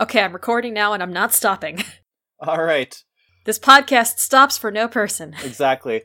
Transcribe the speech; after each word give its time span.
Okay, 0.00 0.22
I'm 0.22 0.32
recording 0.32 0.72
now 0.72 0.94
and 0.94 1.02
I'm 1.02 1.12
not 1.12 1.34
stopping. 1.34 1.84
All 2.40 2.62
right, 2.62 3.02
This 3.44 3.58
podcast 3.58 4.18
stops 4.18 4.56
for 4.56 4.70
no 4.70 4.88
person. 4.88 5.34
exactly. 5.44 6.02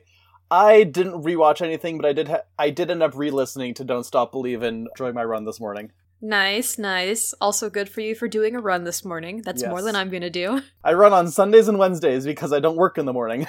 I 0.50 0.84
didn't 0.84 1.24
rewatch 1.24 1.62
anything, 1.62 1.96
but 1.96 2.06
I 2.06 2.12
did. 2.12 2.28
Ha- 2.28 2.42
I 2.58 2.68
did 2.70 2.90
end 2.90 3.02
up 3.02 3.16
re-listening 3.16 3.72
to 3.74 3.84
"Don't 3.84 4.04
Stop 4.04 4.32
Believin'" 4.32 4.86
during 4.96 5.14
my 5.14 5.24
run 5.24 5.44
this 5.46 5.58
morning. 5.58 5.92
Nice, 6.20 6.78
nice. 6.78 7.34
Also 7.40 7.68
good 7.70 7.88
for 7.88 8.00
you 8.02 8.14
for 8.14 8.28
doing 8.28 8.54
a 8.54 8.60
run 8.60 8.84
this 8.84 9.04
morning. 9.04 9.42
That's 9.42 9.64
more 9.64 9.82
than 9.82 9.96
I'm 9.96 10.10
gonna 10.10 10.30
do. 10.30 10.60
I 10.84 10.92
run 10.92 11.12
on 11.12 11.28
Sundays 11.30 11.66
and 11.66 11.78
Wednesdays 11.78 12.24
because 12.26 12.52
I 12.52 12.60
don't 12.60 12.76
work 12.76 12.98
in 12.98 13.06
the 13.06 13.12
morning. 13.14 13.46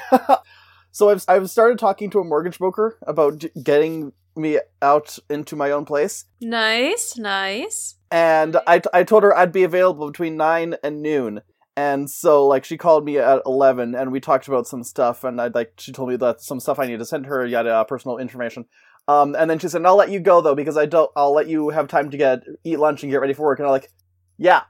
so 0.92 1.10
I've 1.10 1.24
I've 1.28 1.50
started 1.50 1.78
talking 1.78 2.10
to 2.12 2.20
a 2.20 2.24
mortgage 2.24 2.58
broker 2.58 2.98
about 3.06 3.44
getting 3.62 4.14
me 4.38 4.60
out 4.82 5.18
into 5.30 5.56
my 5.56 5.72
own 5.72 5.86
place, 5.86 6.26
Nice, 6.42 7.18
nice. 7.18 7.96
and 8.12 8.58
I 8.68 8.82
I 8.94 9.04
told 9.04 9.24
her 9.24 9.36
I'd 9.36 9.52
be 9.52 9.64
available 9.64 10.08
between 10.08 10.38
nine 10.38 10.76
and 10.84 11.02
noon. 11.02 11.42
And 11.76 12.10
so, 12.10 12.48
like, 12.48 12.66
she 12.66 12.76
called 12.76 13.06
me 13.06 13.20
at 13.20 13.42
eleven, 13.46 13.94
and 13.94 14.12
we 14.12 14.20
talked 14.20 14.48
about 14.48 14.66
some 14.66 14.84
stuff. 14.84 15.24
And 15.24 15.40
I 15.40 15.48
like, 15.54 15.74
she 15.78 15.92
told 15.92 16.10
me 16.10 16.16
that 16.16 16.42
some 16.42 16.60
stuff 16.60 16.80
I 16.80 16.88
need 16.88 16.98
to 16.98 17.06
send 17.06 17.28
her, 17.28 17.46
yada, 17.46 17.70
yada, 17.70 17.86
personal 17.86 18.18
information. 18.18 18.66
Um, 19.08 19.36
and 19.38 19.48
then 19.48 19.60
she 19.60 19.68
said, 19.70 19.86
"I'll 19.86 19.96
let 19.96 20.10
you 20.10 20.20
go 20.20 20.42
though, 20.42 20.56
because 20.56 20.76
I 20.76 20.88
don't. 20.88 21.12
I'll 21.16 21.34
let 21.34 21.48
you 21.48 21.70
have 21.70 21.88
time 21.88 22.10
to 22.10 22.18
get 22.18 22.40
eat 22.64 22.80
lunch 22.80 23.04
and 23.04 23.12
get 23.12 23.22
ready 23.22 23.34
for 23.34 23.44
work." 23.44 23.60
And 23.60 23.68
I'm 23.68 23.72
like, 23.72 23.92
"Yeah, 24.40 24.64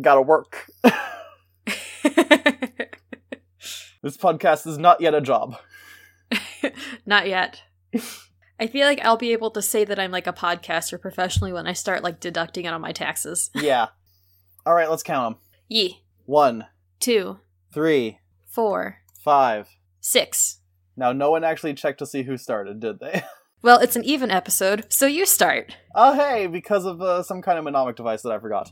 gotta 0.00 0.22
work. 0.22 0.66
this 4.02 4.16
podcast 4.16 4.66
is 4.66 4.78
not 4.78 5.00
yet 5.02 5.14
a 5.14 5.20
job." 5.20 5.56
not 7.06 7.28
yet. 7.28 7.62
I 8.58 8.66
feel 8.66 8.86
like 8.86 9.00
I'll 9.04 9.16
be 9.18 9.32
able 9.32 9.50
to 9.50 9.60
say 9.62 9.84
that 9.84 9.98
I'm 9.98 10.10
like 10.10 10.26
a 10.26 10.32
podcaster 10.32 11.00
professionally 11.00 11.52
when 11.52 11.66
I 11.66 11.72
start 11.74 12.02
like 12.02 12.20
deducting 12.20 12.64
it 12.64 12.72
on 12.72 12.80
my 12.80 12.92
taxes. 12.92 13.50
Yeah. 13.54 13.88
All 14.64 14.74
right, 14.74 14.88
let's 14.90 15.02
count 15.02 15.36
them. 15.36 15.42
Yee. 15.68 16.02
One, 16.24 16.66
Two, 16.98 17.38
three, 17.72 18.18
four, 18.46 18.98
five. 19.22 19.68
six. 20.00 20.60
Now, 20.96 21.12
no 21.12 21.30
one 21.30 21.44
actually 21.44 21.74
checked 21.74 21.98
to 21.98 22.06
see 22.06 22.22
who 22.22 22.36
started, 22.36 22.80
did 22.80 22.98
they? 23.00 23.22
Well, 23.62 23.78
it's 23.80 23.96
an 23.96 24.04
even 24.04 24.30
episode, 24.30 24.84
so 24.92 25.06
you 25.06 25.26
start. 25.26 25.74
oh, 25.94 26.14
hey, 26.14 26.46
because 26.46 26.84
of 26.84 27.00
uh, 27.00 27.22
some 27.24 27.42
kind 27.42 27.58
of 27.58 27.64
mnemonic 27.64 27.96
device 27.96 28.22
that 28.22 28.30
I 28.30 28.38
forgot. 28.38 28.70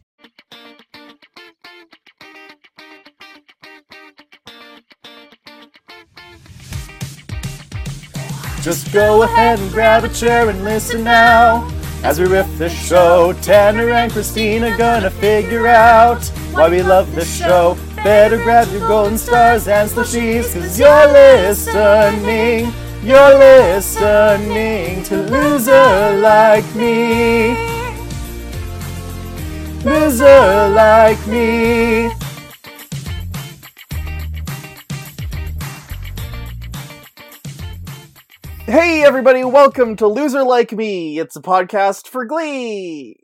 Just 8.64 8.90
go 8.94 9.24
ahead 9.24 9.58
and 9.58 9.70
grab 9.72 10.04
a 10.04 10.08
chair 10.08 10.48
and 10.48 10.64
listen 10.64 11.04
now. 11.04 11.70
As 12.02 12.18
we 12.18 12.24
riff 12.24 12.48
the 12.56 12.70
show, 12.70 13.34
Tanner 13.42 13.90
and 13.90 14.10
Christina 14.10 14.74
gonna 14.78 15.10
figure 15.10 15.66
out 15.66 16.24
why 16.52 16.70
we 16.70 16.82
love 16.82 17.14
this 17.14 17.36
show. 17.36 17.76
Better 17.96 18.38
grab 18.38 18.66
your 18.72 18.88
golden 18.88 19.18
stars 19.18 19.68
and 19.68 19.90
slushies, 19.90 20.54
cause 20.54 20.78
you're 20.78 21.12
listening. 21.12 22.72
You're 23.02 23.38
listening 23.38 25.02
to 25.02 25.16
Loser 25.24 26.16
Like 26.22 26.74
Me. 26.74 27.50
Loser 29.84 30.70
Like 30.70 31.26
Me. 31.26 32.23
Hey 38.66 39.04
everybody, 39.04 39.44
welcome 39.44 39.94
to 39.96 40.06
Loser 40.06 40.42
Like 40.42 40.72
Me. 40.72 41.18
It's 41.18 41.36
a 41.36 41.42
podcast 41.42 42.08
for 42.08 42.24
Glee. 42.24 43.20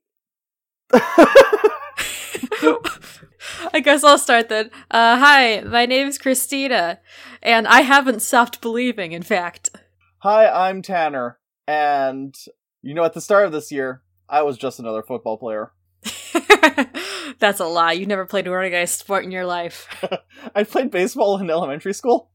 I 0.93 1.01
guess 3.83 4.05
I'll 4.05 4.19
start 4.19 4.51
then. 4.51 4.71
Uh, 4.91 5.19
hi, 5.19 5.63
my 5.63 5.87
name's 5.87 6.19
Christina, 6.19 7.01
and 7.43 7.67
I 7.67 7.81
haven't 7.81 8.21
stopped 8.21 8.61
believing, 8.61 9.13
in 9.13 9.23
fact. 9.23 9.71
Hi, 10.19 10.69
I'm 10.69 10.83
Tanner, 10.83 11.39
and 11.67 12.35
you 12.83 12.93
know, 12.93 13.05
at 13.05 13.15
the 13.15 13.23
start 13.23 13.47
of 13.47 13.53
this 13.53 13.73
year, 13.73 14.03
I 14.29 14.43
was 14.43 14.59
just 14.59 14.79
another 14.79 15.03
football 15.03 15.39
player. 15.39 15.73
That's 17.39 17.61
a 17.61 17.65
lie. 17.65 17.93
You 17.93 18.05
never 18.05 18.27
played 18.27 18.47
an 18.47 18.53
organized 18.53 18.99
sport 18.99 19.25
in 19.25 19.33
your 19.33 19.47
life. 19.47 19.89
I 20.55 20.65
played 20.65 20.91
baseball 20.91 21.39
in 21.39 21.49
elementary 21.49 21.95
school. 21.95 22.31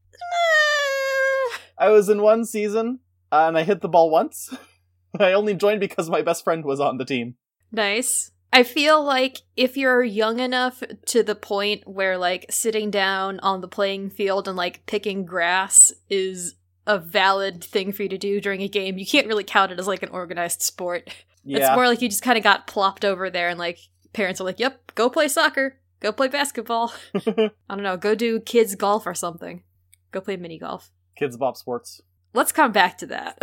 I 1.78 1.90
was 1.90 2.08
in 2.08 2.22
one 2.22 2.44
season, 2.44 3.00
uh, 3.30 3.46
and 3.48 3.58
I 3.58 3.64
hit 3.64 3.80
the 3.80 3.88
ball 3.88 4.10
once. 4.10 4.54
I 5.20 5.32
only 5.32 5.54
joined 5.54 5.80
because 5.80 6.10
my 6.10 6.22
best 6.22 6.44
friend 6.44 6.64
was 6.64 6.80
on 6.80 6.98
the 6.98 7.04
team. 7.04 7.36
nice. 7.72 8.30
I 8.52 8.62
feel 8.62 9.02
like 9.04 9.42
if 9.56 9.76
you're 9.76 10.02
young 10.02 10.38
enough 10.38 10.82
to 11.06 11.22
the 11.22 11.34
point 11.34 11.86
where 11.86 12.16
like 12.16 12.46
sitting 12.48 12.90
down 12.90 13.38
on 13.40 13.60
the 13.60 13.68
playing 13.68 14.08
field 14.08 14.48
and 14.48 14.56
like 14.56 14.86
picking 14.86 15.26
grass 15.26 15.92
is 16.08 16.54
a 16.86 16.98
valid 16.98 17.62
thing 17.62 17.92
for 17.92 18.04
you 18.04 18.08
to 18.08 18.16
do 18.16 18.40
during 18.40 18.62
a 18.62 18.68
game, 18.68 18.96
you 18.96 19.04
can't 19.04 19.26
really 19.26 19.44
count 19.44 19.72
it 19.72 19.78
as 19.78 19.86
like 19.86 20.02
an 20.02 20.08
organized 20.08 20.62
sport. 20.62 21.10
Yeah, 21.44 21.58
It's 21.58 21.76
more 21.76 21.86
like 21.86 22.00
you 22.00 22.08
just 22.08 22.22
kind 22.22 22.38
of 22.38 22.44
got 22.44 22.66
plopped 22.66 23.04
over 23.04 23.28
there 23.28 23.48
and 23.48 23.58
like 23.58 23.78
parents 24.14 24.40
are 24.40 24.44
like, 24.44 24.58
"Yep, 24.58 24.94
go 24.94 25.10
play 25.10 25.28
soccer, 25.28 25.78
go 26.00 26.10
play 26.12 26.28
basketball." 26.28 26.94
I 27.14 27.50
don't 27.68 27.82
know, 27.82 27.96
go 27.96 28.14
do 28.14 28.40
kids 28.40 28.74
golf 28.74 29.06
or 29.06 29.14
something. 29.14 29.64
Go 30.12 30.20
play 30.20 30.36
mini 30.36 30.58
golf. 30.58 30.90
Kids 31.16 31.36
bop 31.36 31.56
sports. 31.56 32.00
Let's 32.34 32.52
come 32.52 32.70
back 32.72 32.98
to 32.98 33.06
that. 33.06 33.38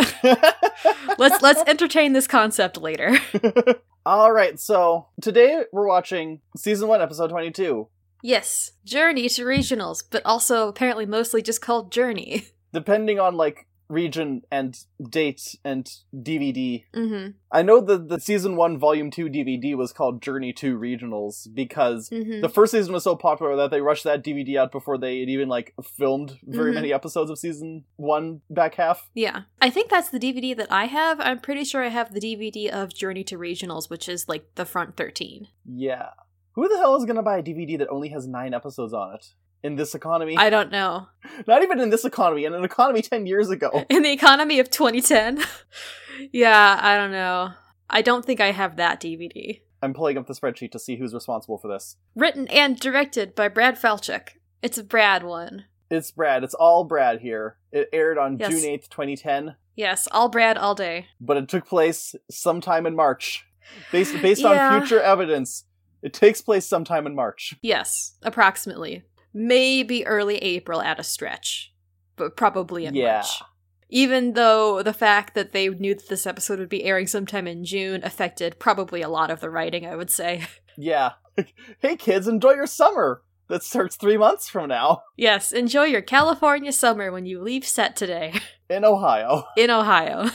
let's 1.17 1.41
let's 1.41 1.63
entertain 1.67 2.13
this 2.13 2.27
concept 2.27 2.77
later. 2.77 3.17
All 4.05 4.31
right, 4.31 4.59
so 4.59 5.07
today 5.19 5.63
we're 5.71 5.87
watching 5.87 6.41
season 6.55 6.87
one, 6.87 7.01
episode 7.01 7.31
twenty-two. 7.31 7.87
yes, 8.21 8.73
Journey 8.85 9.27
to 9.29 9.43
regionals, 9.45 10.03
but 10.07 10.21
also 10.25 10.67
apparently 10.67 11.07
mostly 11.07 11.41
just 11.41 11.59
called 11.59 11.91
Journey. 11.91 12.49
Depending 12.71 13.19
on 13.19 13.35
like 13.35 13.65
region 13.89 14.41
and 14.51 14.77
date 15.09 15.55
and 15.63 15.89
DVD, 16.15 16.83
Mm-hmm. 16.93 17.31
I 17.51 17.61
know 17.61 17.81
that 17.81 18.09
the 18.09 18.19
season 18.19 18.55
one, 18.55 18.77
volume 18.79 19.11
two 19.11 19.25
DVD 19.27 19.75
was 19.75 19.93
called 19.93 20.21
Journey 20.21 20.53
to 20.53 20.77
Regionals 20.77 21.47
because 21.53 22.09
Mm-hmm. 22.09 22.41
the 22.41 22.49
first 22.49 22.71
season 22.71 22.93
was 22.93 23.03
so 23.03 23.15
popular 23.15 23.55
that 23.55 23.71
they 23.71 23.81
rushed 23.81 24.03
that 24.05 24.23
DVD 24.23 24.57
out 24.57 24.71
before 24.71 24.97
they 24.97 25.19
had 25.19 25.29
even 25.29 25.49
like 25.49 25.73
filmed 25.83 26.37
very 26.43 26.71
Mhm. 26.71 26.75
many 26.75 26.93
episodes 26.93 27.29
of 27.29 27.37
season 27.37 27.83
one 27.97 28.41
back 28.49 28.75
half. 28.75 29.09
yeah, 29.13 29.41
I 29.61 29.69
think 29.69 29.89
that's 29.89 30.09
the 30.09 30.19
DVD 30.19 30.55
that 30.57 30.71
I 30.71 30.85
have. 30.85 31.19
I'm 31.19 31.39
pretty 31.39 31.63
sure 31.63 31.83
I 31.83 31.89
have 31.89 32.13
the 32.13 32.19
DVD 32.19 32.69
of 32.69 32.93
Journey 32.93 33.23
to 33.25 33.37
Regionals, 33.37 33.89
which 33.89 34.07
is 34.09 34.27
like 34.27 34.55
the 34.55 34.65
front 34.65 34.95
thirteen. 34.97 35.47
Yeah. 35.65 36.09
Who 36.55 36.67
the 36.69 36.77
hell 36.77 36.95
is 36.95 37.05
gonna 37.05 37.23
buy 37.23 37.37
a 37.39 37.43
DVD 37.43 37.77
that 37.79 37.89
only 37.89 38.09
has 38.09 38.27
nine 38.27 38.53
episodes 38.53 38.93
on 38.93 39.15
it? 39.15 39.33
In 39.63 39.75
this 39.77 39.95
economy? 39.95 40.35
I 40.37 40.49
don't 40.49 40.71
know. 40.71 41.07
Not 41.47 41.63
even 41.63 41.79
in 41.79 41.89
this 41.89 42.03
economy, 42.05 42.43
in 42.45 42.53
an 42.53 42.63
economy 42.65 43.01
10 43.13 43.25
years 43.25 43.49
ago. 43.49 43.85
in 43.89 44.03
the 44.03 44.11
economy 44.11 44.59
of 44.59 44.69
2010 44.69 45.43
yeah 46.31 46.79
i 46.81 46.95
don't 46.95 47.11
know 47.11 47.51
i 47.89 48.01
don't 48.01 48.23
think 48.23 48.39
i 48.39 48.51
have 48.51 48.75
that 48.77 49.01
dvd 49.01 49.61
I'm 49.81 49.93
pulling 49.93 50.17
up 50.17 50.27
the 50.27 50.33
spreadsheet 50.33 50.71
to 50.71 50.79
see 50.79 50.95
who's 50.95 51.13
responsible 51.13 51.57
for 51.57 51.67
this. 51.67 51.97
written 52.15 52.47
and 52.49 52.79
directed 52.79 53.33
by 53.35 53.47
brad 53.47 53.75
falchuk 53.81 54.29
it's 54.61 54.77
a 54.77 54.83
brad 54.83 55.23
one 55.23 55.65
It's 55.89 56.11
Brad. 56.11 56.43
It's 56.43 56.53
all 56.55 56.83
Brad 56.85 57.19
here. 57.21 57.57
It 57.71 57.89
aired 57.93 58.17
on 58.17 58.37
Yes. 58.39 58.49
June 58.51 58.61
8th, 58.61 58.89
2010, 58.89 59.55
yes 59.75 60.07
all 60.11 60.29
brad 60.29 60.57
all 60.57 60.75
day 60.75 61.07
but 61.19 61.37
it 61.37 61.49
took 61.49 61.65
place 61.67 62.15
sometime 62.29 62.85
in 62.85 62.95
March. 62.95 63.45
Based, 63.91 64.13
based 64.21 64.41
Yeah. 64.41 64.73
on 64.75 64.81
future 64.81 65.01
evidence, 65.01 65.65
it 66.01 66.13
takes 66.13 66.41
place 66.41 66.65
sometime 66.67 67.07
in 67.07 67.15
March. 67.15 67.55
yes 67.61 68.13
approximately 68.23 69.03
maybe 69.33 70.05
early 70.05 70.37
april 70.37 70.81
at 70.81 70.99
a 70.99 71.03
stretch 71.03 71.73
but 72.15 72.35
probably 72.37 72.85
in 72.85 72.95
Yeah. 72.95 73.13
march 73.15 73.41
even 73.89 74.33
though 74.33 74.81
the 74.81 74.93
fact 74.93 75.35
that 75.35 75.51
they 75.51 75.69
knew 75.69 75.93
that 75.93 76.09
this 76.09 76.25
episode 76.25 76.57
would 76.59 76.69
be 76.69 76.83
airing 76.83 77.07
sometime 77.07 77.47
in 77.47 77.65
june 77.65 78.01
affected 78.03 78.59
probably 78.59 79.01
a 79.01 79.09
lot 79.09 79.29
of 79.31 79.39
the 79.39 79.49
writing 79.49 79.85
i 79.85 79.95
would 79.95 80.09
say 80.11 80.43
Yeah. 80.77 81.11
hey 81.79 81.95
kids, 81.97 82.27
enjoy 82.27 82.53
your 82.53 82.65
summer! 82.67 83.21
That 83.47 83.61
starts 83.63 83.95
three 83.95 84.17
months 84.17 84.49
from 84.49 84.69
now 84.69 85.03
yes 85.17 85.51
enjoy 85.51 85.85
your 85.85 86.01
california 86.01 86.71
summer 86.71 87.11
when 87.11 87.25
you 87.25 87.41
leave 87.41 87.65
set 87.65 87.95
today 87.95 88.33
in 88.69 88.83
Ohio. 88.85 89.45
in 89.57 89.69
ohio 89.69 90.29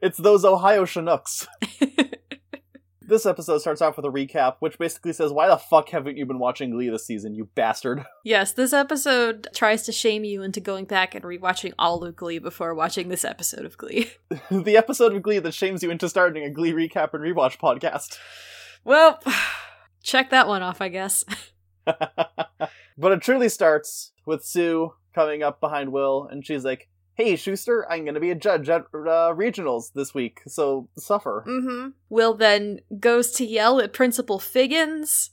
It's 0.00 0.16
those 0.18 0.44
Ohio 0.46 0.86
Chinooks. 0.86 1.46
This 3.06 3.26
episode 3.26 3.58
starts 3.58 3.82
off 3.82 3.96
with 3.96 4.06
a 4.06 4.10
recap, 4.10 4.56
which 4.60 4.78
basically 4.78 5.12
says, 5.12 5.30
Why 5.30 5.48
the 5.48 5.58
fuck 5.58 5.90
haven't 5.90 6.16
you 6.16 6.24
been 6.24 6.38
watching 6.38 6.70
Glee 6.70 6.88
this 6.88 7.06
season, 7.06 7.34
you 7.34 7.48
bastard? 7.54 8.04
Yes, 8.24 8.52
this 8.52 8.72
episode 8.72 9.48
tries 9.54 9.82
to 9.82 9.92
shame 9.92 10.24
you 10.24 10.42
into 10.42 10.58
going 10.58 10.86
back 10.86 11.14
and 11.14 11.22
rewatching 11.24 11.74
all 11.78 12.02
of 12.02 12.16
Glee 12.16 12.38
before 12.38 12.74
watching 12.74 13.10
this 13.10 13.22
episode 13.22 13.66
of 13.66 13.76
Glee. 13.76 14.10
the 14.50 14.78
episode 14.78 15.14
of 15.14 15.22
Glee 15.22 15.38
that 15.40 15.52
shames 15.52 15.82
you 15.82 15.90
into 15.90 16.08
starting 16.08 16.42
a 16.42 16.50
Glee 16.50 16.72
recap 16.72 17.12
and 17.12 17.22
rewatch 17.22 17.58
podcast. 17.58 18.18
Well, 18.86 19.18
check 20.02 20.28
that 20.28 20.46
one 20.46 20.62
off, 20.62 20.82
I 20.82 20.88
guess. 20.88 21.24
but 21.86 23.12
it 23.12 23.22
truly 23.22 23.48
starts 23.48 24.12
with 24.26 24.44
Sue 24.44 24.92
coming 25.14 25.42
up 25.42 25.58
behind 25.58 25.90
Will, 25.90 26.28
and 26.30 26.44
she's 26.44 26.66
like, 26.66 26.90
Hey, 27.16 27.34
Schuester, 27.34 27.84
I'm 27.88 28.04
gonna 28.04 28.18
be 28.18 28.32
a 28.32 28.34
judge 28.34 28.68
at 28.68 28.82
uh, 28.92 29.32
regionals 29.34 29.92
this 29.92 30.14
week, 30.14 30.40
so 30.48 30.88
suffer. 30.98 31.44
Mm-hmm. 31.46 31.90
Will 32.08 32.34
then 32.34 32.80
goes 32.98 33.30
to 33.32 33.44
yell 33.44 33.78
at 33.80 33.92
Principal 33.92 34.40
Figgins, 34.40 35.30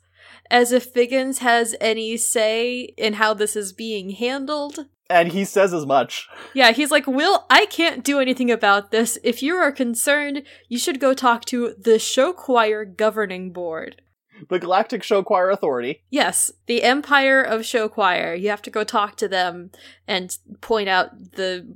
as 0.52 0.72
if 0.72 0.86
Figgins 0.86 1.40
has 1.40 1.76
any 1.82 2.18
say 2.18 2.94
in 2.98 3.14
how 3.14 3.34
this 3.34 3.56
is 3.56 3.74
being 3.74 4.12
handled. 4.12 4.86
And 5.10 5.32
he 5.32 5.44
says 5.44 5.74
as 5.74 5.86
much. 5.86 6.30
Yeah, 6.54 6.72
he's 6.72 6.92
like, 6.92 7.08
Will, 7.08 7.46
I 7.50 7.66
can't 7.66 8.04
do 8.04 8.20
anything 8.20 8.52
about 8.52 8.92
this. 8.92 9.18
If 9.24 9.42
you 9.42 9.56
are 9.56 9.72
concerned, 9.72 10.44
you 10.70 10.78
should 10.78 11.00
go 11.00 11.16
talk 11.16 11.46
to 11.46 11.74
the 11.80 11.98
show 11.98 12.32
choir 12.32 12.86
governing 12.86 13.52
board. 13.52 14.04
The 14.50 14.60
Galactic 14.60 15.04
Show 15.04 15.24
Choir 15.24 15.50
Authority. 15.50 16.04
Yes, 16.10 16.52
the 16.66 16.84
Empire 16.84 17.42
of 17.42 17.66
Show 17.66 17.88
Choir. 17.90 18.34
You 18.34 18.50
have 18.50 18.62
to 18.64 18.70
go 18.70 18.84
talk 18.84 19.16
to 19.18 19.28
them 19.28 19.72
and 20.08 20.38
point 20.62 20.90
out 20.90 21.34
the. 21.34 21.76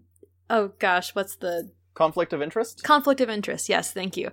Oh 0.50 0.72
gosh, 0.80 1.14
what's 1.16 1.36
the. 1.36 1.72
Conflict 1.94 2.34
of 2.34 2.42
interest? 2.42 2.84
Conflict 2.84 3.22
of 3.22 3.30
interest. 3.30 3.70
Yes, 3.70 3.92
thank 3.94 4.18
you. 4.18 4.32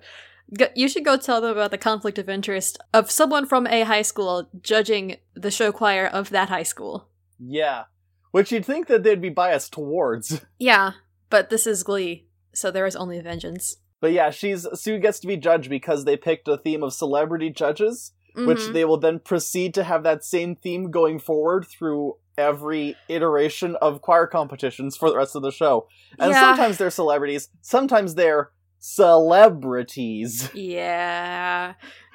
Go- 0.58 0.66
you 0.74 0.88
should 0.88 1.04
go 1.04 1.16
tell 1.16 1.40
them 1.40 1.52
about 1.52 1.70
the 1.70 1.78
conflict 1.78 2.18
of 2.18 2.28
interest 2.28 2.76
of 2.92 3.10
someone 3.10 3.46
from 3.46 3.66
a 3.68 3.82
high 3.82 4.02
school 4.02 4.48
judging 4.60 5.16
the 5.34 5.50
show 5.50 5.72
choir 5.72 6.06
of 6.06 6.30
that 6.30 6.48
high 6.48 6.64
school. 6.64 7.08
Yeah. 7.38 7.84
Which 8.32 8.50
you'd 8.50 8.64
think 8.66 8.86
that 8.88 9.02
they'd 9.02 9.20
be 9.20 9.28
biased 9.28 9.72
towards. 9.72 10.44
Yeah, 10.58 10.92
but 11.30 11.50
this 11.50 11.66
is 11.66 11.82
Glee, 11.82 12.26
so 12.52 12.70
there 12.70 12.86
is 12.86 12.96
only 12.96 13.20
vengeance. 13.20 13.76
But 14.00 14.12
yeah, 14.12 14.30
she's 14.30 14.66
Sue 14.74 14.98
gets 14.98 15.20
to 15.20 15.26
be 15.26 15.36
judged 15.36 15.70
because 15.70 16.04
they 16.04 16.16
picked 16.16 16.48
a 16.48 16.58
theme 16.58 16.82
of 16.82 16.92
celebrity 16.92 17.50
judges, 17.50 18.12
which 18.34 18.58
Mhm. 18.58 18.72
they 18.72 18.84
will 18.84 18.98
then 18.98 19.18
proceed 19.18 19.74
to 19.74 19.84
have 19.84 20.02
that 20.02 20.24
same 20.24 20.56
theme 20.56 20.90
going 20.90 21.18
forward 21.18 21.66
through 21.66 22.16
every 22.38 22.96
iteration 23.08 23.76
of 23.76 24.00
choir 24.00 24.26
competitions 24.26 24.96
for 24.96 25.10
the 25.10 25.16
rest 25.16 25.36
of 25.36 25.42
the 25.42 25.50
show. 25.52 25.86
And 26.18 26.30
Yeah. 26.32 26.40
sometimes 26.40 26.78
they're 26.78 26.90
celebrities, 26.90 27.48
sometimes 27.60 28.14
they're 28.14 28.50
celebrities. 28.78 30.50
Yeah. 30.54 31.74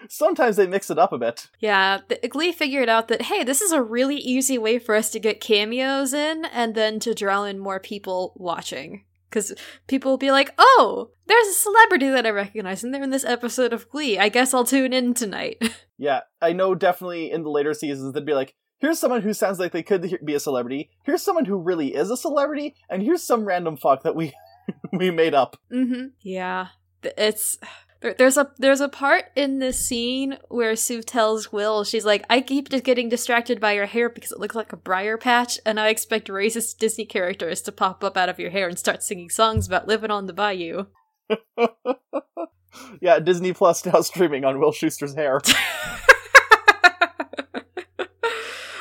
Sometimes 0.09 0.55
they 0.57 0.67
mix 0.67 0.89
it 0.89 0.99
up 0.99 1.11
a 1.13 1.17
bit. 1.17 1.47
Yeah, 1.59 1.99
the, 2.07 2.27
Glee 2.27 2.51
figured 2.51 2.89
out 2.89 3.07
that, 3.07 3.23
hey, 3.23 3.43
this 3.43 3.61
is 3.61 3.71
a 3.71 3.81
really 3.81 4.17
easy 4.17 4.57
way 4.57 4.77
for 4.79 4.95
us 4.95 5.09
to 5.11 5.19
get 5.19 5.41
cameos 5.41 6.13
in 6.13 6.45
and 6.45 6.75
then 6.75 6.99
to 6.99 7.13
draw 7.13 7.43
in 7.43 7.57
more 7.59 7.79
people 7.79 8.33
watching. 8.35 9.03
Because 9.29 9.53
people 9.87 10.11
will 10.11 10.17
be 10.17 10.31
like, 10.31 10.53
oh, 10.57 11.11
there's 11.25 11.47
a 11.47 11.53
celebrity 11.53 12.09
that 12.09 12.25
I 12.25 12.29
recognize 12.29 12.83
and 12.83 12.93
they're 12.93 13.03
in 13.03 13.09
this 13.09 13.25
episode 13.25 13.73
of 13.73 13.89
Glee. 13.89 14.17
I 14.17 14.29
guess 14.29 14.53
I'll 14.53 14.63
tune 14.63 14.93
in 14.93 15.13
tonight. 15.13 15.61
Yeah, 15.99 16.21
I 16.39 16.53
know 16.53 16.75
definitely 16.75 17.31
in 17.31 17.41
the 17.41 17.49
later 17.49 17.73
seasons 17.73 18.13
they'd 18.13 18.23
be 18.23 18.35
like, 18.35 18.53
here's 18.77 18.99
someone 18.99 19.23
who 19.23 19.33
sounds 19.33 19.57
like 19.57 19.71
they 19.71 19.81
could 19.81 20.19
be 20.23 20.35
a 20.35 20.39
celebrity, 20.39 20.91
here's 21.03 21.23
someone 21.23 21.45
who 21.45 21.57
really 21.57 21.95
is 21.95 22.11
a 22.11 22.15
celebrity, 22.17 22.75
and 22.87 23.01
here's 23.01 23.23
some 23.23 23.45
random 23.45 23.77
fuck 23.77 24.03
that 24.03 24.15
we 24.15 24.31
we 24.93 25.09
made 25.09 25.33
up. 25.33 25.57
mm-hmm. 25.73 26.09
Yeah. 26.21 26.67
It's. 27.01 27.57
There, 28.01 28.13
there's 28.13 28.37
a 28.37 28.51
there's 28.57 28.81
a 28.81 28.89
part 28.89 29.25
in 29.35 29.59
this 29.59 29.79
scene 29.79 30.37
where 30.49 30.75
Sue 30.75 31.01
tells 31.01 31.51
Will 31.51 31.83
she's 31.83 32.05
like 32.05 32.23
I 32.29 32.41
keep 32.41 32.69
just 32.69 32.83
getting 32.83 33.09
distracted 33.09 33.59
by 33.59 33.73
your 33.73 33.87
hair 33.87 34.09
because 34.09 34.31
it 34.31 34.39
looks 34.39 34.55
like 34.55 34.71
a 34.71 34.77
briar 34.77 35.17
patch 35.17 35.59
and 35.65 35.79
I 35.79 35.89
expect 35.89 36.27
racist 36.27 36.77
Disney 36.77 37.05
characters 37.05 37.61
to 37.63 37.71
pop 37.71 38.03
up 38.03 38.15
out 38.15 38.29
of 38.29 38.39
your 38.39 38.51
hair 38.51 38.67
and 38.67 38.77
start 38.77 39.03
singing 39.03 39.29
songs 39.29 39.67
about 39.67 39.87
living 39.87 40.11
on 40.11 40.27
the 40.27 40.33
bayou. 40.33 40.85
yeah, 43.01 43.19
Disney 43.19 43.53
Plus 43.53 43.85
now 43.85 44.01
streaming 44.01 44.45
on 44.45 44.59
Will 44.59 44.71
Schuester's 44.71 45.15
hair. 45.15 45.41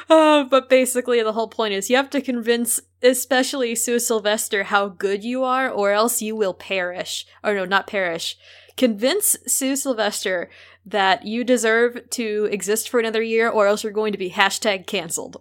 Uh, 0.08 0.44
but 0.44 0.68
basically, 0.68 1.22
the 1.22 1.32
whole 1.32 1.48
point 1.48 1.74
is 1.74 1.90
you 1.90 1.96
have 1.96 2.10
to 2.10 2.20
convince, 2.20 2.80
especially 3.02 3.74
Sue 3.74 3.98
Sylvester, 3.98 4.64
how 4.64 4.88
good 4.88 5.24
you 5.24 5.42
are, 5.42 5.68
or 5.68 5.90
else 5.90 6.22
you 6.22 6.36
will 6.36 6.54
perish. 6.54 7.26
Or 7.42 7.54
no, 7.54 7.64
not 7.64 7.88
perish. 7.88 8.36
Convince 8.76 9.36
Sue 9.46 9.74
Sylvester 9.76 10.50
that 10.84 11.24
you 11.26 11.44
deserve 11.44 12.08
to 12.10 12.48
exist 12.50 12.88
for 12.88 13.00
another 13.00 13.22
year, 13.22 13.48
or 13.48 13.66
else 13.66 13.82
you're 13.82 13.92
going 13.92 14.12
to 14.12 14.18
be 14.18 14.30
hashtag 14.30 14.86
cancelled. 14.86 15.36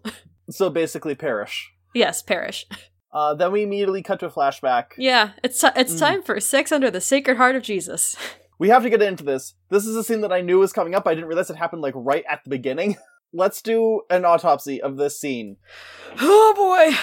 so 0.49 0.69
basically, 0.69 1.15
perish. 1.15 1.71
yes, 1.93 2.21
perish. 2.21 2.65
Uh, 3.13 3.33
then 3.33 3.51
we 3.51 3.63
immediately 3.63 4.01
cut 4.03 4.19
to 4.19 4.25
a 4.25 4.29
flashback. 4.31 4.87
Yeah, 4.97 5.31
it's 5.43 5.59
ti 5.61 5.67
it's 5.75 5.93
Mm. 5.95 5.99
time 5.99 6.21
for 6.23 6.39
sex 6.39 6.71
under 6.71 6.91
the 6.91 6.99
Sacred 7.01 7.37
Heart 7.37 7.55
of 7.55 7.63
Jesus. 7.63 8.15
We 8.57 8.69
have 8.69 8.83
to 8.83 8.89
get 8.89 9.01
into 9.01 9.25
this. 9.25 9.53
This 9.69 9.85
is 9.85 9.97
a 9.97 10.03
scene 10.03 10.21
that 10.21 10.31
I 10.31 10.39
knew 10.39 10.59
was 10.59 10.71
coming 10.71 10.95
up. 10.95 11.05
I 11.05 11.13
didn't 11.13 11.27
realize 11.27 11.49
it 11.49 11.57
happened 11.57 11.81
like 11.81 11.93
right 11.93 12.23
at 12.29 12.41
the 12.45 12.49
beginning. 12.49 12.95
Let's 13.33 13.61
do 13.61 14.03
an 14.09 14.23
autopsy 14.23 14.81
of 14.81 14.95
this 14.95 15.19
scene. 15.19 15.57
oh 16.21 16.53
boy. 16.55 16.95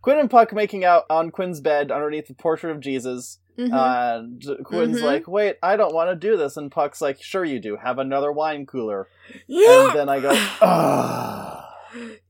Quinn 0.00 0.20
and 0.20 0.30
Puck 0.30 0.52
making 0.52 0.84
out 0.84 1.02
on 1.10 1.32
Quinn's 1.32 1.60
bed 1.60 1.90
underneath 1.90 2.28
the 2.28 2.34
portrait 2.34 2.70
of 2.70 2.78
Jesus. 2.78 3.40
Mhm. 3.58 3.72
And 3.72 4.64
Quinn's 4.64 5.00
Mhm. 5.00 5.04
like, 5.04 5.28
wait, 5.28 5.56
I 5.62 5.76
don't 5.76 5.94
want 5.94 6.10
to 6.10 6.16
do 6.16 6.36
this. 6.36 6.56
And 6.56 6.70
Puck's 6.70 7.00
like, 7.00 7.22
sure 7.22 7.44
you 7.44 7.60
do. 7.60 7.76
Have 7.76 7.98
another 7.98 8.32
wine 8.32 8.66
cooler. 8.66 9.08
yeah. 9.46 9.88
And 9.90 9.98
then 9.98 10.08
I 10.08 10.20
go, 10.20 10.30
ah. 10.62 11.74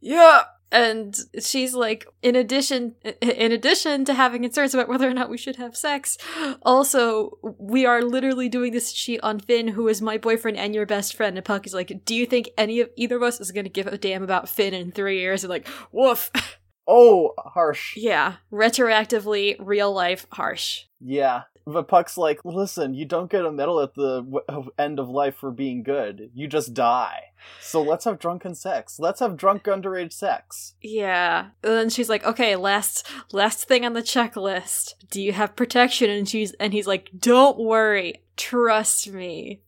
Yeah. 0.00 0.44
And 0.72 1.14
she's 1.38 1.74
like, 1.74 2.06
in 2.22 2.34
addition, 2.34 2.94
in 3.20 3.52
addition 3.52 4.06
to 4.06 4.14
having 4.14 4.40
concerns 4.40 4.72
about 4.74 4.88
whether 4.88 5.06
or 5.06 5.12
not 5.12 5.28
we 5.28 5.36
should 5.36 5.56
have 5.56 5.76
sex, 5.76 6.16
also 6.62 7.38
we 7.42 7.84
are 7.84 8.00
literally 8.02 8.48
doing 8.48 8.72
this 8.72 8.90
cheat 8.90 9.20
on 9.22 9.38
Finn, 9.38 9.69
who 9.69 9.86
is 9.88 10.00
my 10.00 10.16
boyfriend 10.16 10.56
and 10.56 10.74
your 10.74 10.86
best 10.86 11.14
friend. 11.14 11.36
And 11.36 11.44
Puck 11.44 11.66
is 11.66 11.74
like, 11.74 12.06
do 12.06 12.14
you 12.14 12.24
think 12.24 12.48
any 12.56 12.80
of 12.80 12.88
either 12.96 13.16
of 13.16 13.22
us 13.22 13.38
is 13.38 13.52
going 13.52 13.64
to 13.64 13.70
give 13.70 13.86
a 13.86 13.98
damn 13.98 14.22
about 14.22 14.48
Finn 14.48 14.72
in 14.72 14.92
three 14.92 15.19
years? 15.20 15.44
And 15.44 15.50
like, 15.50 15.69
woof. 15.92 16.30
Oh, 16.87 17.32
harsh. 17.38 17.96
yeah, 17.96 18.37
retroactively, 18.52 19.56
real 19.61 19.93
life, 19.93 20.26
harsh. 20.32 20.84
Yeah. 21.00 21.43
But 21.64 21.87
Puck's 21.87 22.19
like, 22.19 22.44
listen, 22.44 22.93
you 22.93 23.05
don't 23.05 23.31
get 23.31 23.44
a 23.44 23.52
medal 23.52 23.79
at 23.81 23.94
the 23.94 24.23
w- 24.23 24.40
uh, 24.49 24.62
end 24.76 24.99
of 24.99 25.08
life 25.08 25.37
for 25.37 25.52
being 25.52 25.84
good. 25.84 26.31
You 26.34 26.49
just 26.49 26.75
die. 26.75 27.20
So 27.61 27.81
let's 27.81 28.05
have 28.05 28.19
drunken 28.19 28.56
sex. 28.56 28.99
Let's 28.99 29.20
have 29.20 29.37
drunk 29.37 29.62
underage 29.64 30.12
sex. 30.12 30.75
Yeah. 30.82 31.50
And 31.62 31.73
then 31.73 31.88
she's 31.88 32.08
like, 32.08 32.25
okay, 32.26 32.56
last 32.56 33.06
last 33.31 33.69
thing 33.69 33.84
on 33.84 33.93
the 33.93 34.02
checklist. 34.02 34.94
Do 35.08 35.23
you 35.23 35.32
have 35.34 35.55
protection? 35.55 36.11
And 36.11 36.29
she's 36.29 36.50
and 36.55 36.73
he's 36.73 36.88
like, 36.88 37.11
don't 37.17 37.58
worry, 37.61 38.25
trust 38.37 39.08
me. 39.12 39.61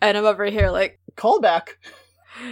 And 0.00 0.16
I'm 0.16 0.24
over 0.26 0.44
here 0.44 0.70
like, 0.70 1.00
Callback 1.16 1.70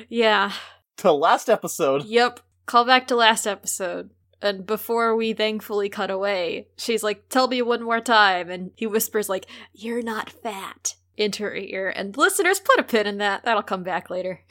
yeah, 0.08 0.50
to 0.98 1.12
last 1.12 1.48
episode. 1.48 2.04
yep. 2.04 2.40
Call 2.72 2.86
back 2.86 3.06
to 3.08 3.16
last 3.16 3.46
episode. 3.46 4.08
And 4.40 4.64
before 4.64 5.14
we 5.14 5.34
thankfully 5.34 5.90
cut 5.90 6.10
away, 6.10 6.68
she's 6.74 7.02
like, 7.02 7.28
tell 7.28 7.46
me 7.46 7.60
one 7.60 7.82
more 7.82 8.00
time. 8.00 8.48
And 8.48 8.70
he 8.76 8.86
whispers 8.86 9.28
like, 9.28 9.44
you're 9.74 10.00
not 10.00 10.30
fat 10.30 10.94
into 11.14 11.42
her 11.42 11.54
ear. 11.54 11.92
And 11.94 12.16
listeners, 12.16 12.60
put 12.60 12.80
a 12.80 12.82
pin 12.82 13.06
in 13.06 13.18
that. 13.18 13.44
That'll 13.44 13.62
come 13.62 13.82
back 13.82 14.08
later. 14.08 14.40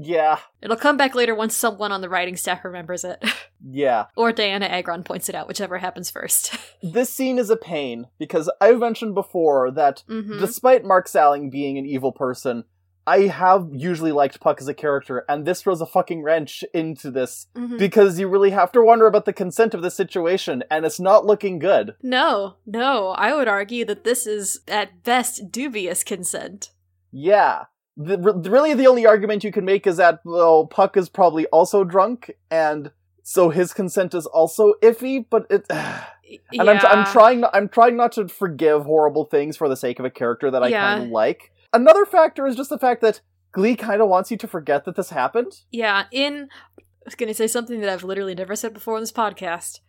Yeah. 0.00 0.38
It'll 0.62 0.76
come 0.76 0.96
back 0.96 1.16
later 1.16 1.34
once 1.34 1.56
someone 1.56 1.90
on 1.90 2.02
the 2.02 2.08
writing 2.08 2.36
staff 2.36 2.64
remembers 2.64 3.02
it. 3.02 3.20
Yeah. 3.60 4.04
or 4.14 4.32
Dianna 4.32 4.70
Agron 4.70 5.02
points 5.02 5.28
it 5.28 5.34
out, 5.34 5.48
whichever 5.48 5.78
happens 5.78 6.08
first. 6.08 6.56
This 6.82 7.12
scene 7.12 7.36
is 7.36 7.50
a 7.50 7.56
pain 7.56 8.06
because 8.16 8.48
I've 8.60 8.78
mentioned 8.78 9.16
before 9.16 9.72
that 9.72 10.04
hmm 10.06 10.38
despite 10.38 10.84
Mark 10.84 11.08
Salling 11.08 11.50
being 11.50 11.76
an 11.76 11.84
evil 11.84 12.12
person, 12.12 12.62
I 13.08 13.28
have 13.28 13.68
usually 13.72 14.12
liked 14.12 14.38
Puck 14.40 14.60
as 14.60 14.68
a 14.68 14.74
character, 14.74 15.24
and 15.30 15.46
this 15.46 15.62
throws 15.62 15.80
a 15.80 15.86
fucking 15.86 16.22
wrench 16.22 16.62
into 16.74 17.10
this 17.10 17.46
hmm 17.56 17.78
because 17.78 18.18
you 18.18 18.28
really 18.28 18.50
have 18.50 18.72
to 18.72 18.82
wonder 18.82 19.06
about 19.06 19.24
the 19.24 19.32
consent 19.32 19.72
of 19.72 19.82
the 19.82 19.90
situation, 19.90 20.62
and 20.70 20.84
it's 20.84 21.00
not 21.00 21.24
looking 21.24 21.58
good. 21.58 21.94
No, 22.02 22.56
no, 22.66 23.10
I 23.10 23.34
would 23.34 23.48
argue 23.48 23.84
that 23.86 24.04
this 24.04 24.26
is 24.26 24.60
at 24.68 25.02
best 25.04 25.50
dubious 25.50 26.02
consent. 26.04 26.70
Yeah. 27.10 27.64
The, 27.96 28.18
really, 28.18 28.74
the 28.74 28.86
only 28.86 29.06
argument 29.06 29.42
you 29.44 29.52
can 29.52 29.64
make 29.64 29.86
is 29.86 29.96
that, 29.96 30.20
well, 30.24 30.66
Puck 30.66 30.96
is 30.96 31.08
probably 31.08 31.46
also 31.46 31.84
drunk, 31.84 32.32
and 32.50 32.90
so 33.22 33.50
his 33.50 33.72
consent 33.72 34.14
is 34.14 34.26
also 34.26 34.74
iffy, 34.82 35.24
but 35.28 35.46
it. 35.50 35.66
And 36.52 36.68
I'm, 36.68 36.78
I'm 36.84 37.06
trying. 37.06 37.40
Not, 37.40 37.50
I'm 37.54 37.70
trying 37.70 37.96
not 37.96 38.12
to 38.12 38.28
forgive 38.28 38.84
horrible 38.84 39.24
things 39.24 39.56
for 39.56 39.66
the 39.66 39.76
sake 39.76 39.98
of 39.98 40.04
a 40.04 40.10
character 40.10 40.50
that 40.50 40.62
I 40.62 40.68
Yeah. 40.68 40.80
kind 40.94 41.04
of 41.04 41.08
like. 41.08 41.52
Another 41.72 42.04
factor 42.06 42.46
is 42.46 42.56
just 42.56 42.70
the 42.70 42.78
fact 42.78 43.00
that 43.02 43.20
Glee 43.52 43.76
kind 43.76 44.00
of 44.00 44.08
wants 44.08 44.30
you 44.30 44.36
to 44.38 44.48
forget 44.48 44.84
that 44.84 44.96
this 44.96 45.10
happened. 45.10 45.52
Yeah, 45.70 46.04
in 46.10 46.48
I 46.78 46.82
was 47.04 47.14
gonna 47.14 47.34
say 47.34 47.46
something 47.46 47.80
that 47.80 47.88
I've 47.90 48.04
literally 48.04 48.34
never 48.34 48.56
said 48.56 48.74
before 48.74 48.94
on 48.96 49.00
this 49.02 49.12
podcast. 49.12 49.80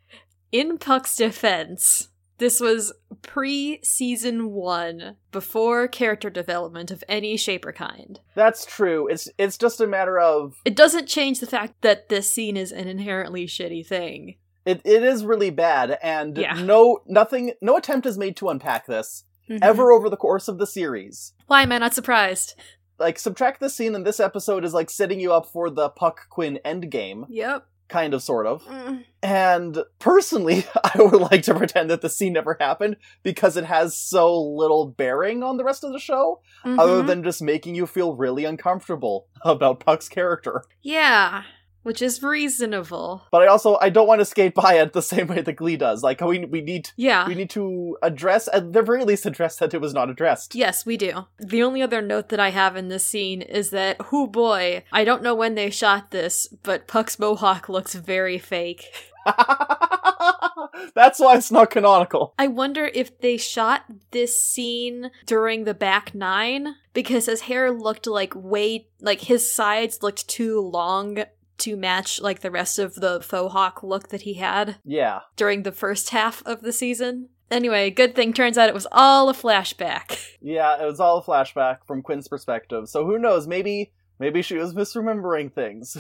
In 0.52 0.78
Puck's 0.78 1.16
defense, 1.16 2.10
this 2.38 2.60
was 2.62 2.94
pre 3.22 3.80
season 3.84 4.52
one, 4.52 5.18
before 5.32 5.88
character 5.88 6.30
development 6.30 6.90
of 6.92 7.04
any 7.10 7.36
shape 7.38 7.66
or 7.66 7.74
kind. 7.74 8.20
That's 8.36 8.66
true. 8.66 9.08
It's 9.08 9.28
it's 9.38 9.58
just 9.58 9.82
a 9.82 9.88
matter 9.88 10.18
of 10.20 10.56
It 10.66 10.76
doesn't 10.76 11.08
change 11.08 11.40
the 11.40 11.46
fact 11.48 11.82
that 11.82 12.10
this 12.10 12.32
scene 12.32 12.56
is 12.58 12.72
an 12.72 12.88
inherently 12.88 13.46
shitty 13.46 13.86
thing. 13.86 14.36
it. 14.66 14.82
It 14.86 15.04
is 15.04 15.26
really 15.26 15.50
bad, 15.50 15.98
and 16.04 16.38
Yeah. 16.38 16.54
no 16.54 17.00
nothing. 17.06 17.54
No 17.62 17.78
attempt 17.78 18.06
is 18.06 18.18
made 18.18 18.36
to 18.38 18.50
unpack 18.50 18.86
this 18.88 19.24
Mhm. 19.50 19.60
ever 19.62 19.92
over 19.92 20.10
the 20.10 20.18
course 20.18 20.48
of 20.48 20.58
the 20.60 20.68
series. 20.68 21.34
Why 21.48 21.64
am 21.64 21.72
I 21.72 21.78
not 21.80 21.94
surprised? 21.96 22.54
Like 23.00 23.18
subtract 23.18 23.60
this 23.62 23.74
scene, 23.76 23.96
and 23.96 24.06
this 24.06 24.20
episode 24.20 24.64
is 24.66 24.74
like 24.74 24.90
setting 24.90 25.20
you 25.20 25.32
up 25.34 25.46
for 25.48 25.70
the 25.70 25.90
Puck 25.90 26.28
Quinn 26.30 26.60
endgame. 26.66 27.26
Yep. 27.30 27.66
kind 27.88 28.14
of, 28.14 28.22
sort 28.22 28.46
of. 28.46 28.64
Mm. 28.66 29.04
And 29.24 29.84
personally, 29.98 30.64
I 30.84 30.92
would 31.02 31.22
like 31.32 31.42
to 31.46 31.56
pretend 31.56 31.90
that 31.90 32.02
the 32.02 32.10
scene 32.10 32.34
never 32.34 32.56
happened 32.60 32.98
because 33.24 33.58
it 33.58 33.64
has 33.66 33.98
so 33.98 34.40
little 34.40 34.86
bearing 34.86 35.42
on 35.42 35.58
the 35.58 35.64
rest 35.64 35.84
of 35.84 35.92
the 35.92 35.98
show, 35.98 36.40
other 36.64 37.02
Mhm. 37.02 37.08
than 37.08 37.24
just 37.24 37.42
making 37.42 37.74
you 37.74 37.88
feel 37.88 38.14
really 38.14 38.46
uncomfortable 38.46 39.26
about 39.42 39.80
Puck's 39.80 40.08
character. 40.08 40.66
yeah, 40.84 41.46
which 41.84 42.02
is 42.02 42.22
reasonable. 42.24 43.24
But 43.32 43.42
I 43.42 43.48
also 43.48 43.78
I 43.82 43.90
don't 43.90 44.08
want 44.08 44.20
to 44.22 44.26
skate 44.26 44.54
by 44.54 44.76
it 44.76 44.94
the 44.94 45.02
same 45.02 45.28
way 45.28 45.42
that 45.42 45.54
Glee 45.54 45.78
does. 45.78 46.04
Like 46.04 46.22
we 46.22 46.46
we 46.46 46.62
need 46.62 46.90
Yeah. 46.96 47.28
we 47.28 47.36
need 47.36 47.50
to 47.52 47.98
address 48.02 48.48
at 48.54 48.74
the 48.74 48.82
very 48.82 49.04
least 49.06 49.26
address 49.26 49.58
that 49.58 49.74
it 49.74 49.82
was 49.82 49.94
not 49.94 50.10
addressed. 50.10 50.56
Yes, 50.56 50.86
we 50.86 50.98
do. 50.98 51.26
The 51.40 51.64
only 51.64 51.82
other 51.82 52.02
note 52.02 52.30
that 52.30 52.40
I 52.40 52.50
have 52.50 52.76
in 52.76 52.90
this 52.90 53.06
scene 53.06 53.42
is 53.42 53.70
that, 53.72 54.12
whoo 54.12 54.28
boy, 54.28 54.84
I 54.92 55.04
don't 55.04 55.24
know 55.24 55.36
when 55.36 55.56
they 55.56 55.70
shot 55.70 56.12
this, 56.12 56.48
but 56.64 56.88
Puck's 56.88 57.18
mohawk 57.20 57.70
looks 57.70 57.94
very 57.96 58.38
fake. 58.38 58.86
That's 60.96 61.20
why 61.20 61.36
it's 61.38 61.52
not 61.52 61.70
canonical. 61.72 62.34
I 62.40 62.48
wonder 62.48 62.90
if 62.94 63.20
they 63.20 63.38
shot 63.38 63.82
this 64.12 64.42
scene 64.42 65.12
during 65.26 65.64
the 65.66 65.74
back 65.74 66.16
nine 66.16 66.76
because 66.94 67.26
his 67.26 67.42
hair 67.42 67.72
looked 67.72 68.08
like 68.08 68.34
way 68.36 68.88
like 69.02 69.22
his 69.22 69.52
sides 69.52 70.02
looked 70.02 70.28
too 70.28 70.60
long 70.62 71.24
to 71.60 71.76
match 71.76 72.20
like 72.22 72.40
the 72.42 72.52
rest 72.52 72.80
of 72.80 72.96
the 72.96 73.22
faux 73.22 73.54
hawk 73.54 73.84
look 73.84 74.10
that 74.10 74.22
he 74.22 74.36
had 74.36 74.78
Yeah. 74.86 75.22
during 75.36 75.64
the 75.64 75.72
first 75.72 76.10
half 76.10 76.42
of 76.46 76.62
the 76.62 76.74
season. 76.74 77.30
Anyway, 77.52 77.90
good 77.90 78.16
thing 78.16 78.32
turns 78.32 78.58
out 78.58 78.70
it 78.70 78.76
was 78.76 78.88
all 78.92 79.30
a 79.30 79.34
flashback. 79.34 80.18
Yeah, 80.42 80.82
it 80.82 80.86
was 80.86 81.00
all 81.00 81.18
a 81.18 81.24
flashback 81.24 81.80
from 81.86 82.02
Quinn's 82.02 82.28
perspective. 82.28 82.88
So 82.90 83.06
who 83.06 83.18
knows, 83.20 83.48
maybe 83.48 83.92
maybe 84.20 84.42
she 84.42 84.56
was 84.58 84.74
misremembering 84.74 85.52
things. 85.54 85.98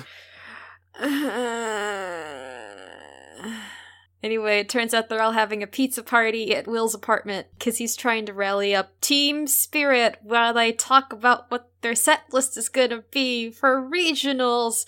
Anyway, 4.21 4.59
it 4.59 4.67
turns 4.67 4.93
out 4.93 5.07
they're 5.07 5.21
all 5.21 5.31
having 5.31 5.63
a 5.63 5.67
pizza 5.67 6.03
party 6.03 6.53
at 6.53 6.67
Will's 6.67 6.93
apartment 6.93 7.47
because 7.57 7.77
he's 7.77 7.95
trying 7.95 8.25
to 8.25 8.33
rally 8.33 8.75
up 8.75 8.99
team 8.99 9.47
spirit 9.47 10.17
while 10.21 10.53
they 10.53 10.73
talk 10.73 11.13
about 11.13 11.49
what 11.49 11.69
their 11.81 11.95
set 11.95 12.23
list 12.31 12.57
is 12.57 12.67
gonna 12.67 13.03
be 13.11 13.49
for 13.49 13.81
regionals. 13.81 14.85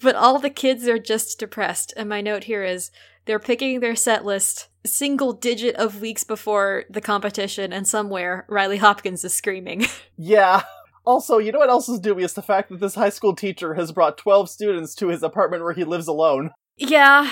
But 0.00 0.16
all 0.16 0.40
the 0.40 0.50
kids 0.50 0.88
are 0.88 0.98
just 0.98 1.38
depressed. 1.38 1.94
And 1.96 2.08
my 2.08 2.20
note 2.20 2.44
here 2.44 2.64
is 2.64 2.90
they're 3.24 3.38
picking 3.38 3.78
their 3.78 3.94
set 3.94 4.24
list 4.24 4.68
single 4.84 5.32
digit 5.32 5.76
of 5.76 6.00
weeks 6.00 6.24
before 6.24 6.84
the 6.90 7.00
competition, 7.00 7.72
and 7.72 7.86
somewhere 7.86 8.44
Riley 8.48 8.78
Hopkins 8.78 9.24
is 9.24 9.34
screaming. 9.34 9.86
Yeah. 10.18 10.62
Also, 11.04 11.38
you 11.38 11.50
know 11.50 11.58
what 11.58 11.70
else 11.70 11.88
is 11.88 11.98
dubious? 11.98 12.34
The 12.34 12.42
fact 12.42 12.68
that 12.68 12.78
this 12.78 12.94
high 12.94 13.08
school 13.08 13.34
teacher 13.34 13.74
has 13.74 13.90
brought 13.90 14.18
12 14.18 14.48
students 14.48 14.94
to 14.96 15.08
his 15.08 15.24
apartment 15.24 15.64
where 15.64 15.72
he 15.72 15.82
lives 15.82 16.06
alone. 16.06 16.52
Yeah, 16.76 17.28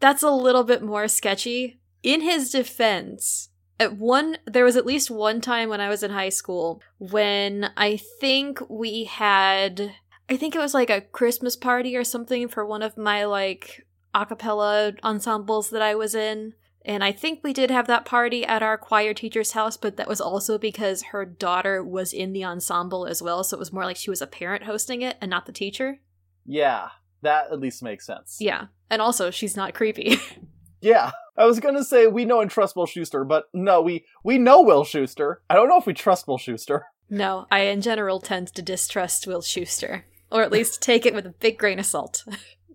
that's 0.00 0.22
a 0.22 0.30
little 0.30 0.64
bit 0.64 0.82
more 0.82 1.08
sketchy. 1.08 1.80
In 2.02 2.20
his 2.20 2.50
defense, 2.50 3.50
at 3.78 3.96
one 3.96 4.38
there 4.46 4.64
was 4.64 4.76
at 4.76 4.86
least 4.86 5.10
one 5.10 5.40
time 5.40 5.68
when 5.68 5.80
I 5.80 5.88
was 5.88 6.02
in 6.02 6.10
high 6.10 6.30
school 6.30 6.80
when 6.98 7.70
I 7.76 7.96
think 8.20 8.60
we 8.68 9.04
had 9.04 9.94
I 10.28 10.36
think 10.36 10.54
it 10.54 10.60
was 10.60 10.74
like 10.74 10.90
a 10.90 11.02
Christmas 11.02 11.56
party 11.56 11.96
or 11.96 12.04
something 12.04 12.48
for 12.48 12.64
one 12.64 12.82
of 12.82 12.96
my 12.96 13.24
like 13.24 13.86
a 14.14 14.26
cappella 14.26 14.94
ensembles 15.04 15.70
that 15.70 15.82
I 15.82 15.94
was 15.94 16.14
in. 16.14 16.54
And 16.84 17.02
I 17.02 17.12
think 17.12 17.40
we 17.42 17.52
did 17.52 17.70
have 17.70 17.88
that 17.88 18.04
party 18.04 18.44
at 18.44 18.62
our 18.62 18.78
choir 18.78 19.12
teacher's 19.12 19.52
house, 19.52 19.76
but 19.76 19.96
that 19.96 20.08
was 20.08 20.20
also 20.20 20.56
because 20.56 21.02
her 21.04 21.24
daughter 21.24 21.82
was 21.82 22.12
in 22.12 22.32
the 22.32 22.44
ensemble 22.44 23.06
as 23.06 23.20
well. 23.20 23.42
So 23.42 23.56
it 23.56 23.58
was 23.58 23.72
more 23.72 23.84
like 23.84 23.96
she 23.96 24.10
was 24.10 24.22
a 24.22 24.26
parent 24.26 24.64
hosting 24.64 25.02
it 25.02 25.16
and 25.20 25.28
not 25.28 25.46
the 25.46 25.52
teacher. 25.52 25.98
Yeah, 26.44 26.90
that 27.26 27.52
at 27.52 27.60
least 27.60 27.82
makes 27.82 28.06
sense. 28.06 28.38
Yeah. 28.40 28.66
And 28.88 29.02
also, 29.02 29.30
she's 29.30 29.56
not 29.56 29.74
creepy. 29.74 30.18
Yeah. 30.82 31.10
I 31.36 31.46
was 31.46 31.58
gonna 31.58 31.82
say 31.82 32.06
we 32.06 32.24
know 32.24 32.40
and 32.40 32.50
trust 32.50 32.76
Will 32.76 32.86
Schuester, 32.86 33.26
but 33.26 33.46
no, 33.52 33.82
we 33.82 34.04
we 34.22 34.38
know 34.38 34.62
Will 34.62 34.84
Schuester. 34.84 35.36
I 35.50 35.54
don't 35.54 35.68
know 35.68 35.78
if 35.78 35.86
we 35.86 35.94
trust 35.94 36.28
Will 36.28 36.38
Schuester. 36.38 36.82
No, 37.08 37.46
I 37.52 37.60
in 37.60 37.82
general 37.82 38.20
tend 38.20 38.48
to 38.54 38.62
distrust 38.62 39.28
Will 39.28 39.40
Schuester, 39.40 40.02
or 40.30 40.42
at 40.42 40.50
least 40.50 40.82
take 40.82 41.06
it 41.06 41.14
with 41.14 41.24
a 41.24 41.30
big 41.30 41.56
grain 41.56 41.78
of 41.78 41.86
salt. 41.86 42.24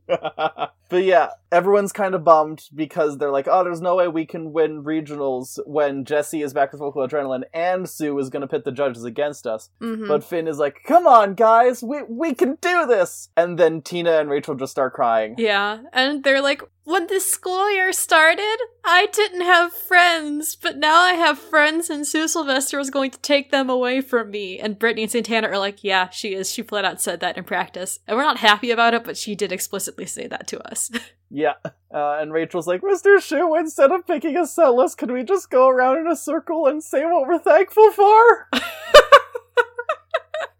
but 0.91 1.03
yeah, 1.03 1.29
everyone's 1.51 1.91
kind 1.91 2.13
of 2.13 2.23
bummed 2.23 2.63
because 2.75 3.17
they're 3.17 3.31
like, 3.31 3.47
oh, 3.49 3.63
there's 3.63 3.81
no 3.81 3.95
way 3.95 4.07
we 4.07 4.25
can 4.25 4.53
win 4.53 4.83
regionals 4.83 5.57
when 5.65 6.05
Jesse 6.05 6.41
is 6.43 6.53
back 6.53 6.71
with 6.71 6.79
vocal 6.79 7.05
adrenaline 7.07 7.43
and 7.53 7.89
Sue 7.89 8.17
is 8.19 8.29
going 8.29 8.41
to 8.41 8.47
pit 8.47 8.63
the 8.65 8.71
judges 8.71 9.03
against 9.03 9.47
us. 9.47 9.69
Mhm. 9.81 10.07
But 10.07 10.23
Finn 10.23 10.47
is 10.47 10.59
like, 10.59 10.81
come 10.85 11.07
on, 11.07 11.33
guys, 11.33 11.81
we, 11.81 12.03
we 12.03 12.33
can 12.35 12.57
do 12.61 12.85
this! 12.85 13.29
And 13.35 13.57
then 13.57 13.81
Tina 13.81 14.19
and 14.19 14.29
Rachel 14.29 14.53
just 14.55 14.71
start 14.71 14.93
crying. 14.93 15.35
yeah, 15.39 15.79
and 15.91 16.23
they're 16.23 16.41
like, 16.41 16.61
when 16.83 17.05
the 17.07 17.19
school 17.19 17.71
year 17.71 17.93
started, 17.93 18.57
I 18.83 19.05
didn't 19.13 19.41
have 19.41 19.71
friends, 19.71 20.55
but 20.55 20.77
now 20.77 20.99
I 20.99 21.13
have 21.13 21.37
friends, 21.37 21.89
and 21.91 22.05
Sue 22.07 22.27
Sylvester 22.27 22.79
is 22.79 22.89
going 22.89 23.11
to 23.11 23.19
take 23.19 23.51
them 23.51 23.69
away 23.69 24.01
from 24.01 24.31
me. 24.31 24.57
And 24.59 24.79
Brittany 24.79 25.03
and 25.03 25.11
Santana 25.11 25.47
are 25.49 25.59
like, 25.59 25.83
yeah, 25.83 26.09
she 26.09 26.33
is. 26.33 26.51
She 26.51 26.63
flat 26.63 26.83
out 26.83 26.99
said 26.99 27.19
that 27.19 27.37
in 27.37 27.43
practice. 27.43 27.99
And 28.07 28.17
we're 28.17 28.23
not 28.23 28.37
happy 28.39 28.71
about 28.71 28.95
it, 28.95 29.03
but 29.03 29.15
she 29.15 29.35
did 29.35 29.51
explicitly 29.51 30.07
say 30.07 30.25
that 30.27 30.47
to 30.47 30.59
us. 30.71 30.80
Yeah. 31.31 31.53
Uh, 31.63 32.17
and 32.19 32.33
Rachel's 32.33 32.67
like, 32.67 32.81
Mr. 32.81 33.17
Schue, 33.17 33.57
instead 33.57 33.91
of 33.91 34.05
picking 34.05 34.35
a 34.35 34.45
set 34.45 34.73
list, 34.73 34.97
can 34.97 35.13
we 35.13 35.23
just 35.23 35.49
go 35.49 35.69
around 35.69 35.99
in 35.99 36.07
a 36.07 36.15
circle 36.15 36.67
and 36.67 36.83
say 36.83 37.05
what 37.05 37.25
we're 37.25 37.39
thankful 37.39 37.89
for? 37.91 38.49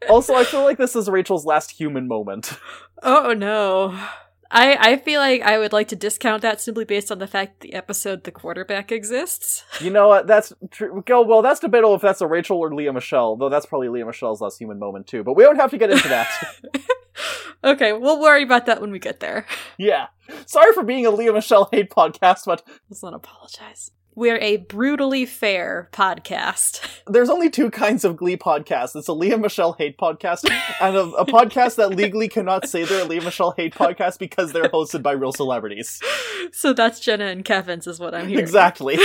also, 0.09 0.33
I 0.33 0.45
feel 0.45 0.63
like 0.63 0.77
this 0.77 0.95
is 0.95 1.09
Rachel's 1.09 1.45
last 1.45 1.71
human 1.71 2.07
moment. 2.07 2.57
Oh 3.03 3.33
no. 3.33 3.97
I 4.49 4.91
I 4.91 4.97
feel 4.97 5.19
like 5.19 5.41
I 5.41 5.57
would 5.57 5.73
like 5.73 5.87
to 5.89 5.95
discount 5.95 6.41
that 6.41 6.59
simply 6.59 6.83
based 6.83 7.11
on 7.11 7.19
the 7.19 7.27
fact 7.27 7.61
the 7.61 7.73
episode 7.73 8.23
the 8.23 8.31
quarterback 8.31 8.91
exists. 8.91 9.63
You 9.79 9.89
know 9.89 10.09
what? 10.09 10.27
That's 10.27 10.51
true. 10.69 11.03
Go 11.05 11.21
well. 11.21 11.41
That's 11.41 11.61
debatable 11.61 11.95
if 11.95 12.01
that's 12.01 12.21
a 12.21 12.27
Rachel 12.27 12.57
or 12.57 12.73
Lea 12.73 12.91
Michele, 12.91 13.37
though. 13.37 13.49
That's 13.49 13.65
probably 13.65 13.89
Lea 13.89 14.03
Michele's 14.03 14.41
last 14.41 14.59
human 14.59 14.77
moment 14.77 15.07
too. 15.07 15.23
But 15.23 15.35
we 15.35 15.43
don't 15.43 15.55
have 15.55 15.71
to 15.71 15.77
get 15.77 15.89
into 15.89 16.07
that. 16.09 16.29
okay, 17.63 17.93
we'll 17.93 18.19
worry 18.19 18.43
about 18.43 18.65
that 18.65 18.81
when 18.81 18.91
we 18.91 18.99
get 18.99 19.19
there. 19.19 19.45
yeah. 19.77 20.07
Sorry 20.45 20.73
for 20.73 20.83
being 20.83 21.05
a 21.05 21.11
Lea 21.11 21.31
Michele 21.31 21.69
hate 21.71 21.89
podcast, 21.89 22.45
but 22.45 22.63
Let's 22.89 23.03
not 23.03 23.13
apologize. 23.13 23.91
We're 24.13 24.39
a 24.39 24.57
brutally 24.57 25.25
fair 25.25 25.89
podcast. 25.93 26.85
there's 27.07 27.29
only 27.29 27.49
two 27.49 27.71
kinds 27.71 28.03
of 28.03 28.17
Glee 28.17 28.35
podcasts. 28.35 28.95
It's 28.95 29.07
a 29.07 29.13
Lea 29.13 29.35
Michele 29.35 29.73
hate 29.73 29.97
podcast 29.97 30.51
and 30.81 30.95
a, 30.97 31.03
a 31.15 31.25
podcast 31.25 31.75
that 31.75 31.91
legally 31.91 32.27
cannot 32.27 32.67
say 32.67 32.83
they're 32.83 33.05
a 33.05 33.07
Lea 33.07 33.21
Michele 33.21 33.53
hate 33.55 33.73
podcast 33.73 34.19
because 34.19 34.51
they're 34.51 34.63
hosted 34.65 35.01
by 35.01 35.13
real 35.13 35.31
celebrities. 35.31 36.01
so 36.51 36.73
that's 36.73 36.99
Jenna 36.99 37.25
and 37.25 37.45
Kevin's 37.45 37.87
is 37.87 37.99
what 37.99 38.13
I'm 38.13 38.27
hearing. 38.27 38.43
Exactly. 38.43 38.99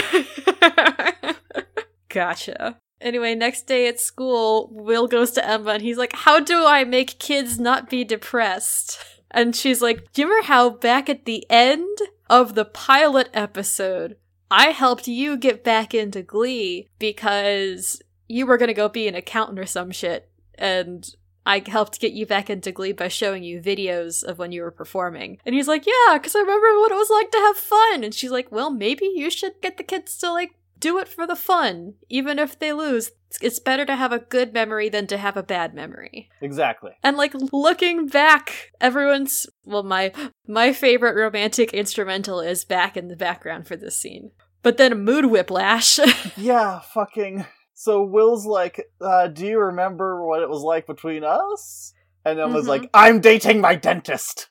gotcha. 2.09 2.79
Anyway, 3.01 3.35
next 3.35 3.67
day 3.67 3.87
at 3.89 4.01
school, 4.01 4.69
Will 4.73 5.07
goes 5.07 5.33
to 5.33 5.47
Emma 5.47 5.73
and 5.73 5.83
he's 5.83 5.99
like, 5.99 6.15
How 6.15 6.41
do 6.41 6.65
I 6.65 6.85
make 6.85 7.19
kids 7.19 7.59
not 7.59 7.91
be 7.91 8.05
depressed? 8.05 8.99
And 9.31 9.55
she's 9.55 9.83
like, 9.83 10.13
Do 10.13 10.23
you 10.23 10.29
remember 10.29 10.47
how 10.47 10.71
back 10.71 11.09
at 11.09 11.25
the 11.25 11.45
end 11.51 11.99
of 12.31 12.55
the 12.55 12.65
pilot 12.65 13.29
episode, 13.35 14.17
I 14.51 14.69
helped 14.69 15.09
you 15.09 15.37
get 15.37 15.65
back 15.65 15.95
into 15.95 16.23
Glee 16.23 16.89
because 16.99 18.01
you 18.29 18.47
were 18.47 18.59
gonna 18.59 18.75
go 18.75 18.89
be 18.89 19.09
an 19.09 19.15
accountant 19.15 19.59
or 19.59 19.67
some 19.67 19.91
shit, 19.91 20.29
and 20.55 21.09
I 21.47 21.63
helped 21.65 22.01
get 22.01 22.13
you 22.13 22.27
back 22.27 22.51
into 22.51 22.73
Glee 22.73 22.91
by 22.93 23.07
showing 23.07 23.45
you 23.45 23.61
videos 23.61 24.25
of 24.25 24.39
when 24.39 24.51
you 24.51 24.63
were 24.63 24.73
performing. 24.73 25.39
And 25.47 25.55
he's 25.55 25.69
like, 25.69 25.87
Yeah, 25.87 26.15
because 26.19 26.35
I 26.35 26.41
remember 26.41 26.81
what 26.81 26.91
it 26.91 26.97
was 26.97 27.11
like 27.11 27.31
to 27.31 27.39
have 27.39 27.57
fun. 27.57 28.03
And 28.03 28.13
she's 28.13 28.33
like, 28.33 28.51
Well, 28.51 28.71
maybe 28.71 29.09
you 29.15 29.31
should 29.31 29.61
get 29.63 29.77
the 29.77 29.85
kids 29.85 30.19
to 30.19 30.33
like 30.33 30.56
do 30.79 30.99
it 30.99 31.09
for 31.09 31.27
the 31.27 31.37
fun, 31.37 31.95
even 32.09 32.39
if 32.39 32.59
they 32.59 32.73
lose. 32.73 33.11
It's- 33.43 33.59
better 33.59 33.85
to 33.85 33.97
have 33.97 34.13
a 34.13 34.19
good 34.21 34.53
memory 34.55 34.89
than 34.89 35.07
to 35.09 35.17
have 35.19 35.37
a 35.37 35.43
bad 35.43 35.75
memory. 35.75 36.29
Exactly. 36.41 36.93
And 37.03 37.17
like 37.17 37.35
looking 37.53 38.07
back, 38.07 38.71
everyone's 38.81 39.47
well, 39.65 39.83
my 39.83 40.13
my 40.47 40.73
favorite 40.73 41.17
romantic 41.17 41.73
instrumental 41.75 42.41
is 42.41 42.65
back 42.65 42.97
in 42.97 43.09
the 43.09 43.17
background 43.17 43.67
for 43.67 43.77
this 43.77 43.99
scene. 43.99 44.31
But 44.63 44.77
then 44.79 44.93
a 44.93 44.97
mood 44.97 45.27
whiplash. 45.27 45.99
Yeah, 46.37 46.81
fucking. 46.81 47.45
So 47.75 48.03
Will's 48.05 48.47
like, 48.47 48.87
uh, 49.01 49.27
do 49.29 49.47
you 49.47 49.59
remember 49.61 50.25
what 50.27 50.41
it 50.43 50.49
was 50.49 50.63
like 50.63 50.87
between 50.87 51.25
us? 51.25 51.93
And 52.25 52.39
Emma's 52.41 52.65
Mhm. 52.65 52.69
like, 52.69 52.91
I'm 52.95 53.21
dating 53.21 53.61
my 53.61 53.75
dentist. 53.75 54.49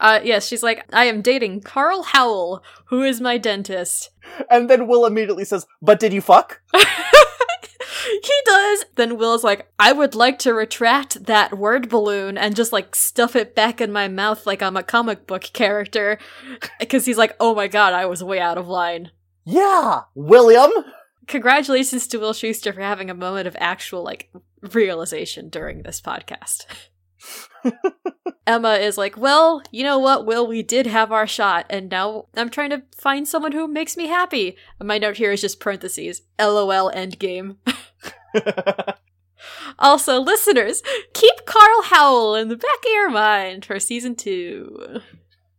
Uh 0.00 0.20
yes, 0.24 0.48
she's 0.48 0.62
like, 0.62 0.84
I 0.92 1.04
am 1.04 1.20
dating 1.22 1.60
Carl 1.60 2.02
Howell, 2.02 2.62
who 2.86 3.02
is 3.02 3.20
my 3.20 3.38
dentist. 3.38 4.10
And 4.48 4.70
then 4.70 4.86
Will 4.86 5.06
immediately 5.06 5.44
says, 5.44 5.66
But 5.82 6.00
did 6.00 6.12
you 6.12 6.20
fuck? 6.20 6.60
he 6.72 8.32
does. 8.44 8.84
Then 8.96 9.16
Will's 9.18 9.44
like, 9.44 9.70
I 9.78 9.92
would 9.92 10.14
like 10.14 10.38
to 10.40 10.54
retract 10.54 11.26
that 11.26 11.56
word 11.58 11.88
balloon 11.88 12.38
and 12.38 12.56
just 12.56 12.72
like 12.72 12.94
stuff 12.94 13.36
it 13.36 13.54
back 13.54 13.80
in 13.80 13.92
my 13.92 14.08
mouth 14.08 14.46
like 14.46 14.62
I'm 14.62 14.76
a 14.76 14.82
comic 14.82 15.26
book 15.26 15.42
character. 15.52 16.18
Because 16.78 17.04
he's 17.04 17.18
like, 17.18 17.36
oh 17.40 17.54
my 17.54 17.68
god, 17.68 17.92
I 17.92 18.06
was 18.06 18.24
way 18.24 18.40
out 18.40 18.58
of 18.58 18.66
line. 18.68 19.10
Yeah, 19.44 20.02
William. 20.14 20.70
Congratulations 21.26 22.06
to 22.08 22.18
Will 22.18 22.32
Schuester 22.32 22.74
for 22.74 22.80
having 22.80 23.10
a 23.10 23.14
moment 23.14 23.46
of 23.46 23.56
actual 23.58 24.02
like 24.02 24.30
realization 24.72 25.48
during 25.48 25.82
this 25.82 26.00
podcast. 26.00 26.66
Emma 28.46 28.74
is 28.74 28.96
like, 28.98 29.16
well, 29.16 29.62
you 29.70 29.84
know 29.84 29.98
what, 29.98 30.26
Will, 30.26 30.46
we 30.46 30.62
did 30.62 30.86
have 30.86 31.12
our 31.12 31.26
shot, 31.26 31.66
and 31.70 31.88
now 31.88 32.26
I'm 32.34 32.50
trying 32.50 32.70
to 32.70 32.82
find 32.96 33.28
someone 33.28 33.52
who 33.52 33.68
makes 33.68 33.96
me 33.96 34.06
happy. 34.06 34.56
And 34.78 34.88
my 34.88 34.98
note 34.98 35.18
here 35.18 35.32
is 35.32 35.40
just 35.42 35.60
parentheses, 35.60 36.22
LOL 36.38 36.90
endgame. 36.90 37.56
also, 39.78 40.20
listeners, 40.20 40.82
keep 41.12 41.44
Carl 41.44 41.82
Howell 41.82 42.34
in 42.34 42.48
the 42.48 42.56
back 42.56 42.78
of 42.84 42.92
your 42.92 43.10
mind 43.10 43.64
for 43.64 43.78
season 43.78 44.16
two. 44.16 45.00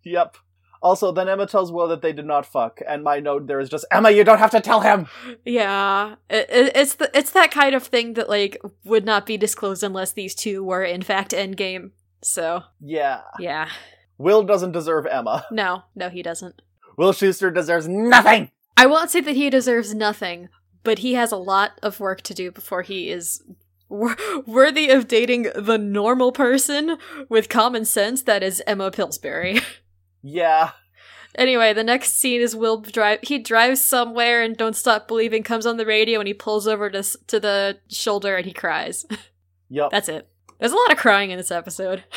yep. 0.04 0.38
Also, 0.84 1.12
then 1.12 1.30
Emma 1.30 1.46
tells 1.46 1.72
Will 1.72 1.88
that 1.90 2.02
they 2.02 2.12
did 2.12 2.26
not 2.26 2.44
fuck, 2.44 2.82
and 2.88 3.04
my 3.04 3.20
note 3.20 3.46
there 3.46 3.60
is 3.60 3.70
just 3.70 3.86
Emma, 3.92 4.10
you 4.10 4.24
don't 4.24 4.40
have 4.40 4.50
to 4.52 4.60
tell 4.60 4.82
him. 4.82 5.08
Yeah, 5.46 6.16
it, 6.28 6.50
it, 6.50 6.72
it's 6.76 6.96
the 6.96 7.16
it's 7.16 7.32
that 7.32 7.52
kind 7.52 7.76
of 7.76 7.84
thing 7.84 8.16
that 8.16 8.28
like 8.28 8.60
would 8.84 9.06
not 9.06 9.28
be 9.28 9.38
disclosed 9.38 9.84
unless 9.84 10.14
these 10.14 10.34
two 10.34 10.64
were 10.64 10.84
in 10.84 11.04
fact 11.04 11.32
endgame. 11.32 11.92
So 12.24 12.64
Yeah. 12.80 13.22
yeah, 13.40 13.70
Will 14.18 14.44
doesn't 14.44 14.72
deserve 14.74 15.06
Emma. 15.06 15.46
no, 15.52 15.84
no, 15.96 16.10
he 16.10 16.22
doesn't. 16.22 16.62
Will 16.98 17.14
Schuester 17.14 17.54
deserves 17.54 17.88
nothing. 17.88 18.52
I 18.78 18.86
won't 18.86 19.10
say 19.12 19.22
that 19.22 19.36
he 19.36 19.50
deserves 19.50 19.94
nothing, 19.96 20.50
but 20.84 21.00
he 21.00 21.14
has 21.14 21.32
a 21.32 21.38
lot 21.38 21.72
of 21.82 22.00
work 22.00 22.22
to 22.24 22.34
do 22.34 22.52
before 22.52 22.82
he 22.84 23.10
is 23.10 23.44
wor- 23.90 24.16
worthy 24.46 24.90
of 24.90 25.08
dating 25.08 25.50
the 25.56 25.78
normal 25.78 26.32
person 26.32 26.98
with 27.30 27.50
common 27.50 27.86
sense 27.86 28.22
that 28.24 28.44
is 28.44 28.62
Emma 28.68 28.92
Pillsbury. 28.92 29.60
Yeah. 30.24 30.72
anyway, 31.34 31.74
the 31.74 31.84
next 31.84 32.14
scene 32.14 32.42
is 32.42 32.56
Will 32.56 32.82
drive. 32.82 33.20
He 33.24 33.40
drives 33.40 33.82
somewhere 33.82 34.44
and 34.44 34.56
"Don't 34.56 34.76
Stop 34.76 35.08
Believing" 35.08 35.42
comes 35.42 35.66
on 35.66 35.78
the 35.78 35.86
radio, 35.88 36.20
and 36.20 36.28
he 36.28 36.34
pulls 36.36 36.68
over 36.68 36.92
to 36.92 37.02
to 37.26 37.40
the 37.40 37.80
shoulder 37.90 38.36
and 38.36 38.46
he 38.46 38.54
cries. 38.54 39.04
Yep. 39.74 39.90
That's 39.92 40.10
it. 40.10 40.28
There's 40.62 40.74
a 40.74 40.78
lot 40.78 40.92
of 40.92 41.00
crying 41.00 41.32
in 41.32 41.38
this 41.38 41.52
episode. 41.52 42.04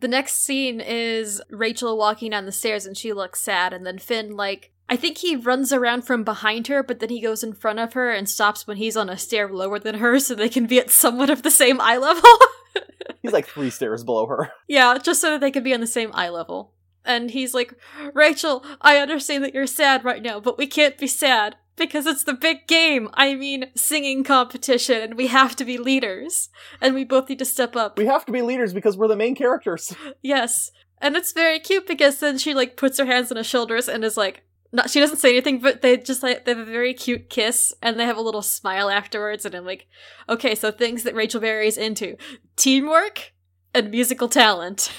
The 0.00 0.06
next 0.06 0.44
scene 0.44 0.80
is 0.80 1.42
Rachel 1.50 1.96
walking 1.96 2.30
down 2.30 2.44
the 2.44 2.52
stairs 2.52 2.86
and 2.86 2.96
she 2.96 3.12
looks 3.12 3.40
sad, 3.40 3.72
and 3.72 3.84
then 3.84 3.98
Finn, 3.98 4.36
like, 4.36 4.70
I 4.88 4.94
think 4.94 5.18
he 5.18 5.34
runs 5.34 5.72
around 5.72 6.02
from 6.02 6.22
behind 6.22 6.68
her, 6.68 6.84
but 6.84 7.00
then 7.00 7.08
he 7.08 7.20
goes 7.20 7.42
in 7.42 7.52
front 7.54 7.80
of 7.80 7.94
her 7.94 8.12
and 8.12 8.28
stops 8.28 8.64
when 8.64 8.76
he's 8.76 8.96
on 8.96 9.08
a 9.08 9.18
stair 9.18 9.48
lower 9.48 9.80
than 9.80 9.96
her 9.96 10.20
so 10.20 10.34
they 10.34 10.50
can 10.50 10.66
be 10.66 10.78
at 10.78 10.90
somewhat 10.90 11.30
of 11.30 11.42
the 11.42 11.50
same 11.50 11.80
eye 11.80 11.96
level. 11.96 12.30
He's 13.22 13.32
like 13.32 13.48
three 13.48 13.70
stairs 13.70 14.04
below 14.04 14.26
her. 14.26 14.52
yeah, 14.68 14.98
just 14.98 15.20
so 15.20 15.30
that 15.30 15.40
they 15.40 15.50
can 15.50 15.64
be 15.64 15.74
on 15.74 15.80
the 15.80 15.86
same 15.86 16.10
eye 16.12 16.28
level. 16.28 16.74
And 17.04 17.30
he's 17.30 17.54
like, 17.54 17.74
Rachel, 18.12 18.64
I 18.80 18.98
understand 18.98 19.42
that 19.42 19.54
you're 19.54 19.66
sad 19.66 20.04
right 20.04 20.22
now, 20.22 20.38
but 20.38 20.58
we 20.58 20.68
can't 20.68 20.98
be 20.98 21.08
sad 21.08 21.56
because 21.78 22.06
it's 22.06 22.24
the 22.24 22.34
big 22.34 22.66
game. 22.66 23.08
I 23.14 23.34
mean, 23.34 23.70
singing 23.74 24.24
competition, 24.24 25.00
and 25.00 25.14
we 25.14 25.28
have 25.28 25.56
to 25.56 25.64
be 25.64 25.78
leaders. 25.78 26.50
And 26.80 26.94
we 26.94 27.04
both 27.04 27.28
need 27.28 27.38
to 27.38 27.44
step 27.44 27.76
up. 27.76 27.98
We 27.98 28.06
have 28.06 28.26
to 28.26 28.32
be 28.32 28.42
leaders 28.42 28.74
because 28.74 28.96
we're 28.96 29.08
the 29.08 29.16
main 29.16 29.34
characters. 29.34 29.94
Yes. 30.22 30.70
And 31.00 31.16
it's 31.16 31.32
very 31.32 31.60
cute 31.60 31.86
because 31.86 32.18
then 32.18 32.38
she 32.38 32.54
like 32.54 32.76
puts 32.76 32.98
her 32.98 33.04
hands 33.06 33.30
on 33.30 33.36
his 33.36 33.46
shoulders 33.46 33.88
and 33.88 34.04
is 34.04 34.16
like 34.16 34.42
not 34.72 34.90
she 34.90 35.00
doesn't 35.00 35.18
say 35.18 35.30
anything, 35.30 35.60
but 35.60 35.80
they 35.80 35.96
just 35.96 36.22
like 36.22 36.44
they 36.44 36.52
have 36.54 36.66
a 36.66 36.70
very 36.70 36.92
cute 36.92 37.30
kiss 37.30 37.72
and 37.82 37.98
they 37.98 38.04
have 38.04 38.16
a 38.16 38.22
little 38.22 38.42
smile 38.42 38.90
afterwards 38.90 39.44
and 39.44 39.54
I'm 39.54 39.64
like, 39.64 39.86
okay, 40.28 40.54
so 40.54 40.70
things 40.70 41.04
that 41.04 41.14
Rachel 41.14 41.40
Berry 41.40 41.68
is 41.68 41.78
into. 41.78 42.16
Teamwork 42.56 43.32
and 43.74 43.90
musical 43.90 44.28
talent. 44.28 44.92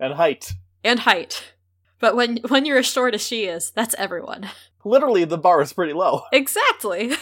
And 0.00 0.14
height. 0.14 0.52
And 0.84 1.00
height. 1.00 1.54
But 2.00 2.16
when 2.16 2.38
when 2.48 2.64
you're 2.64 2.78
as 2.78 2.86
short 2.86 3.14
as 3.14 3.26
she 3.26 3.44
is, 3.44 3.70
that's 3.70 3.94
everyone. 3.98 4.48
Literally, 4.84 5.24
the 5.24 5.38
bar 5.38 5.60
is 5.60 5.72
pretty 5.72 5.92
low. 5.92 6.22
Exactly. 6.32 7.14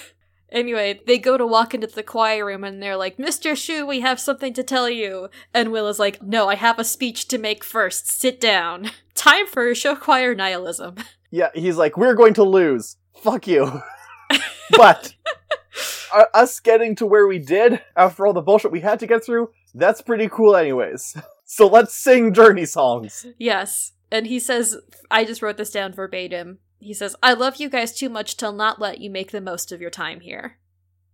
Anyway, 0.51 1.01
they 1.07 1.19
go 1.19 1.37
to 1.37 1.47
walk 1.47 1.75
into 1.75 1.89
the 1.89 2.03
choir 2.05 2.47
room 2.47 2.63
and 2.63 2.81
they're 2.81 2.97
like, 2.97 3.17
Mr. 3.17 3.53
Schue, 3.53 3.87
we 3.87 4.01
have 4.01 4.21
something 4.21 4.53
to 4.55 4.63
tell 4.63 4.89
you. 4.89 5.29
And 5.53 5.73
Will 5.73 5.89
is 5.89 5.99
like, 5.99 6.23
No, 6.23 6.49
I 6.49 6.55
have 6.55 6.79
a 6.79 6.85
speech 6.85 7.27
to 7.29 7.39
make 7.39 7.65
first. 7.65 8.09
Sit 8.09 8.41
down. 8.41 8.91
Time 9.15 9.47
for 9.47 9.75
show 9.75 9.97
choir 9.97 10.35
nihilism. 10.35 10.97
Yeah, 11.31 11.49
he's 11.55 11.77
like, 11.77 11.97
we're 11.97 12.15
going 12.15 12.35
to 12.35 12.45
lose. 12.45 12.97
Fuck 13.17 13.49
you. 13.49 13.83
but 14.77 15.15
uh, 16.15 16.25
us 16.33 16.61
getting 16.61 16.95
to 16.97 17.07
where 17.07 17.27
we 17.27 17.39
did 17.39 17.83
after 17.97 18.27
all 18.27 18.33
the 18.33 18.41
bullshit 18.41 18.71
we 18.71 18.81
had 18.81 19.01
to 19.01 19.07
get 19.07 19.25
through, 19.25 19.51
that's 19.75 20.01
pretty 20.01 20.29
cool, 20.29 20.55
anyways. 20.55 21.17
So 21.45 21.67
let's 21.67 21.95
sing 21.95 22.33
Journey 22.33 22.67
songs. 22.67 23.27
Yes. 23.39 23.93
And 24.11 24.27
he 24.27 24.39
says, 24.39 24.77
I 25.11 25.25
just 25.25 25.43
wrote 25.43 25.57
this 25.57 25.71
down 25.71 25.93
verbatim. 25.93 26.59
He 26.79 26.95
says, 26.95 27.17
I 27.23 27.33
love 27.33 27.57
you 27.57 27.69
guys 27.69 27.97
too 27.97 28.09
much 28.09 28.37
to 28.37 28.53
not 28.53 28.81
let 28.81 29.01
you 29.01 29.11
make 29.11 29.31
the 29.31 29.41
most 29.41 29.73
of 29.73 29.81
your 29.81 29.91
time 29.91 30.21
here. 30.21 30.59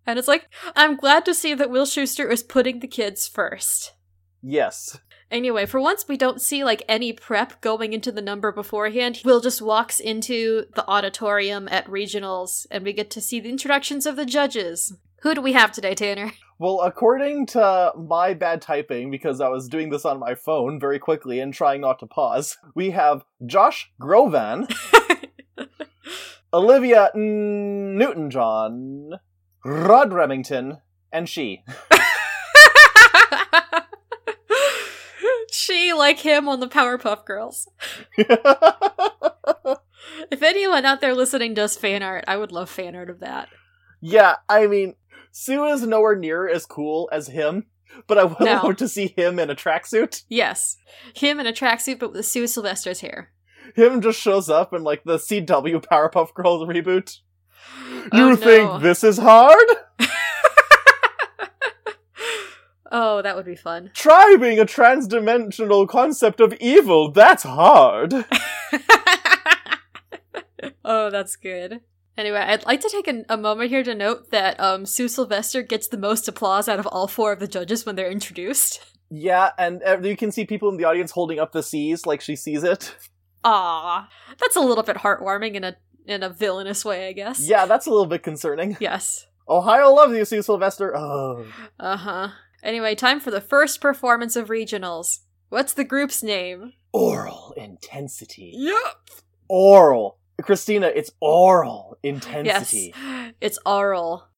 And 0.07 0.18
it's 0.18 0.28
like, 0.28 0.48
I'm 0.74 0.96
glad 0.96 1.24
to 1.26 1.35
see 1.35 1.55
that 1.55 1.70
Will 1.70 1.87
Schuester 1.87 2.31
is 2.31 2.42
putting 2.42 2.81
the 2.81 2.88
kids 2.88 3.28
first. 3.28 3.92
Yes. 4.42 4.98
Anyway, 5.31 5.64
for 5.64 5.81
once 5.81 6.07
we 6.07 6.16
don't 6.16 6.42
see 6.42 6.64
like 6.64 6.83
any 6.88 7.12
prep 7.12 7.61
going 7.62 7.92
into 7.92 8.12
the 8.12 8.20
number 8.20 8.52
beforehand. 8.52 9.22
Will 9.24 9.40
just 9.40 9.62
walks 9.62 9.98
into 9.98 10.66
the 10.74 10.87
auditorium 10.87 11.68
at 11.70 11.87
regionals 11.87 12.66
and 12.70 12.85
we 12.85 12.92
get 12.92 13.11
to 13.12 13.20
see 13.20 13.40
the 13.40 13.48
introductions 13.48 14.05
of 14.05 14.16
the 14.16 14.26
judges. 14.26 14.94
Who 15.22 15.35
do 15.35 15.40
we 15.40 15.52
have 15.52 15.70
today, 15.70 15.94
Tanner? 15.94 16.32
Well, 16.58 16.80
according 16.80 17.46
to 17.46 17.92
my 17.96 18.35
bad 18.35 18.61
typing, 18.61 19.11
because 19.11 19.40
I 19.40 19.48
was 19.48 19.68
doing 19.68 19.90
this 19.90 20.04
on 20.04 20.18
my 20.18 20.35
phone 20.35 20.80
very 20.80 20.98
quickly 20.98 21.38
and 21.38 21.54
trying 21.54 21.80
not 21.80 21.98
to 22.00 22.06
pause, 22.06 22.58
we 22.74 22.90
have 22.90 23.24
Josh 23.46 23.92
Groban, 24.00 24.72
Olivia 26.52 27.11
Newton 27.14 28.30
John, 28.30 29.11
Rod 29.64 30.12
Remington, 30.12 30.78
and 31.12 31.28
she. 31.28 31.64
she 35.52 35.92
like 35.92 36.18
him 36.20 36.48
on 36.48 36.58
the 36.61 36.68
Powerpuff 36.68 37.24
Girls. 37.24 37.68
If 40.30 40.42
anyone 40.42 40.85
out 40.85 41.00
there 41.00 41.14
listening 41.14 41.54
does 41.54 41.76
fan 41.76 42.02
art, 42.02 42.24
I 42.26 42.37
would 42.37 42.52
love 42.52 42.68
fan 42.70 42.94
art 42.96 43.11
of 43.11 43.20
that. 43.20 43.48
yeah, 44.00 44.37
I 44.48 44.66
mean, 44.66 44.94
Sue 45.32 45.64
is 45.64 45.82
nowhere 45.86 46.14
near 46.14 46.46
as 46.48 46.66
cool 46.66 47.08
as 47.10 47.28
him, 47.28 47.66
but 48.06 48.18
I 48.18 48.24
would 48.24 48.38
No. 48.40 48.60
love 48.62 48.76
to 48.76 48.88
see 48.88 49.08
him 49.16 49.38
in 49.38 49.48
a 49.50 49.54
tracksuit. 49.54 50.24
Yes. 50.28 50.76
Him 51.14 51.40
in 51.40 51.46
a 51.46 51.52
tracksuit 51.52 51.98
but 51.98 52.12
with 52.12 52.26
Sue 52.26 52.46
Sylvester's 52.46 53.00
hair. 53.00 53.32
Him 53.74 54.00
just 54.02 54.20
shows 54.20 54.50
up 54.50 54.72
in 54.74 54.82
like 54.84 55.04
the 55.04 55.16
CW 55.18 55.80
Powerpuff 55.86 56.34
Girls 56.34 56.68
reboot. 56.68 57.18
Oh, 57.74 58.08
You 58.12 58.30
no. 58.30 58.36
think 58.36 58.82
this 58.82 59.02
is 59.02 59.16
hard? 59.18 59.66
oh, 62.90 63.22
that 63.22 63.34
would 63.36 63.46
be 63.46 63.56
fun. 63.56 63.90
Try 63.94 64.36
being 64.38 64.58
a 64.58 64.66
transdimensional 64.66 65.88
concept 65.88 66.40
of 66.40 66.52
evil. 66.60 67.10
That's 67.10 67.44
hard. 67.44 68.12
oh, 70.84 71.08
that's 71.10 71.36
good. 71.36 71.80
Anyway, 72.16 72.38
I'd 72.38 72.66
like 72.66 72.81
to 72.83 72.90
take 72.90 73.09
a, 73.09 73.25
a 73.31 73.37
moment 73.37 73.70
here 73.70 73.83
to 73.83 73.94
note 73.94 74.31
that 74.31 74.61
um, 74.61 74.85
Sue 74.85 75.09
Sylvester 75.09 75.62
gets 75.62 75.88
the 75.88 75.96
most 75.96 76.29
applause 76.29 76.68
out 76.68 76.79
of 76.79 76.87
all 76.87 77.09
four 77.09 77.33
of 77.33 77.40
the 77.40 77.48
judges 77.48 77.87
when 77.87 77.96
they're 77.96 78.11
introduced. 78.11 78.81
Yeah, 79.11 79.51
and 79.59 79.83
uh, 79.83 79.98
you 80.03 80.16
can 80.16 80.31
see 80.33 80.44
people 80.44 80.68
in 80.70 80.77
the 80.77 80.85
audience 80.85 81.11
holding 81.11 81.38
up 81.38 81.53
the 81.53 81.62
C's 81.62 82.07
like 82.07 82.20
she 82.20 82.37
sees 82.37 82.62
it. 82.64 82.94
Ah, 83.44 84.09
that's 84.38 84.55
a 84.55 84.61
little 84.61 84.85
bit 84.85 84.98
heartwarming 84.98 85.55
in 85.55 85.64
a 85.64 85.77
in 86.07 86.22
a 86.22 86.29
villainous 86.31 86.85
way, 86.85 87.09
I 87.09 87.12
guess. 87.12 87.40
Yeah, 87.40 87.66
that's 87.66 87.88
a 87.88 87.90
little 87.90 88.07
bit 88.07 88.22
concerning. 88.22 88.77
Yes. 88.81 89.27
Ohio 89.48 89.92
loves 89.92 90.16
you, 90.16 90.25
Sue 90.25 90.42
Sylvester. 90.42 90.96
Oh. 90.96 91.44
Uh 91.77 91.96
huh. 91.96 92.29
Anyway, 92.62 92.94
time 92.94 93.18
for 93.18 93.33
the 93.33 93.40
first 93.40 93.81
performance 93.81 94.37
of 94.37 94.46
regionals. 94.46 95.18
What's 95.48 95.72
the 95.72 95.83
group's 95.83 96.22
name? 96.22 96.72
Oral 96.92 97.53
intensity. 97.57 98.53
Yep. 98.55 98.96
Oral. 99.48 100.18
Christina, 100.42 100.87
it's 100.94 101.11
oral 101.20 101.96
intensity. 102.02 102.92
Yes. 102.96 103.33
It's 103.40 103.59
oral. 103.66 104.28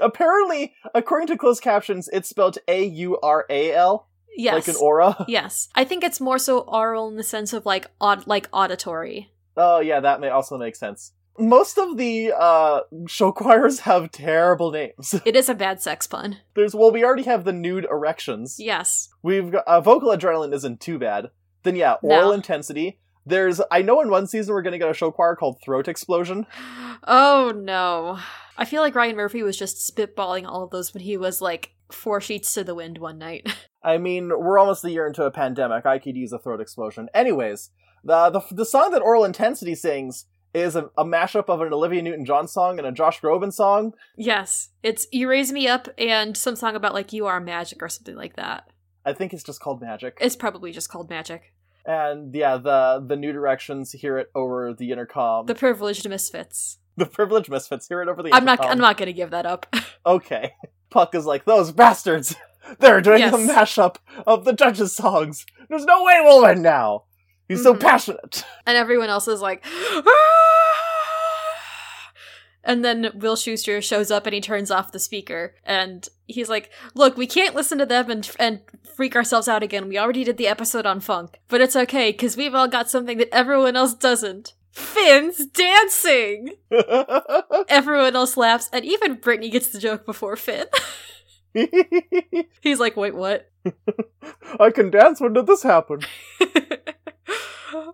Apparently, 0.00 0.74
according 0.94 1.28
to 1.28 1.36
closed 1.36 1.62
captions, 1.62 2.08
it's 2.12 2.28
spelled 2.28 2.58
A 2.68 2.84
U 2.84 3.18
R 3.20 3.44
A 3.50 3.72
L, 3.72 4.08
Yes. 4.36 4.54
like 4.54 4.68
an 4.68 4.80
aura. 4.80 5.24
Yes. 5.28 5.68
I 5.74 5.84
think 5.84 6.04
it's 6.04 6.20
more 6.20 6.38
so 6.38 6.60
oral 6.60 7.08
in 7.08 7.16
the 7.16 7.22
sense 7.22 7.52
of 7.52 7.66
like 7.66 7.86
aud- 8.00 8.26
like 8.26 8.48
auditory. 8.52 9.30
Oh, 9.56 9.80
yeah, 9.80 10.00
that 10.00 10.20
may 10.20 10.28
also 10.28 10.56
make 10.56 10.76
sense. 10.76 11.12
Most 11.40 11.78
of 11.78 11.96
the 11.96 12.32
uh, 12.36 12.80
show 13.06 13.32
choirs 13.32 13.80
have 13.90 14.10
terrible 14.10 14.70
names. 14.72 15.14
It 15.24 15.36
is 15.36 15.48
a 15.48 15.54
bad 15.54 15.80
sex 15.82 16.06
pun. 16.06 16.38
There's 16.54 16.74
well, 16.74 16.90
we 16.92 17.04
already 17.04 17.24
have 17.24 17.44
the 17.44 17.52
nude 17.52 17.86
erections. 17.90 18.56
Yes. 18.58 19.08
We've 19.22 19.50
got 19.50 19.66
uh, 19.66 19.80
vocal 19.80 20.10
adrenaline 20.16 20.52
isn't 20.54 20.80
too 20.80 20.98
bad. 20.98 21.30
Then 21.64 21.76
yeah, 21.76 21.94
oral 22.02 22.28
No. 22.28 22.32
intensity. 22.32 22.98
There's 23.28 23.60
I 23.70 23.82
know 23.82 24.00
in 24.00 24.08
one 24.10 24.26
season 24.26 24.54
we're 24.54 24.62
gonna 24.62 24.78
get 24.78 24.90
a 24.90 24.94
show 24.94 25.10
choir 25.10 25.36
called 25.36 25.60
Throat 25.62 25.88
Explosion. 25.88 26.46
Oh 27.04 27.52
no. 27.54 28.18
I 28.56 28.64
feel 28.64 28.82
like 28.82 28.96
Ryan 28.96 29.14
Murphy 29.14 29.44
was 29.44 29.56
just 29.56 29.94
spitballing 29.94 30.44
all 30.46 30.64
of 30.64 30.70
those 30.70 30.92
when 30.92 31.02
he 31.02 31.16
was 31.16 31.40
like 31.40 31.70
four 31.92 32.20
sheets 32.20 32.52
to 32.54 32.64
the 32.64 32.74
wind 32.74 32.98
one 32.98 33.18
night. 33.18 33.48
I 33.84 33.98
mean, 33.98 34.30
we're 34.30 34.58
almost 34.58 34.84
a 34.84 34.90
year 34.90 35.06
into 35.06 35.22
a 35.22 35.30
pandemic. 35.30 35.86
I 35.86 36.00
could 36.00 36.16
use 36.16 36.32
a 36.32 36.40
throat 36.40 36.60
explosion. 36.60 37.08
Anyways, 37.14 37.70
the 38.02 38.30
the, 38.30 38.42
the 38.50 38.64
song 38.64 38.90
that 38.90 39.02
Oral 39.02 39.24
Intensity 39.24 39.76
sings 39.76 40.26
is 40.52 40.74
a, 40.74 40.90
a 40.98 41.04
mashup 41.04 41.48
of 41.48 41.60
an 41.60 41.72
Olivia 41.72 42.02
Newton-John 42.02 42.48
song 42.48 42.78
and 42.78 42.86
a 42.86 42.92
Josh 42.92 43.20
Groban 43.20 43.52
song. 43.52 43.92
yes. 44.16 44.70
It's 44.82 45.06
You 45.12 45.28
Raise 45.28 45.52
Me 45.52 45.68
Up 45.68 45.88
and 45.96 46.36
some 46.36 46.56
song 46.56 46.74
about 46.74 46.94
like 46.94 47.12
You 47.12 47.26
Are 47.26 47.38
Magic 47.40 47.80
or 47.80 47.88
something 47.88 48.16
like 48.16 48.34
that. 48.36 48.64
I 49.04 49.12
think 49.12 49.32
it's 49.32 49.44
just 49.44 49.60
called 49.60 49.80
Magic. 49.80 50.18
It's 50.20 50.36
probably 50.36 50.72
just 50.72 50.88
called 50.88 51.08
magic. 51.10 51.52
And 51.86 52.34
yeah, 52.34 52.56
the 52.58 53.02
the 53.06 53.16
New 53.16 53.32
Directions 53.32 53.92
hear 53.92 54.18
it 54.18 54.30
over 54.34 54.74
the 54.74 54.90
intercom. 54.92 55.46
The 55.46 55.54
privileged 55.54 56.08
misfits. 56.08 56.78
The 56.96 57.06
privileged 57.06 57.48
misfits 57.50 57.86
hear 57.88 58.02
it 58.02 58.08
over 58.08 58.22
the 58.22 58.32
I'm 58.34 58.44
not. 58.44 58.64
I'm 58.64 58.78
not 58.78 58.96
gonna 58.98 59.12
give 59.12 59.30
that 59.30 59.46
up. 59.46 59.66
Okay. 60.06 60.52
Puck 60.90 61.14
is 61.14 61.26
like, 61.26 61.44
those 61.44 61.70
bastards! 61.70 62.34
They're 62.78 63.02
doing 63.02 63.18
Yes. 63.18 63.34
a 63.34 63.36
mashup 63.36 63.96
of 64.26 64.44
the 64.46 64.54
judges' 64.54 64.94
songs. 64.94 65.44
There's 65.68 65.84
no 65.84 66.02
way 66.02 66.20
we'll 66.22 66.42
win 66.42 66.62
now. 66.62 67.04
He's 67.46 67.62
so 67.62 67.74
Mhm. 67.74 67.80
passionate. 67.80 68.44
and 68.66 68.76
everyone 68.76 69.10
else 69.10 69.28
is 69.28 69.42
like. 69.42 69.64
And 72.68 72.84
then 72.84 73.12
Will 73.14 73.34
Schuester 73.34 73.82
shows 73.82 74.10
up 74.10 74.26
and 74.26 74.34
he 74.34 74.42
turns 74.42 74.70
off 74.70 74.92
the 74.92 74.98
speaker 74.98 75.54
and 75.64 76.06
he's 76.26 76.50
like, 76.50 76.70
"Look, 76.94 77.16
we 77.16 77.26
can't 77.26 77.54
listen 77.54 77.78
to 77.78 77.86
them 77.86 78.10
and 78.10 78.30
and 78.38 78.60
freak 78.94 79.16
ourselves 79.16 79.48
out 79.48 79.62
again. 79.62 79.88
We 79.88 79.98
already 79.98 80.22
did 80.22 80.36
the 80.36 80.48
episode 80.48 80.84
on 80.84 81.00
funk, 81.00 81.40
but 81.48 81.62
it's 81.62 81.74
okay 81.74 82.12
because 82.12 82.36
we've 82.36 82.54
all 82.54 82.68
got 82.68 82.90
something 82.90 83.16
that 83.16 83.34
everyone 83.34 83.74
else 83.74 83.94
doesn't. 83.94 84.52
Finn's 84.70 85.46
dancing." 85.46 86.56
Everyone 87.70 88.14
else 88.14 88.36
laughs, 88.36 88.68
and 88.70 88.84
even 88.84 89.14
Brittany 89.14 89.48
gets 89.48 89.68
the 89.68 89.78
joke 89.78 90.04
before 90.04 90.36
Finn. 90.36 90.66
He's 92.60 92.78
like, 92.78 92.98
"Wait, 92.98 93.14
what?" 93.14 93.50
I 94.60 94.70
can 94.70 94.90
dance. 94.90 95.22
When 95.22 95.32
did 95.32 95.46
this 95.46 95.62
happen? 95.62 96.00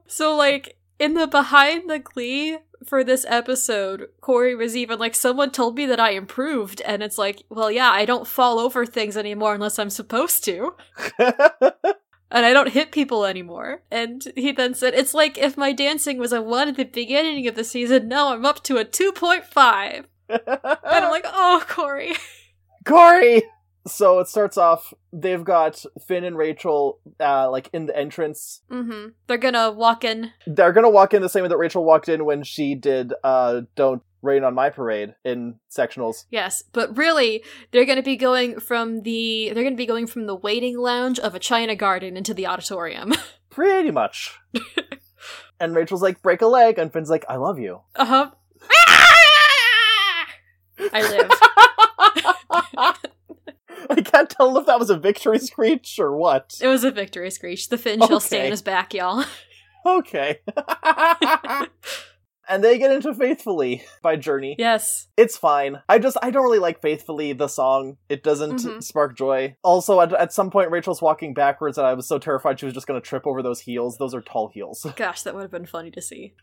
so 0.08 0.34
like 0.34 0.76
in 0.98 1.14
the 1.14 1.28
behind 1.28 1.88
the 1.88 2.00
glee 2.00 2.58
for 2.87 3.03
this 3.05 3.25
episode 3.29 4.09
Cory 4.20 4.55
was 4.55 4.77
even 4.77 4.99
like 4.99 5.14
someone 5.14 5.51
told 5.51 5.77
me 5.77 5.87
that 5.87 6.01
i 6.01 6.11
improved. 6.11 6.81
And 6.83 7.03
it's 7.03 7.18
like 7.18 7.42
well 7.49 7.70
yeah 7.70 7.90
i 7.90 8.05
don't 8.05 8.27
fall 8.27 8.59
over 8.59 8.87
things 8.87 9.16
anymore 9.16 9.55
unless 9.55 9.79
i'm 9.79 9.90
supposed 9.90 10.44
to. 10.44 10.75
And 12.31 12.44
i 12.44 12.53
don't 12.53 12.70
hit 12.73 12.90
people 12.90 13.25
anymore. 13.25 13.83
And 13.92 14.25
he 14.35 14.51
then 14.51 14.75
said 14.75 14.94
it's 14.94 15.14
like 15.14 15.38
if 15.38 15.57
my 15.57 15.73
dancing 15.73 16.18
was 16.18 16.33
a 16.33 16.42
1 16.42 16.68
at 16.68 16.77
the 16.77 16.85
beginning 16.85 17.47
of 17.47 17.55
the 17.55 17.62
season 17.62 18.09
now 18.09 18.33
i'm 18.33 18.44
up 18.44 18.62
to 18.64 18.77
a 18.79 18.85
2.5 18.85 20.05
and 20.29 20.40
i'm 20.49 21.11
like 21.11 21.27
oh 21.27 21.62
Cory. 21.68 22.14
Cory! 22.85 23.44
So 23.87 24.18
it 24.18 24.29
starts 24.29 24.57
off, 24.57 24.94
they've 25.12 25.44
got 25.44 25.85
Finn 26.07 26.25
and 26.25 26.38
Rachel, 26.38 27.01
uh, 27.20 27.51
like 27.51 27.68
in 27.73 27.87
the 27.87 27.97
entrance. 27.97 28.62
mm-hmm 28.70 29.09
they're 29.27 29.38
gonna 29.38 29.70
walk 29.70 30.05
in 30.05 30.33
They're 30.47 30.73
gonna 30.73 30.90
walk 30.90 31.12
in 31.14 31.23
the 31.23 31.29
same 31.29 31.42
way 31.42 31.49
that 31.49 31.59
Rachel 31.59 31.85
walked 31.85 32.09
in 32.09 32.25
when 32.25 32.42
she 32.42 32.75
did, 32.75 33.12
uh, 33.23 33.62
Don't 33.77 34.03
Rain 34.25 34.42
on 34.42 34.55
My 34.55 34.70
Parade 34.70 35.14
in 35.25 35.57
sectionals. 35.70 36.25
Yes, 36.31 36.64
but 36.73 36.97
really, 36.97 37.44
they're 37.70 37.85
going 37.85 37.97
to 37.97 38.03
be 38.03 38.16
going 38.16 38.59
from 38.59 39.03
the 39.03 39.53
they're 39.55 39.68
to 39.68 39.77
be 39.77 39.87
going 39.87 40.07
from 40.07 40.27
the 40.27 40.35
waiting 40.35 40.79
lounge 40.79 41.18
of 41.18 41.35
a 41.35 41.38
China 41.38 41.77
garden 41.77 42.16
into 42.16 42.33
the 42.35 42.47
auditorium. 42.47 43.12
Pretty 43.51 43.90
much. 43.90 44.37
and 45.61 45.77
Rachel's 45.77 46.03
like, 46.03 46.23
break 46.23 46.42
a 46.42 46.47
leg, 46.47 46.79
and 46.79 46.92
Finn's 46.92 47.11
like, 47.11 47.25
I 47.29 47.37
love 47.37 47.59
you. 47.59 47.83
Uh 47.94 48.05
huh. 48.05 48.31
I 50.92 51.03
live. 51.03 51.31
I 53.90 54.01
can't 54.01 54.29
tell 54.31 54.57
if 54.59 54.66
that 54.66 54.79
was 54.79 54.90
a 54.90 54.99
victory 54.99 55.38
screech 55.38 55.99
or 55.99 56.16
what. 56.16 56.55
It 56.61 56.68
was 56.68 56.85
a 56.85 56.90
victory 56.90 57.31
screech. 57.31 57.68
The 57.68 57.79
Finch 57.79 58.03
Okay. 58.03 58.18
stand 58.18 58.53
is 58.53 58.62
back, 58.62 58.94
y'all. 58.94 59.25
Okay. 59.87 60.40
and 62.49 62.62
they 62.62 62.79
get 62.79 62.90
into 62.92 63.14
Faithfully 63.14 63.85
by 64.03 64.16
Journey. 64.16 64.55
yes. 64.59 65.09
It's 65.16 65.37
fine. 65.37 65.83
I 65.88 65.99
just, 65.99 66.16
I 66.23 66.31
don't 66.31 66.42
really 66.44 66.59
like 66.59 66.83
Faithfully, 66.83 67.33
the 67.33 67.49
song. 67.49 67.97
It 68.09 68.23
doesn't 68.23 68.57
Mhm. 68.61 68.83
spark 68.83 69.16
joy. 69.16 69.57
Also, 69.62 70.01
at, 70.01 70.12
at 70.12 70.33
some 70.33 70.51
point, 70.51 70.70
Rachel's 70.70 71.01
walking 71.03 71.33
backwards, 71.35 71.79
and 71.79 71.87
I 71.87 71.94
was 71.94 72.07
so 72.09 72.18
terrified 72.18 72.61
she 72.61 72.66
was 72.66 72.75
just 72.75 72.87
going 72.87 73.01
to 73.01 73.07
trip 73.07 73.27
over 73.27 73.42
those 73.42 73.61
heels. 73.61 73.97
Those 73.99 74.14
are 74.14 74.20
tall 74.23 74.49
heels. 74.53 74.87
Gosh, 74.97 75.23
that 75.23 75.35
would 75.35 75.42
have 75.42 75.51
been 75.51 75.66
funny 75.66 75.90
to 75.92 76.03
see. 76.03 76.35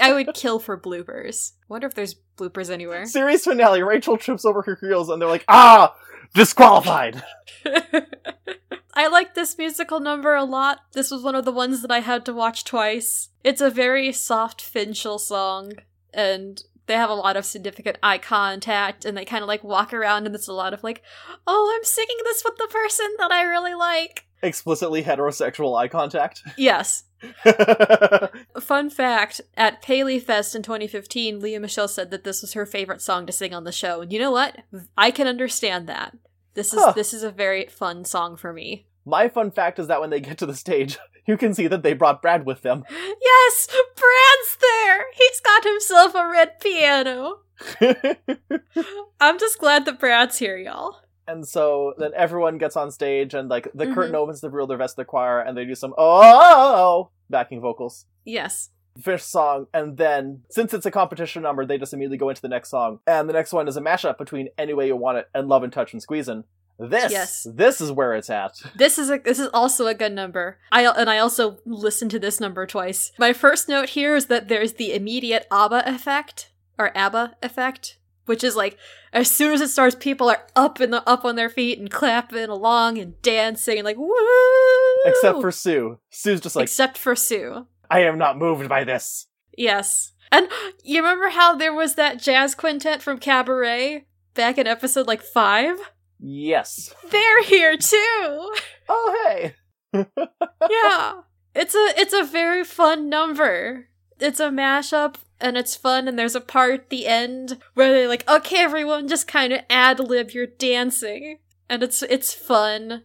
I 0.00 0.12
would 0.12 0.34
kill 0.34 0.58
for 0.60 0.78
bloopers. 0.80 1.52
Wonder 1.68 1.86
if 1.88 1.94
there's 1.94 2.14
bloopers 2.36 2.70
anywhere. 2.70 3.06
Series 3.06 3.44
finale 3.44 3.82
Rachel 3.82 4.16
trips 4.18 4.44
over 4.44 4.62
her 4.62 4.78
heels, 4.80 5.08
and 5.08 5.20
they're 5.20 5.28
like, 5.28 5.44
ah, 5.48 5.94
disqualified. 6.34 7.22
I 8.94 9.06
like 9.06 9.34
this 9.34 9.56
musical 9.56 10.00
number 10.00 10.34
a 10.34 10.44
lot. 10.44 10.80
This 10.92 11.10
was 11.10 11.22
one 11.22 11.36
of 11.36 11.44
the 11.44 11.52
ones 11.52 11.82
that 11.82 11.90
I 11.90 12.00
had 12.00 12.24
to 12.26 12.32
watch 12.32 12.64
twice. 12.64 13.28
It's 13.44 13.60
a 13.60 13.70
very 13.70 14.12
soft 14.12 14.60
Finchel 14.60 15.20
song, 15.20 15.74
and 16.12 16.60
they 16.86 16.94
have 16.94 17.10
a 17.10 17.14
lot 17.14 17.36
of 17.36 17.44
significant 17.44 17.98
eye 18.02 18.18
contact, 18.18 19.04
and 19.04 19.16
they 19.16 19.24
kind 19.24 19.42
of 19.42 19.48
like 19.48 19.62
walk 19.62 19.94
around, 19.94 20.26
and 20.26 20.34
it's 20.34 20.48
a 20.48 20.52
lot 20.52 20.74
of 20.74 20.82
like, 20.82 21.02
oh, 21.46 21.72
I'm 21.76 21.84
singing 21.84 22.16
this 22.24 22.42
with 22.44 22.56
the 22.56 22.68
person 22.72 23.06
that 23.18 23.30
I 23.30 23.44
really 23.44 23.74
like. 23.74 24.24
Explicitly 24.42 25.04
heterosexual 25.04 25.78
eye 25.78 25.88
contact. 25.88 26.42
Yes. 26.56 27.04
Fun 28.60 28.90
fact 28.90 29.40
at 29.56 29.82
Paley 29.82 30.18
Fest 30.18 30.54
in 30.54 30.62
2015, 30.62 31.40
Lea 31.40 31.58
Michele 31.58 31.88
said 31.88 32.10
that 32.10 32.24
this 32.24 32.42
was 32.42 32.52
her 32.52 32.66
favorite 32.66 33.02
song 33.02 33.26
to 33.26 33.32
sing 33.32 33.54
on 33.54 33.64
the 33.64 33.72
show. 33.72 34.00
And 34.02 34.12
you 34.12 34.18
know 34.18 34.30
what? 34.30 34.58
I 34.96 35.10
can 35.10 35.26
understand 35.26 35.88
that. 35.88 36.16
This 36.54 36.72
is 36.74 36.80
Huh. 36.80 36.92
this 36.92 37.14
is 37.14 37.22
a 37.22 37.30
very 37.30 37.66
fun 37.66 38.04
song 38.04 38.36
for 38.36 38.52
me. 38.52 38.86
My 39.04 39.28
fun 39.28 39.50
fact 39.50 39.78
is 39.78 39.86
that 39.86 40.00
when 40.00 40.10
they 40.10 40.20
get 40.20 40.38
to 40.38 40.46
the 40.46 40.54
stage, 40.54 40.98
you 41.26 41.36
can 41.36 41.54
see 41.54 41.66
that 41.68 41.82
they 41.82 41.94
brought 41.94 42.22
Brad 42.22 42.44
with 42.46 42.62
them. 42.62 42.84
Yes, 42.90 43.68
Brad's 43.96 44.56
there. 44.60 45.06
He's 45.14 45.40
got 45.40 45.64
himself 45.64 46.14
a 46.14 46.28
red 46.28 46.60
piano. 46.60 47.40
I'm 49.20 49.38
just 49.38 49.58
glad 49.58 49.84
that 49.86 49.98
Brad's 49.98 50.38
here, 50.38 50.56
y'all. 50.58 51.00
And 51.28 51.46
so 51.46 51.94
then 51.98 52.10
everyone 52.16 52.58
gets 52.58 52.76
on 52.76 52.90
stage, 52.90 53.34
and 53.34 53.48
like 53.48 53.68
the 53.74 53.86
Mhm. 53.86 53.94
curtain 53.94 54.14
opens 54.16 54.40
to 54.40 54.48
reveal 54.50 54.66
the 54.66 54.76
rest 54.76 54.92
of 54.94 54.96
the 54.96 55.04
choir, 55.04 55.38
and 55.40 55.56
they 55.56 55.64
do 55.64 55.74
some 55.76 55.94
oh 55.98 57.10
backing 57.30 57.60
vocals. 57.60 58.06
Yes. 58.24 58.70
Finish 59.00 59.22
the 59.22 59.28
song, 59.28 59.66
and 59.72 59.96
then 59.96 60.42
since 60.50 60.74
it's 60.74 60.86
a 60.86 60.90
competition 60.90 61.42
number, 61.42 61.64
they 61.64 61.78
just 61.78 61.92
immediately 61.94 62.16
go 62.18 62.30
into 62.30 62.42
the 62.42 62.48
next 62.48 62.70
song. 62.70 62.98
And 63.06 63.28
the 63.28 63.32
next 63.32 63.52
one 63.52 63.68
is 63.68 63.76
a 63.76 63.80
mashup 63.80 64.18
between 64.18 64.48
Any 64.58 64.74
Way 64.74 64.88
You 64.88 64.96
Want 64.96 65.18
It 65.18 65.28
and 65.32 65.48
Love 65.48 65.62
and 65.62 65.72
Touch 65.72 65.92
and 65.92 66.02
Squeezin'. 66.04 66.42
This, 66.80 67.10
Yes. 67.12 67.46
this 67.54 67.80
is 67.80 67.90
where 67.92 68.14
it's 68.14 68.30
at. 68.30 68.52
This 68.76 68.98
is 68.98 69.10
a 69.10 69.18
this 69.18 69.38
is 69.40 69.48
also 69.52 69.86
a 69.88 69.94
good 69.94 70.12
number. 70.12 70.58
I 70.72 70.84
and 70.86 71.10
I 71.10 71.18
also 71.18 71.58
listened 71.66 72.10
to 72.12 72.18
this 72.20 72.38
number 72.40 72.66
twice. 72.66 73.10
My 73.18 73.32
first 73.32 73.68
note 73.68 73.90
here 73.90 74.14
is 74.16 74.26
that 74.26 74.48
there's 74.48 74.74
the 74.74 74.94
immediate 74.94 75.46
ABBA 75.50 75.82
effect 75.86 76.52
or 76.78 76.96
ABBA 76.96 77.34
effect, 77.42 77.97
which 78.28 78.44
is 78.44 78.54
like 78.54 78.78
as 79.12 79.30
soon 79.30 79.52
as 79.52 79.60
it 79.60 79.68
starts, 79.68 79.96
people 79.96 80.28
are 80.28 80.46
up 80.54 80.80
in 80.80 80.90
the 80.90 81.06
up 81.08 81.24
on 81.24 81.36
their 81.36 81.48
feet 81.48 81.78
and 81.78 81.90
clapping 81.90 82.48
along 82.48 82.98
and 82.98 83.20
dancing 83.22 83.78
and 83.78 83.84
like 83.84 83.96
woo. 83.96 84.14
Except 85.06 85.40
for 85.40 85.50
Sue. 85.50 85.98
Sue's 86.10 86.40
just 86.40 86.56
like, 86.56 86.64
except 86.64 86.98
for 86.98 87.16
Sue. 87.16 87.66
I 87.90 88.00
am 88.00 88.18
not 88.18 88.38
moved 88.38 88.68
by 88.68 88.84
this. 88.84 89.26
Yes. 89.56 90.12
And 90.30 90.48
you 90.84 91.00
remember 91.00 91.30
how 91.30 91.54
there 91.54 91.72
was 91.72 91.94
that 91.94 92.20
jazz 92.20 92.54
quintet 92.54 93.02
from 93.02 93.18
Cabaret 93.18 94.04
back 94.34 94.58
in 94.58 94.66
episode 94.66 95.06
like 95.06 95.22
five? 95.22 95.76
Yes. 96.20 96.94
They're 97.10 97.42
here 97.42 97.76
too. 97.76 98.52
Oh 98.88 99.26
hey. 99.26 99.54
yeah. 99.92 101.22
It's 101.54 101.74
a 101.74 101.92
it's 101.96 102.12
a 102.12 102.24
very 102.24 102.64
fun 102.64 103.08
number. 103.08 103.88
It's 104.20 104.40
a 104.40 104.50
mashup 104.50 105.16
and 105.40 105.56
it's 105.56 105.76
fun 105.76 106.08
and 106.08 106.18
there's 106.18 106.34
a 106.34 106.40
part 106.40 106.74
at 106.80 106.90
the 106.90 107.06
end 107.06 107.58
where 107.74 107.92
they're 107.92 108.08
like, 108.08 108.28
okay 108.28 108.58
everyone, 108.58 109.08
just 109.08 109.26
kinda 109.26 109.70
ad 109.70 110.00
lib 110.00 110.30
your 110.30 110.46
dancing. 110.46 111.38
And 111.68 111.82
it's 111.82 112.02
it's 112.02 112.32
fun. 112.32 113.04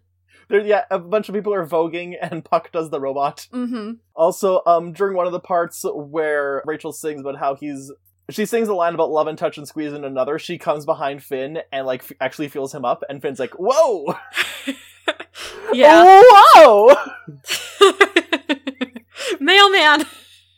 There, 0.49 0.61
yeah, 0.61 0.85
a 0.91 0.99
bunch 0.99 1.29
of 1.29 1.35
people 1.35 1.53
are 1.53 1.65
voguing, 1.65 2.15
and 2.21 2.43
Puck 2.45 2.71
does 2.71 2.89
the 2.89 2.99
robot. 2.99 3.47
Mm-hmm. 3.53 3.93
Also, 4.15 4.61
um, 4.65 4.93
during 4.93 5.15
one 5.15 5.25
of 5.25 5.31
the 5.31 5.39
parts 5.39 5.83
where 5.93 6.61
Rachel 6.65 6.91
sings 6.91 7.21
about 7.21 7.37
how 7.39 7.55
he's, 7.55 7.91
she 8.29 8.45
sings 8.45 8.67
a 8.67 8.73
line 8.73 8.93
about 8.93 9.09
love 9.09 9.27
and 9.27 9.37
touch 9.37 9.57
and 9.57 9.67
squeeze 9.67 9.93
in 9.93 10.03
another. 10.03 10.37
She 10.39 10.57
comes 10.57 10.85
behind 10.85 11.23
Finn 11.23 11.59
and 11.71 11.85
like 11.85 12.03
f- 12.03 12.11
actually 12.21 12.49
feels 12.49 12.73
him 12.73 12.85
up, 12.85 13.03
and 13.09 13.21
Finn's 13.21 13.39
like, 13.39 13.53
"Whoa, 13.57 14.15
Yeah. 15.73 16.21
whoa!" 16.55 16.95
Mailman! 19.39 20.05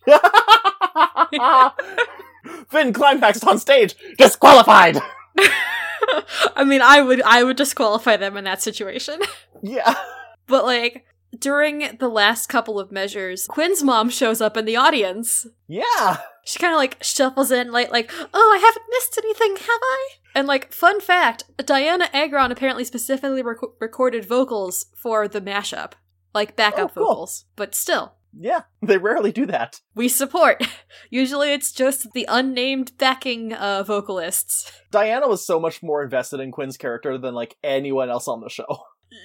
Finn 2.69 2.93
climaxed 2.93 3.45
on 3.47 3.57
stage, 3.57 3.95
disqualified. 4.17 4.97
I 6.55 6.63
mean 6.63 6.81
I 6.81 7.01
would 7.01 7.21
I 7.23 7.43
would 7.43 7.57
disqualify 7.57 8.17
them 8.17 8.37
in 8.37 8.43
that 8.45 8.61
situation. 8.61 9.19
Yeah, 9.63 9.95
But 10.47 10.65
like 10.65 11.05
during 11.39 11.97
the 11.97 12.09
last 12.09 12.47
couple 12.49 12.79
of 12.79 12.91
measures, 12.91 13.47
Quinn's 13.47 13.81
mom 13.81 14.09
shows 14.11 14.41
up 14.41 14.55
in 14.57 14.65
the 14.65 14.75
audience. 14.75 15.47
yeah. 15.67 16.17
She 16.45 16.59
kind 16.59 16.71
of 16.73 16.77
like 16.77 16.97
shuffles 17.01 17.51
in, 17.51 17.71
like, 17.71 17.89
like, 17.91 18.11
oh, 18.31 18.51
I 18.53 18.57
haven't 18.63 18.85
missed 18.91 19.17
anything, 19.17 19.55
have 19.55 19.67
I? 19.81 20.07
And 20.35 20.47
like, 20.47 20.71
fun 20.71 21.01
fact: 21.01 21.45
Dianna 21.57 22.07
Agron 22.13 22.51
apparently 22.51 22.83
specifically 22.83 23.41
rec- 23.41 23.57
recorded 23.79 24.25
vocals 24.25 24.85
for 24.95 25.27
the 25.27 25.41
mashup, 25.41 25.93
like 26.35 26.55
backup 26.55 26.91
Oh, 26.91 26.93
cool. 26.93 27.05
vocals. 27.07 27.45
But 27.55 27.73
still, 27.73 28.13
Yeah, 28.37 28.61
they 28.81 28.97
rarely 28.97 29.31
do 29.31 29.45
that. 29.47 29.79
we 29.95 30.09
support. 30.09 30.63
Usually, 31.09 31.53
it's 31.53 31.71
just 31.71 32.07
the 32.13 32.25
unnamed 32.29 32.97
backing 32.97 33.53
uh, 33.53 33.83
vocalists. 33.83 34.71
Dianna 34.91 35.27
was 35.27 35.45
so 35.45 35.59
much 35.59 35.81
more 35.81 36.03
invested 36.03 36.39
in 36.39 36.51
Quinn's 36.51 36.77
character 36.77 37.17
than 37.17 37.33
like 37.33 37.55
anyone 37.63 38.09
else 38.09 38.27
on 38.27 38.41
the 38.41 38.49
show. 38.49 38.65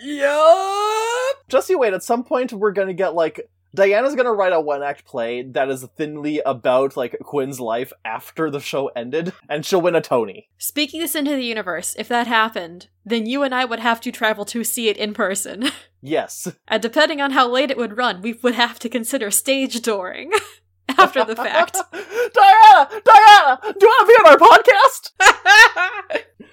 Yup. 0.02 1.36
Just 1.48 1.68
you 1.68 1.78
wait, 1.78 1.94
at 1.94 2.02
some 2.02 2.22
point 2.24 2.52
we're 2.52 2.72
gonna 2.72 2.94
get 2.94 3.14
like 3.14 3.40
Dianna's 3.76 4.16
gonna 4.16 4.32
write 4.32 4.52
a 4.52 4.60
one 4.60 4.82
act 4.82 5.04
play 5.04 5.42
that 5.42 5.68
is 5.70 5.84
thinly 5.96 6.40
about 6.44 6.96
like 6.96 7.16
Quinn's 7.22 7.60
life 7.60 7.92
after 8.04 8.50
the 8.50 8.60
show 8.60 8.88
ended, 8.88 9.32
and 9.48 9.64
she'll 9.64 9.80
win 9.80 9.94
a 9.94 10.00
Tony. 10.00 10.48
Speaking 10.58 11.00
this 11.00 11.14
into 11.14 11.30
the 11.36 11.44
universe, 11.44 11.94
if 11.98 12.08
that 12.08 12.26
happened, 12.26 12.88
then 13.04 13.26
you 13.26 13.42
and 13.42 13.54
I 13.54 13.64
would 13.64 13.80
have 13.80 14.00
to 14.02 14.10
travel 14.12 14.44
to 14.46 14.64
see 14.64 14.88
it 14.88 14.96
in 14.96 15.14
person. 15.14 15.70
Yes. 16.02 16.48
and 16.66 16.80
depending 16.80 17.20
on 17.20 17.32
how 17.32 17.46
late 17.46 17.70
it 17.70 17.76
would 17.76 17.98
run, 17.98 18.22
we 18.22 18.32
would 18.42 18.54
have 18.54 18.78
to 18.78 18.88
consider 18.88 19.30
stage 19.30 19.82
dooring 19.82 20.30
after 20.98 21.26
the 21.26 21.36
fact. 21.36 21.74
Dianna! 21.92 22.88
Dianna! 22.88 23.60
Do 23.60 23.86
you 23.86 23.86
want 23.86 24.00
to 24.00 24.06
be 24.06 24.14
on 24.14 24.26
our 24.26 24.38
podcast? 24.38 25.10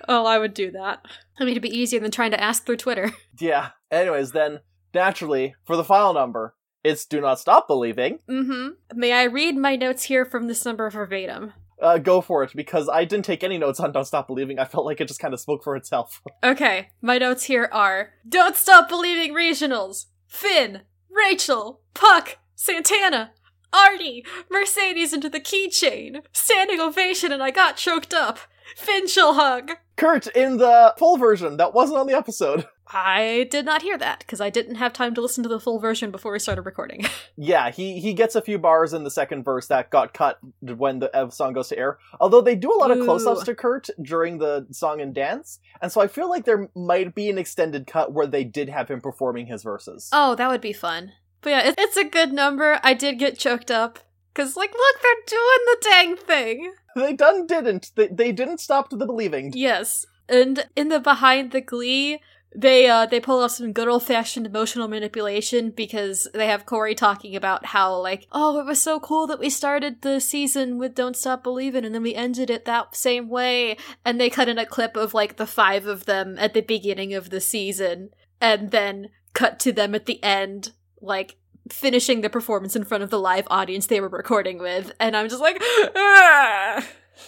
oh, 0.10 0.26
I 0.26 0.38
would 0.38 0.54
do 0.54 0.72
that. 0.72 1.06
I 1.40 1.44
mean, 1.46 1.52
it'd 1.52 1.64
be 1.64 1.70
easier 1.78 2.02
than 2.02 2.12
trying 2.12 2.32
to 2.32 2.44
ask 2.44 2.66
through 2.66 2.76
Twitter. 2.76 3.14
Yeah. 3.40 3.70
Anyways, 3.90 4.34
then, 4.34 4.60
naturally, 4.94 5.56
for 5.64 5.78
the 5.78 5.84
final 5.86 6.14
number, 6.14 6.54
it's 6.84 7.06
Do 7.06 7.22
Not 7.22 7.40
Stop 7.40 7.68
Believing. 7.68 8.20
Mm-hmm. 8.30 9.00
May 9.00 9.13
I 9.13 9.24
read 9.24 9.58
my 9.58 9.76
notes 9.76 10.04
here 10.04 10.26
from 10.26 10.48
this 10.48 10.66
number 10.66 10.90
verbatim? 10.90 11.54
Uh, 11.82 11.98
go 12.00 12.22
for 12.22 12.44
it, 12.44 12.52
because 12.56 12.90
I 12.90 13.06
didn't 13.06 13.26
take 13.26 13.44
any 13.44 13.58
notes 13.58 13.80
on 13.80 13.92
Don't 13.92 14.06
Stop 14.06 14.28
Believing. 14.28 14.58
I 14.58 14.66
felt 14.66 14.86
like 14.86 15.00
it 15.00 15.08
just 15.08 15.20
kind 15.20 15.34
of 15.34 15.40
spoke 15.40 15.63
for 15.63 15.76
itself. 15.76 16.22
Okay, 16.44 16.90
my 17.02 17.18
notes 17.18 17.46
here 17.46 17.70
are 17.72 18.13
Don't 18.28 18.56
Stop 18.56 18.90
Believing 18.90 19.34
Regionals! 19.34 20.06
Finn, 20.28 20.82
Rachel, 21.10 21.82
Puck, 21.94 22.38
Santana, 22.56 23.32
Artie, 23.74 24.26
Mercedes 24.50 25.13
into 25.13 25.30
the 25.30 25.40
keychain, 25.40 26.22
standing 26.32 26.80
ovation 26.80 27.32
and 27.32 27.44
I 27.44 27.52
got 27.52 27.76
choked 27.76 28.13
up, 28.13 28.40
Finn 28.76 29.08
chill 29.08 29.34
hug. 29.34 29.72
Kurt, 29.96 30.28
in 30.28 30.58
the 30.58 30.94
full 30.98 31.18
version, 31.18 31.58
that 31.58 31.74
wasn't 31.74 32.00
on 32.00 32.08
the 32.08 32.16
episode. 32.16 32.68
I 32.90 33.48
did 33.52 33.66
not 33.66 33.82
hear 33.82 33.98
that 33.98 34.20
because 34.20 34.40
I 34.40 34.50
didn't 34.50 34.76
have 34.76 34.94
time 34.94 35.14
to 35.16 35.22
listen 35.22 35.44
to 35.44 35.50
the 35.50 35.60
full 35.60 35.78
version 35.80 36.10
before 36.10 36.32
we 36.32 36.40
started 36.40 36.62
recording. 36.64 37.06
Yeah, 37.40 37.70
he 37.70 38.00
he 38.00 38.16
gets 38.16 38.34
a 38.34 38.42
few 38.42 38.58
bars 38.58 38.94
in 38.94 39.04
the 39.04 39.12
second 39.12 39.44
verse 39.44 39.68
that 39.68 39.92
got 39.92 40.12
cut 40.12 40.40
when 40.60 40.98
the 40.98 41.16
uh, 41.16 41.30
song 41.30 41.54
goes 41.54 41.68
to 41.68 41.78
air. 41.78 42.00
Although 42.20 42.42
they 42.42 42.56
do 42.56 42.74
a 42.74 42.80
lot 42.80 42.90
of 42.90 42.98
Ooh. 42.98 43.06
close-ups 43.06 43.44
to 43.44 43.54
Kurt 43.54 43.90
during 44.02 44.40
the 44.40 44.66
song 44.72 45.02
and 45.02 45.14
dance, 45.14 45.60
and 45.80 45.92
so 45.92 46.02
I 46.02 46.08
feel 46.08 46.32
like 46.32 46.46
there 46.46 46.68
might 46.76 47.14
be 47.14 47.30
an 47.30 47.38
extended 47.38 47.86
cut 47.86 48.12
where 48.12 48.26
they 48.26 48.44
did 48.44 48.70
have 48.70 48.90
him 48.90 49.02
performing 49.02 49.46
his 49.46 49.62
verses. 49.62 50.10
oh, 50.12 50.34
that 50.34 50.50
would 50.50 50.62
be 50.62 50.74
fun. 50.74 51.12
But 51.42 51.50
yeah, 51.52 51.74
it's 51.78 51.96
a 51.96 52.06
good 52.06 52.34
number. 52.34 52.80
I 52.82 52.96
did 52.96 53.20
get 53.20 53.38
choked 53.38 53.70
up. 53.70 54.00
Cause 54.38 54.56
like, 54.56 54.71
look, 54.71 55.02
they're 55.02 55.26
doing 55.26 55.60
the 55.65 55.78
dang 55.82 56.15
thing. 56.15 56.73
They 56.95 57.13
done 57.13 57.47
didn't. 57.47 57.91
They 57.95 58.08
they 58.08 58.32
didn't 58.32 58.60
stop 58.60 58.89
to 58.89 58.95
the 58.95 59.08
believing. 59.08 59.52
Yes. 59.56 60.06
And 60.30 60.67
in 60.76 60.89
the 60.89 61.00
behind 61.00 61.52
the 61.52 61.62
glee, 61.62 62.21
they 62.56 62.88
uh 62.88 63.08
they 63.08 63.19
pull 63.19 63.41
off 63.41 63.52
some 63.52 63.73
good 63.73 63.88
old 63.88 64.04
fashioned 64.04 64.45
emotional 64.45 64.88
manipulation 64.88 65.71
because 65.71 66.28
they 66.36 66.45
have 66.45 66.67
Cory 66.67 66.93
talking 66.93 67.36
about 67.36 67.65
how 67.65 67.95
like, 67.95 68.28
oh, 68.32 68.60
it 68.60 68.65
was 68.67 68.80
so 68.80 69.00
cool 69.00 69.26
that 69.26 69.39
we 69.39 69.50
started 69.50 70.04
the 70.04 70.19
season 70.19 70.78
with 70.78 70.93
Don't 70.93 71.17
Stop 71.17 71.41
Believing 71.41 71.84
and 71.84 71.95
then 71.95 72.04
we 72.04 72.13
ended 72.13 72.52
it 72.52 72.65
that 72.65 72.95
same 72.95 73.30
way. 73.30 73.76
And 74.06 74.21
they 74.21 74.30
cut 74.30 74.47
in 74.47 74.60
a 74.60 74.67
clip 74.67 74.95
of 74.95 75.15
like 75.15 75.38
the 75.38 75.47
five 75.47 75.88
of 75.88 76.06
them 76.06 76.36
at 76.38 76.54
the 76.54 76.62
beginning 76.62 77.15
of 77.15 77.32
the 77.32 77.41
season 77.41 78.12
and 78.39 78.69
then 78.69 79.10
cut 79.34 79.60
to 79.62 79.71
them 79.71 79.95
at 79.95 80.06
the 80.06 80.23
end, 80.23 80.73
like 81.02 81.38
finishing 81.74 82.22
the 82.22 82.30
performance 82.30 82.76
in 82.76 82.84
front 82.84 83.04
of 83.04 83.10
the 83.10 83.20
live 83.20 83.48
audience 83.50 83.88
they 83.88 84.02
were 84.02 84.10
recording 84.10 84.60
with. 84.60 84.92
And 85.00 85.16
I'm 85.16 85.30
just 85.30 85.42
like, 85.42 85.62
ah! 85.96 86.86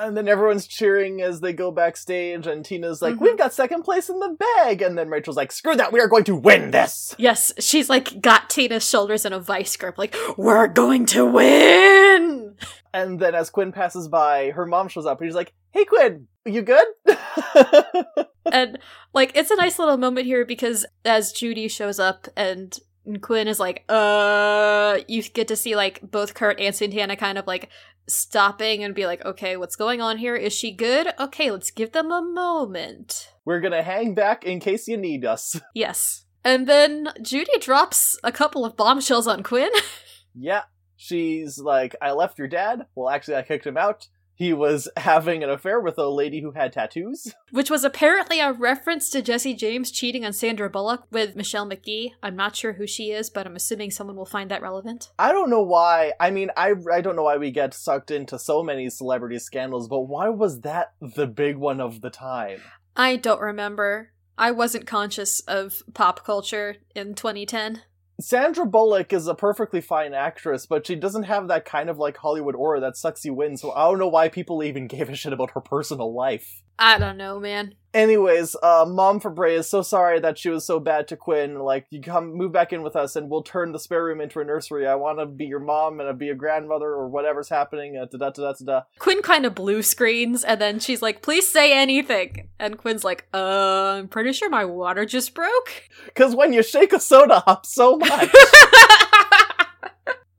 and 0.00 0.16
then 0.16 0.28
everyone's 0.28 0.66
cheering 0.66 1.20
as 1.20 1.40
they 1.40 1.52
go 1.52 1.70
backstage, 1.70 2.46
and 2.46 2.64
Tina's 2.64 3.02
like, 3.02 3.16
Mhm. 3.16 3.20
"We've 3.20 3.38
got 3.38 3.52
second 3.52 3.82
place 3.82 4.08
in 4.08 4.18
the 4.20 4.36
bag," 4.56 4.80
and 4.80 4.96
then 4.96 5.08
Rachel's 5.08 5.36
like, 5.36 5.50
"Screw 5.50 5.74
that, 5.74 5.92
we 5.92 5.98
are 6.00 6.06
going 6.06 6.22
to 6.24 6.36
win 6.36 6.70
this." 6.70 7.14
Yes, 7.18 7.52
she's 7.58 7.88
like 7.90 8.20
got 8.20 8.48
Tina's 8.48 8.88
shoulders 8.88 9.24
in 9.24 9.32
a 9.32 9.40
vice 9.40 9.76
grip, 9.76 9.98
like, 9.98 10.14
we're 10.36 10.68
going 10.68 11.04
to 11.06 11.26
win! 11.26 12.54
And 12.94 13.18
then 13.18 13.34
as 13.34 13.50
Quinn 13.50 13.72
passes 13.72 14.06
by, 14.08 14.50
her 14.50 14.66
mom 14.66 14.86
shows 14.88 15.06
up, 15.06 15.20
and 15.20 15.28
she's 15.28 15.34
like, 15.36 15.52
"Hey, 15.72 15.84
Quinn, 15.84 16.28
you 16.44 16.62
good?" 16.62 16.86
and 18.52 18.78
like, 19.12 19.32
it's 19.34 19.50
a 19.50 19.56
nice 19.56 19.78
little 19.78 19.96
moment 19.96 20.26
here 20.26 20.44
because 20.44 20.86
as 21.04 21.32
Judy 21.32 21.68
shows 21.68 21.98
up 21.98 22.28
and 22.36 22.78
Quinn 23.20 23.48
is 23.48 23.58
like, 23.58 23.84
uh, 23.88 24.98
you 25.08 25.22
get 25.22 25.48
to 25.48 25.56
see 25.56 25.74
like 25.74 26.00
both 26.02 26.34
Kurt 26.34 26.60
and 26.60 26.74
Santana 26.74 27.16
kind 27.16 27.38
of 27.38 27.46
like 27.46 27.70
stopping 28.08 28.84
and 28.84 28.94
be 28.94 29.06
like, 29.06 29.24
okay, 29.24 29.56
what's 29.56 29.76
going 29.76 30.00
on 30.00 30.18
here? 30.18 30.36
Is 30.36 30.52
she 30.52 30.70
good? 30.72 31.12
Okay, 31.18 31.50
let's 31.50 31.70
give 31.70 31.92
them 31.92 32.12
a 32.12 32.22
moment. 32.22 33.32
We're 33.44 33.60
gonna 33.60 33.82
hang 33.82 34.14
back 34.14 34.44
in 34.44 34.60
case 34.60 34.86
you 34.86 34.96
need 34.96 35.24
us. 35.24 35.60
Yes. 35.74 36.24
And 36.42 36.66
then 36.66 37.08
Judy 37.20 37.58
drops 37.60 38.18
a 38.24 38.32
couple 38.32 38.64
of 38.64 38.76
bombshells 38.76 39.26
on 39.26 39.42
Quinn. 39.42 39.70
yeah, 40.34 40.62
she's 40.96 41.58
like, 41.58 41.94
"I 42.00 42.12
left 42.12 42.38
your 42.38 42.48
dad." 42.48 42.86
Well, 42.94 43.10
actually, 43.10 43.36
I 43.36 43.42
kicked 43.42 43.66
him 43.66 43.76
out. 43.76 44.08
He 44.40 44.54
was 44.54 44.88
having 44.96 45.44
an 45.44 45.50
affair 45.50 45.78
with 45.78 45.98
a 45.98 46.08
lady 46.08 46.40
who 46.40 46.52
had 46.52 46.72
tattoos. 46.72 47.34
which 47.50 47.68
was 47.68 47.84
apparently 47.84 48.40
a 48.40 48.52
reference 48.52 49.10
to 49.10 49.20
Jesse 49.20 49.52
James 49.52 49.90
cheating 49.90 50.24
on 50.24 50.32
Sandra 50.32 50.70
Bullock 50.70 51.06
with 51.10 51.36
Michelle 51.36 51.68
McGee. 51.68 52.12
I'm 52.22 52.36
not 52.36 52.56
sure 52.56 52.72
who 52.72 52.86
she 52.86 53.10
is, 53.10 53.28
but 53.28 53.46
I'm 53.46 53.54
assuming 53.54 53.90
someone 53.90 54.16
will 54.16 54.24
find 54.24 54.50
that 54.50 54.62
relevant. 54.62 55.12
I 55.18 55.30
don't 55.32 55.50
know 55.50 55.60
why. 55.60 56.14
I 56.18 56.30
mean, 56.30 56.50
I 56.56 56.72
I 56.90 57.02
don't 57.02 57.16
know 57.16 57.24
why 57.24 57.36
we 57.36 57.50
get 57.50 57.74
sucked 57.74 58.10
into 58.10 58.38
so 58.38 58.62
many 58.62 58.88
celebrity 58.88 59.38
scandals, 59.38 59.88
but 59.88 60.00
why 60.00 60.30
was 60.30 60.62
that 60.62 60.94
the 61.02 61.26
big 61.26 61.58
one 61.58 61.78
of 61.78 62.00
the 62.00 62.10
time? 62.10 62.62
I 62.96 63.16
don't 63.16 63.42
remember. 63.42 64.12
I 64.38 64.52
wasn't 64.52 64.86
conscious 64.86 65.40
of 65.40 65.82
pop 65.92 66.24
culture 66.24 66.76
in 66.94 67.12
2010. 67.12 67.82
Sandra 68.20 68.66
Bullock 68.66 69.12
is 69.12 69.26
a 69.26 69.34
perfectly 69.34 69.80
fine 69.80 70.12
actress, 70.12 70.66
but 70.66 70.86
she 70.86 70.94
doesn't 70.94 71.22
have 71.22 71.48
that 71.48 71.64
kind 71.64 71.88
of 71.88 71.98
like 71.98 72.18
Hollywood 72.18 72.54
aura 72.54 72.80
that 72.80 72.96
sucks 72.96 73.24
you 73.24 73.40
in, 73.40 73.56
so 73.56 73.72
I 73.72 73.84
don't 73.88 73.98
know 73.98 74.08
why 74.08 74.28
people 74.28 74.62
even 74.62 74.86
gave 74.86 75.08
a 75.08 75.14
shit 75.14 75.32
about 75.32 75.52
her 75.52 75.60
personal 75.60 76.14
life. 76.14 76.62
I 76.80 76.98
don't 76.98 77.18
know, 77.18 77.38
man. 77.38 77.74
Anyways, 77.92 78.56
uh, 78.62 78.86
Mom 78.88 79.20
Fabray 79.20 79.58
is 79.58 79.68
so 79.68 79.82
sorry 79.82 80.18
that 80.20 80.38
she 80.38 80.48
was 80.48 80.64
so 80.64 80.80
bad 80.80 81.08
to 81.08 81.16
Quinn. 81.16 81.58
Like, 81.58 81.86
you 81.90 82.00
come, 82.00 82.32
move 82.32 82.52
back 82.52 82.72
in 82.72 82.82
with 82.82 82.96
us, 82.96 83.16
and 83.16 83.28
we'll 83.28 83.42
turn 83.42 83.72
the 83.72 83.78
spare 83.78 84.02
room 84.02 84.20
into 84.20 84.40
a 84.40 84.44
nursery. 84.44 84.86
I 84.86 84.94
want 84.94 85.18
to 85.18 85.26
be 85.26 85.44
your 85.44 85.60
mom 85.60 86.00
and 86.00 86.08
I'll 86.08 86.14
be 86.14 86.30
a 86.30 86.34
grandmother 86.34 86.86
or 86.86 87.08
whatever's 87.08 87.50
happening. 87.50 87.98
Uh, 87.98 88.06
da 88.06 88.16
da 88.16 88.30
da 88.30 88.52
da 88.52 88.64
da. 88.64 88.82
Quinn 88.98 89.20
kind 89.20 89.44
of 89.44 89.54
blue 89.54 89.82
screens, 89.82 90.42
and 90.42 90.58
then 90.58 90.78
she's 90.78 91.02
like, 91.02 91.20
please 91.20 91.46
say 91.46 91.76
anything. 91.76 92.48
And 92.58 92.78
Quinn's 92.78 93.04
like, 93.04 93.26
uh, 93.34 93.98
I'm 93.98 94.08
pretty 94.08 94.32
sure 94.32 94.48
my 94.48 94.64
water 94.64 95.04
just 95.04 95.34
broke. 95.34 95.90
Because 96.06 96.34
when 96.34 96.54
you 96.54 96.62
shake 96.62 96.94
a 96.94 97.00
soda 97.00 97.42
up 97.46 97.66
so 97.66 97.98
much, 97.98 98.30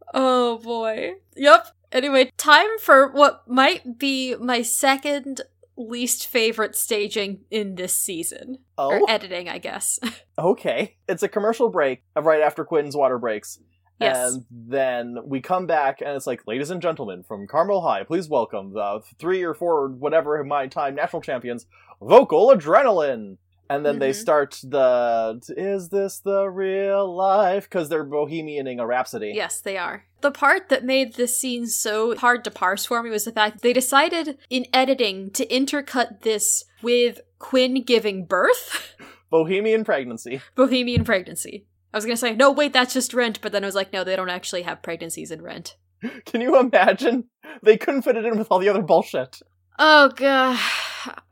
oh 0.16 0.58
boy. 0.64 1.14
Yep. 1.36 1.68
Anyway, 1.92 2.32
time 2.38 2.80
for 2.80 3.12
what 3.12 3.48
might 3.48 4.00
be 4.00 4.36
my 4.38 4.62
second 4.62 5.42
least 5.78 6.28
favorite 6.28 6.76
staging 6.76 7.42
in 7.50 7.76
this 7.76 7.96
season. 7.96 8.58
Oh. 8.78 9.00
Or 9.00 9.10
editing, 9.10 9.50
I 9.50 9.58
guess. 9.58 10.00
okay. 10.40 10.98
It's 11.08 11.24
a 11.24 11.28
commercial 11.28 11.70
break 11.70 12.04
of 12.16 12.26
right 12.26 12.42
after 12.42 12.66
Quinn's 12.66 12.96
water 12.96 13.18
breaks. 13.18 13.60
yes. 14.00 14.34
And 14.34 14.46
then 14.50 15.18
we 15.26 15.42
come 15.42 15.68
back, 15.68 16.02
and 16.02 16.12
it's 16.12 16.28
like, 16.28 16.48
ladies 16.48 16.70
and 16.70 16.82
gentlemen, 16.82 17.24
from 17.24 17.48
Carmel 17.48 17.82
High, 17.82 18.04
please 18.04 18.28
welcome 18.30 18.74
the 18.74 19.02
three 19.20 19.44
or 19.44 19.54
four, 19.54 19.90
whatever 19.90 20.44
my 20.44 20.68
time, 20.68 20.96
national 20.96 21.22
champions, 21.22 21.66
Vocal 22.02 22.50
Adrenaline. 22.50 23.38
And 23.72 23.86
then 23.86 24.00
they 24.00 24.10
Mhm. 24.10 24.16
start 24.16 24.60
the, 24.64 25.40
is 25.56 25.90
this 25.90 26.20
the 26.20 26.50
real 26.50 27.16
life? 27.16 27.70
Because 27.70 27.88
they're 27.88 28.04
bohemianing 28.04 28.80
a 28.80 28.86
rhapsody. 28.86 29.32
Yes, 29.34 29.62
they 29.62 29.78
are. 29.78 30.06
The 30.20 30.30
part 30.32 30.68
that 30.70 30.84
made 30.84 31.14
this 31.16 31.40
scene 31.40 31.66
so 31.68 32.16
hard 32.18 32.44
to 32.44 32.52
parse 32.52 32.86
for 32.86 33.02
me 33.02 33.10
was 33.10 33.24
the 33.24 33.32
fact 33.32 33.62
they 33.62 33.72
decided 33.74 34.38
in 34.50 34.66
editing 34.74 35.32
to 35.32 35.46
intercut 35.48 36.22
this 36.22 36.66
with 36.82 37.22
Quinn 37.40 37.82
giving 37.84 38.26
birth, 38.26 38.94
Bohemian 39.32 39.86
pregnancy. 39.86 40.42
Bohemian 40.56 41.06
pregnancy. 41.06 41.66
I 41.94 41.98
was 41.98 42.06
gonna 42.06 42.18
say, 42.18 42.36
no, 42.36 42.52
wait, 42.52 42.74
that's 42.74 42.94
just 42.94 43.14
Rent, 43.14 43.40
but 43.42 43.54
then 43.54 43.64
I 43.64 43.68
was 43.68 43.76
like, 43.76 43.94
no, 43.94 44.04
they 44.04 44.16
don't 44.18 44.30
actually 44.30 44.64
have 44.64 44.84
pregnancies 44.84 45.32
in 45.32 45.42
Rent. 45.42 45.78
Can 46.26 46.42
you 46.42 46.60
imagine? 46.60 47.30
They 47.64 47.78
couldn't 47.78 48.02
fit 48.02 48.18
it 48.18 48.26
in 48.26 48.38
with 48.38 48.48
all 48.52 48.60
the 48.60 48.70
other 48.70 48.82
bullshit. 48.82 49.40
Oh 49.80 50.10
god, 50.16 50.60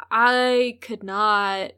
I 0.09 0.77
could 0.81 1.03
not. 1.03 1.71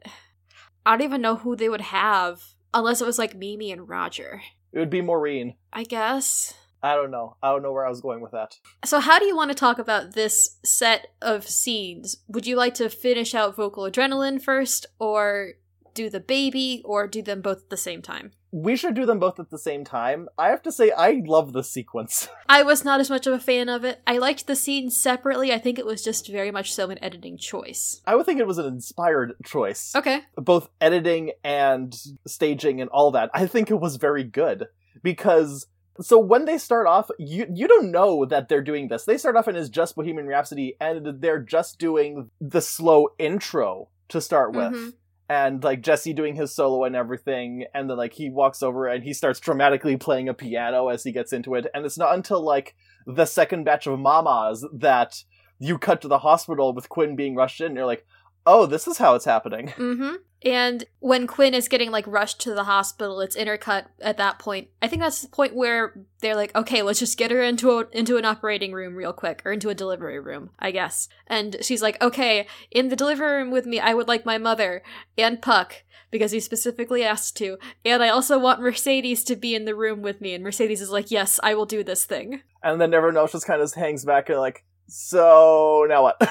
I 0.84 0.92
don't 0.92 1.02
even 1.02 1.22
know 1.22 1.36
who 1.36 1.56
they 1.56 1.68
would 1.68 1.80
have 1.80 2.42
unless 2.74 3.00
it 3.00 3.06
was 3.06 3.18
like 3.18 3.34
Mimi 3.34 3.70
and 3.70 3.88
Roger. 3.88 4.42
It 4.72 4.78
would 4.78 4.90
be 4.90 5.02
Maureen. 5.02 5.54
I 5.72 5.84
guess. 5.84 6.54
I 6.82 6.96
don't 6.96 7.12
know. 7.12 7.36
I 7.42 7.50
don't 7.50 7.62
know 7.62 7.72
where 7.72 7.86
I 7.86 7.90
was 7.90 8.00
going 8.00 8.20
with 8.20 8.32
that. 8.32 8.58
So, 8.84 8.98
how 8.98 9.20
do 9.20 9.24
you 9.24 9.36
want 9.36 9.50
to 9.50 9.54
talk 9.54 9.78
about 9.78 10.14
this 10.14 10.58
set 10.64 11.08
of 11.20 11.46
scenes? 11.46 12.16
Would 12.26 12.46
you 12.46 12.56
like 12.56 12.74
to 12.74 12.88
finish 12.88 13.34
out 13.34 13.54
vocal 13.54 13.84
adrenaline 13.84 14.42
first, 14.42 14.86
or 14.98 15.52
do 15.94 16.10
the 16.10 16.20
baby 16.20 16.82
or 16.84 17.06
do 17.06 17.22
them 17.22 17.40
both 17.40 17.58
at 17.58 17.70
the 17.70 17.76
same 17.76 18.02
time? 18.02 18.32
We 18.50 18.76
should 18.76 18.94
do 18.94 19.06
them 19.06 19.18
both 19.18 19.40
at 19.40 19.50
the 19.50 19.58
same 19.58 19.82
time. 19.84 20.28
I 20.36 20.48
have 20.48 20.62
to 20.62 20.72
say, 20.72 20.90
I 20.90 21.22
love 21.24 21.52
the 21.52 21.64
sequence. 21.64 22.28
I 22.48 22.62
was 22.62 22.84
not 22.84 23.00
as 23.00 23.08
much 23.08 23.26
of 23.26 23.32
a 23.32 23.38
fan 23.38 23.68
of 23.70 23.82
it. 23.84 24.02
I 24.06 24.18
liked 24.18 24.46
the 24.46 24.56
scene 24.56 24.90
separately. 24.90 25.52
I 25.52 25.58
think 25.58 25.78
it 25.78 25.86
was 25.86 26.04
just 26.04 26.28
very 26.28 26.50
much 26.50 26.72
so 26.74 26.90
an 26.90 27.02
editing 27.02 27.38
choice. 27.38 28.02
I 28.06 28.14
would 28.14 28.26
think 28.26 28.40
it 28.40 28.46
was 28.46 28.58
an 28.58 28.66
inspired 28.66 29.32
choice. 29.44 29.94
Okay. 29.96 30.20
Both 30.36 30.68
editing 30.80 31.32
and 31.42 31.96
staging 32.26 32.80
and 32.82 32.90
all 32.90 33.10
that. 33.12 33.30
I 33.32 33.46
think 33.46 33.70
it 33.70 33.80
was 33.80 33.96
very 33.96 34.24
good 34.24 34.66
because 35.02 35.66
so 36.00 36.18
when 36.18 36.46
they 36.46 36.58
start 36.58 36.86
off, 36.86 37.10
you 37.18 37.46
you 37.52 37.68
don't 37.68 37.90
know 37.90 38.24
that 38.24 38.48
they're 38.48 38.62
doing 38.62 38.88
this. 38.88 39.04
They 39.04 39.18
start 39.18 39.36
off 39.36 39.48
in 39.48 39.54
his 39.54 39.68
just 39.68 39.94
Bohemian 39.94 40.26
Rhapsody, 40.26 40.74
and 40.80 41.20
they're 41.20 41.38
just 41.42 41.78
doing 41.78 42.30
the 42.40 42.60
slow 42.62 43.08
intro 43.18 43.88
to 44.08 44.20
start 44.20 44.54
with. 44.54 44.72
Mhm. 44.72 44.92
And 45.32 45.64
like 45.64 45.80
Jesse 45.80 46.12
doing 46.12 46.34
his 46.34 46.54
solo 46.54 46.84
and 46.84 46.94
everything, 46.94 47.64
and 47.72 47.88
then 47.88 47.96
like 47.96 48.12
he 48.12 48.28
walks 48.28 48.62
over 48.62 48.86
and 48.86 49.02
he 49.02 49.14
starts 49.14 49.40
dramatically 49.40 49.96
playing 49.96 50.28
a 50.28 50.34
piano 50.34 50.88
as 50.88 51.04
he 51.04 51.10
gets 51.10 51.32
into 51.32 51.54
it. 51.54 51.66
And 51.72 51.86
it's 51.86 51.96
not 51.96 52.14
until 52.14 52.42
like 52.42 52.74
the 53.06 53.24
second 53.24 53.64
batch 53.64 53.86
of 53.86 53.98
mamas 53.98 54.66
that 54.74 55.24
you 55.58 55.78
cut 55.78 56.02
to 56.02 56.08
the 56.08 56.18
hospital 56.18 56.74
with 56.74 56.90
Quinn 56.90 57.16
being 57.16 57.34
rushed 57.34 57.62
in. 57.62 57.68
And 57.68 57.76
you're 57.76 57.86
like, 57.86 58.04
oh, 58.44 58.66
this 58.66 58.86
is 58.86 58.98
how 58.98 59.14
it's 59.14 59.24
happening. 59.24 59.68
Mm-hmm. 59.68 60.16
And 60.44 60.84
when 60.98 61.26
Quinn 61.26 61.54
is 61.54 61.68
getting 61.68 61.90
like 61.90 62.06
rushed 62.06 62.40
to 62.40 62.54
the 62.54 62.64
hospital, 62.64 63.20
it's 63.20 63.36
intercut 63.36 63.86
at 64.00 64.16
that 64.16 64.38
point. 64.38 64.68
I 64.80 64.88
think 64.88 65.02
that's 65.02 65.22
the 65.22 65.28
point 65.28 65.54
where 65.54 65.94
they're 66.20 66.36
like, 66.36 66.54
okay, 66.56 66.82
let's 66.82 66.98
just 66.98 67.18
get 67.18 67.30
her 67.30 67.42
into 67.42 67.78
a, 67.78 67.88
into 67.92 68.16
an 68.16 68.24
operating 68.24 68.72
room 68.72 68.96
real 68.96 69.12
quick, 69.12 69.42
or 69.44 69.52
into 69.52 69.68
a 69.68 69.74
delivery 69.74 70.18
room, 70.18 70.50
I 70.58 70.70
guess. 70.72 71.08
And 71.26 71.56
she's 71.62 71.82
like, 71.82 72.02
okay, 72.02 72.46
in 72.70 72.88
the 72.88 72.96
delivery 72.96 73.38
room 73.38 73.50
with 73.50 73.66
me, 73.66 73.78
I 73.78 73.94
would 73.94 74.08
like 74.08 74.26
my 74.26 74.38
mother 74.38 74.82
and 75.16 75.40
Puck 75.40 75.84
because 76.10 76.32
he 76.32 76.40
specifically 76.40 77.04
asked 77.04 77.36
to, 77.38 77.56
and 77.84 78.02
I 78.02 78.08
also 78.08 78.38
want 78.38 78.60
Mercedes 78.60 79.24
to 79.24 79.36
be 79.36 79.54
in 79.54 79.64
the 79.64 79.74
room 79.74 80.02
with 80.02 80.20
me. 80.20 80.34
And 80.34 80.44
Mercedes 80.44 80.80
is 80.80 80.90
like, 80.90 81.10
yes, 81.10 81.40
I 81.42 81.54
will 81.54 81.66
do 81.66 81.82
this 81.82 82.04
thing. 82.04 82.42
And 82.62 82.80
then 82.80 82.92
everyone 82.92 83.16
else 83.16 83.32
just 83.32 83.46
kind 83.46 83.62
of 83.62 83.72
hangs 83.72 84.04
back 84.04 84.28
and 84.28 84.38
like, 84.38 84.64
so 84.88 85.86
now 85.88 86.02
what? 86.02 86.20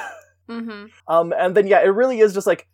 Mm-hmm. 0.50 0.88
Um, 1.08 1.34
and 1.38 1.56
then 1.56 1.66
yeah, 1.66 1.80
it 1.80 1.90
really 1.90 2.20
is 2.20 2.34
just 2.34 2.48
like 2.48 2.68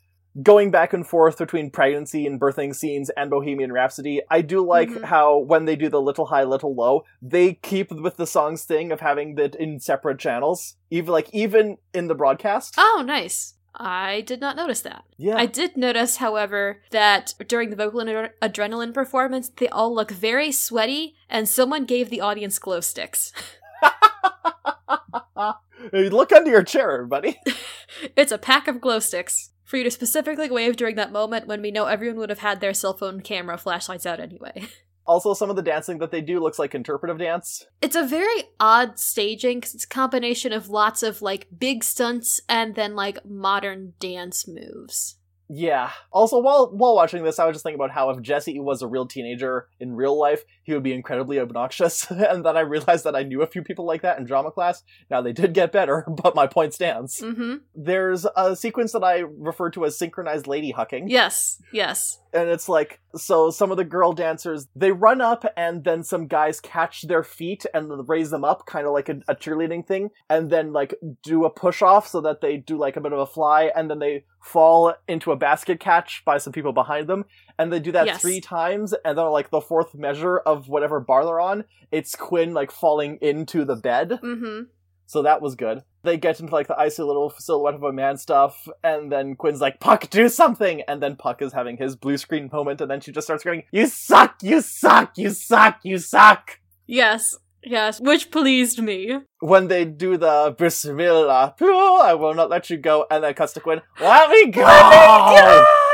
going 0.44 0.72
back 0.72 0.94
and 0.94 1.08
forth 1.08 1.38
between 1.38 1.72
pregnancy 1.72 2.28
and 2.28 2.40
birthing 2.40 2.76
scenes 2.76 3.10
and 3.12 3.30
Bohemian 3.30 3.72
Rhapsody. 3.72 4.22
I 4.30 4.42
do 4.42 4.64
like 4.66 4.90
Mhm. 4.90 5.06
how 5.06 5.38
when 5.38 5.66
they 5.66 5.76
do 5.76 5.90
the 5.90 6.02
little 6.02 6.28
high, 6.28 6.44
little 6.44 6.76
low, 6.76 7.04
they 7.22 7.54
keep 7.56 7.92
with 7.92 8.18
the 8.18 8.28
song's 8.28 8.64
thing 8.64 8.92
of 8.92 9.00
having 9.00 9.38
it 9.40 9.56
in 9.56 9.80
separate 9.80 10.20
channels, 10.20 10.76
even 10.92 11.12
like 11.12 11.30
even 11.34 11.78
in 11.94 12.08
the 12.08 12.16
broadcast. 12.16 12.76
Oh, 12.78 13.04
nice. 13.06 13.54
I 13.80 14.22
did 14.22 14.42
not 14.42 14.56
notice 14.56 14.82
that. 14.82 15.04
yeah, 15.18 15.38
I 15.38 15.46
did 15.46 15.78
notice, 15.78 16.18
however, 16.18 16.82
that 16.90 17.36
during 17.48 17.70
the 17.70 17.76
vocal 17.76 18.00
and 18.00 18.10
ad- 18.10 18.32
adrenaline 18.42 18.92
performance, 18.92 19.50
they 19.50 19.68
all 19.70 19.94
look 19.94 20.10
very 20.10 20.52
sweaty, 20.52 21.14
and 21.30 21.48
someone 21.48 21.86
gave 21.86 22.10
the 22.10 22.20
audience 22.22 22.58
glow 22.58 22.80
sticks. 22.80 23.32
Look 25.94 26.32
under 26.32 26.50
your 26.50 26.64
chair, 26.64 26.92
everybody. 26.92 27.40
it's 28.16 28.32
a 28.32 28.38
pack 28.38 28.68
of 28.68 28.82
glow 28.82 29.00
sticks 29.00 29.52
for 29.68 29.78
you 29.78 29.84
to 29.84 29.92
specifically 29.92 30.50
wave 30.50 30.78
during 30.78 30.96
that 30.96 31.12
moment 31.12 31.46
when 31.46 31.62
we 31.62 31.70
know 31.70 31.86
everyone 31.86 32.18
would 32.18 32.30
have 32.30 32.40
had 32.40 32.62
their 32.62 32.74
cell 32.74 32.98
phone 32.98 33.20
camera 33.20 33.58
flashlights 33.58 34.08
out 34.08 34.20
anyway. 34.20 34.66
Also, 35.10 35.34
some 35.34 35.50
of 35.50 35.56
the 35.56 35.62
dancing 35.62 36.00
that 36.00 36.12
they 36.12 36.20
do 36.20 36.42
looks 36.42 36.60
like 36.60 36.76
interpretive 36.76 37.18
dance. 37.18 37.66
It's 37.82 37.96
a 37.96 38.06
very 38.06 38.44
odd 38.60 39.00
staging 39.00 39.62
because 39.62 39.74
it's 39.74 39.86
a 39.86 39.88
combination 39.88 40.52
of 40.52 40.68
lots 40.68 41.02
of 41.02 41.22
like 41.22 41.48
big 41.58 41.86
stunts 41.86 42.42
and 42.50 42.76
then 42.76 42.94
like 42.94 43.26
modern 43.26 43.94
dance 44.02 44.50
moves. 44.50 45.16
Yeah. 45.48 45.92
Also, 46.12 46.42
while 46.42 46.72
while 46.76 46.94
watching 46.94 47.24
this, 47.24 47.40
I 47.40 47.46
was 47.46 47.56
just 47.56 47.64
thinking 47.64 47.80
about 47.80 47.92
how 47.92 48.10
if 48.10 48.22
Jesse 48.22 48.60
was 48.60 48.82
a 48.82 48.88
real 48.88 49.08
teenager 49.08 49.70
in 49.80 49.96
real 49.96 50.20
life, 50.20 50.44
he 50.68 50.74
would 50.74 50.84
be 50.84 50.94
incredibly 50.94 51.40
obnoxious. 51.40 52.12
and 52.12 52.46
then 52.46 52.58
I 52.58 52.60
realized 52.60 53.06
that 53.06 53.16
I 53.16 53.24
knew 53.24 53.42
a 53.42 53.48
few 53.48 53.64
people 53.64 53.86
like 53.86 54.02
that 54.02 54.20
in 54.20 54.26
drama 54.26 54.52
class. 54.52 54.84
Now 55.10 55.22
they 55.22 55.32
did 55.32 55.54
get 55.54 55.72
better, 55.72 56.06
but 56.24 56.36
my 56.36 56.46
point 56.46 56.74
stands. 56.74 57.22
Mm-hmm. 57.22 57.56
There's 57.74 58.28
a 58.36 58.54
sequence 58.54 58.92
that 58.92 59.04
I 59.04 59.20
refer 59.20 59.70
to 59.72 59.86
as 59.86 59.98
synchronized 59.98 60.46
lady 60.46 60.74
hucking. 60.74 61.06
Yes, 61.08 61.62
yes. 61.72 62.20
And 62.34 62.50
it's 62.50 62.68
like, 62.68 63.00
so 63.16 63.50
some 63.50 63.72
of 63.72 63.78
the 63.78 63.86
girl 63.86 64.12
dancers, 64.12 64.68
they 64.76 64.92
run 64.92 65.22
up 65.22 65.46
and 65.56 65.86
then 65.86 66.04
some 66.04 66.28
guys 66.28 66.60
catch 66.60 67.08
their 67.08 67.24
feet 67.24 67.66
and 67.74 68.08
raise 68.10 68.30
them 68.30 68.44
up, 68.44 68.66
kind 68.66 68.86
of 68.86 68.92
like 68.92 69.08
a, 69.08 69.22
a 69.30 69.36
cheerleading 69.36 69.88
thing, 69.88 70.10
and 70.30 70.50
then 70.50 70.74
like 70.74 70.94
do 71.24 71.46
a 71.46 71.50
push 71.50 71.82
off 71.82 72.10
so 72.10 72.20
that 72.22 72.42
they 72.42 72.58
do 72.58 72.78
like 72.78 72.98
a 72.98 73.02
bit 73.02 73.14
of 73.14 73.20
a 73.20 73.26
fly 73.26 73.72
and 73.74 73.90
then 73.90 74.00
they 74.00 74.26
fall 74.44 74.94
into 75.08 75.32
a 75.32 75.36
basket 75.38 75.80
catch 75.80 76.24
by 76.26 76.38
some 76.38 76.52
people 76.54 76.74
behind 76.74 77.08
them. 77.08 77.24
And 77.58 77.72
they 77.72 77.80
do 77.80 77.94
that 77.94 78.06
Yes. 78.06 78.22
three 78.22 78.40
times 78.42 78.94
and 79.06 79.18
then 79.18 79.26
like 79.32 79.50
the 79.50 79.62
fourth 79.62 79.96
measure 79.96 80.38
of 80.40 80.57
whatever 80.66 81.00
bar 81.00 81.26
they're 81.26 81.40
on, 81.40 81.66
it's 81.92 82.16
Quinn 82.16 82.54
like 82.54 82.72
falling 82.72 83.18
into 83.22 83.66
the 83.66 83.76
bed. 83.76 84.20
Mm-hmm. 84.24 84.64
So 85.08 85.22
that 85.22 85.42
was 85.42 85.56
good. 85.56 85.84
They 86.04 86.18
get 86.18 86.40
into 86.40 86.54
like 86.54 86.68
the 86.68 86.78
icy 86.78 87.02
little 87.02 87.30
silhouette 87.38 87.76
of 87.76 87.84
a 87.84 87.94
man 87.94 88.18
stuff, 88.18 88.68
and 88.84 89.12
then 89.12 89.36
Quinn's 89.36 89.62
like, 89.62 89.80
Puck, 89.80 90.10
do 90.10 90.28
something! 90.30 90.82
And 90.88 91.02
then 91.02 91.16
Puck 91.16 91.42
is 91.42 91.54
having 91.54 91.78
his 91.78 91.96
blue 91.96 92.18
screen 92.18 92.50
moment, 92.52 92.82
and 92.82 92.92
then 92.92 93.02
she 93.02 93.12
just 93.12 93.28
starts 93.28 93.44
going, 93.44 93.64
You 93.72 93.88
suck, 93.88 94.36
you 94.42 94.62
suck, 94.62 95.18
you 95.18 95.30
suck, 95.30 95.80
you 95.84 95.98
suck! 95.98 96.60
Yes, 96.86 97.38
yes, 97.64 98.02
which 98.02 98.32
pleased 98.32 98.82
me. 98.82 99.20
When 99.40 99.68
they 99.70 99.86
do 99.86 100.18
the 100.18 100.56
Bismillah, 100.58 101.56
I 101.60 102.14
will 102.14 102.34
not 102.34 102.50
let 102.50 102.70
you 102.70 102.78
go, 102.78 103.06
and 103.10 103.24
then 103.24 103.34
cuts 103.34 103.54
to 103.54 103.62
Quinn, 103.62 103.82
Let 104.00 104.30
me 104.30 104.52
go! 104.52 105.66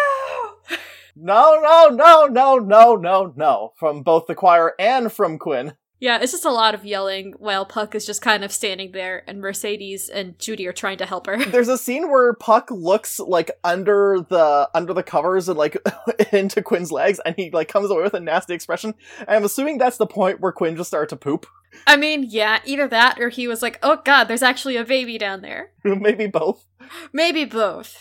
No, 1.15 1.60
no, 1.62 1.89
no, 1.89 2.26
no, 2.26 2.58
no, 2.58 2.95
no, 2.95 3.34
no. 3.36 3.73
From 3.78 4.02
both 4.02 4.28
the 4.28 4.36
choir 4.36 4.73
and 4.80 5.12
from 5.12 5.38
Quinn. 5.38 5.73
Yeah, 6.04 6.19
it's 6.21 6.34
just 6.34 6.43
a 6.43 6.52
lot 6.52 6.76
of 6.76 6.84
yelling 6.84 7.34
while 7.38 7.65
Puck 7.65 7.95
is 7.95 8.06
just 8.06 8.21
kind 8.21 8.43
of 8.43 8.52
standing 8.52 8.91
there, 8.91 9.23
and 9.26 9.39
Mercedes 9.39 10.10
and 10.10 10.38
Judy 10.38 10.67
are 10.67 10.73
trying 10.73 10.97
to 10.97 11.06
help 11.06 11.28
her. 11.28 11.45
There's 11.45 11.69
a 11.69 11.78
scene 11.78 12.12
where 12.12 12.34
Puck 12.34 12.69
looks 12.71 13.19
like 13.19 13.52
under 13.63 14.17
the 14.28 14.69
under 14.73 14.93
the 14.93 15.02
covers 15.02 15.47
and 15.47 15.58
like 15.58 15.78
into 16.34 16.62
Quinn's 16.62 16.91
legs, 16.91 17.21
and 17.26 17.38
he 17.38 17.52
like 17.52 17.69
comes 17.69 17.89
away 17.89 18.04
with 18.04 18.15
a 18.15 18.19
nasty 18.19 18.54
expression. 18.54 18.95
And 19.19 19.30
I'm 19.30 19.45
assuming 19.45 19.78
that's 19.78 19.95
the 19.95 20.06
point 20.06 20.41
where 20.41 20.52
Quinn 20.52 20.76
just 20.76 20.89
started 20.89 21.08
to 21.08 21.15
poop. 21.15 21.45
I 21.88 21.95
mean, 21.95 22.26
yeah, 22.28 22.60
either 22.65 22.89
that 22.89 23.17
or 23.21 23.30
he 23.30 23.47
was 23.47 23.62
like, 23.62 23.80
oh 23.82 24.02
god, 24.04 24.26
there's 24.26 24.43
actually 24.43 24.76
a 24.76 24.84
baby 24.84 25.17
down 25.17 25.41
there. 25.41 25.71
Maybe 25.86 26.28
both. 26.28 26.65
Maybe 27.13 27.45
both. 27.45 27.97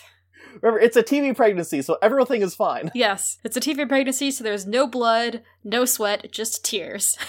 Remember, 0.61 0.79
it's 0.79 0.97
a 0.97 1.03
TV 1.03 1.35
pregnancy, 1.35 1.81
so 1.81 1.97
everything 2.01 2.41
is 2.41 2.55
fine. 2.55 2.91
Yes, 3.03 3.37
it's 3.43 3.57
a 3.57 3.59
TV 3.59 3.87
pregnancy, 3.87 4.31
so 4.31 4.43
there's 4.43 4.65
no 4.65 4.87
blood, 4.87 5.41
no 5.63 5.83
sweat, 5.83 6.31
just 6.31 6.63
tears. 6.63 7.17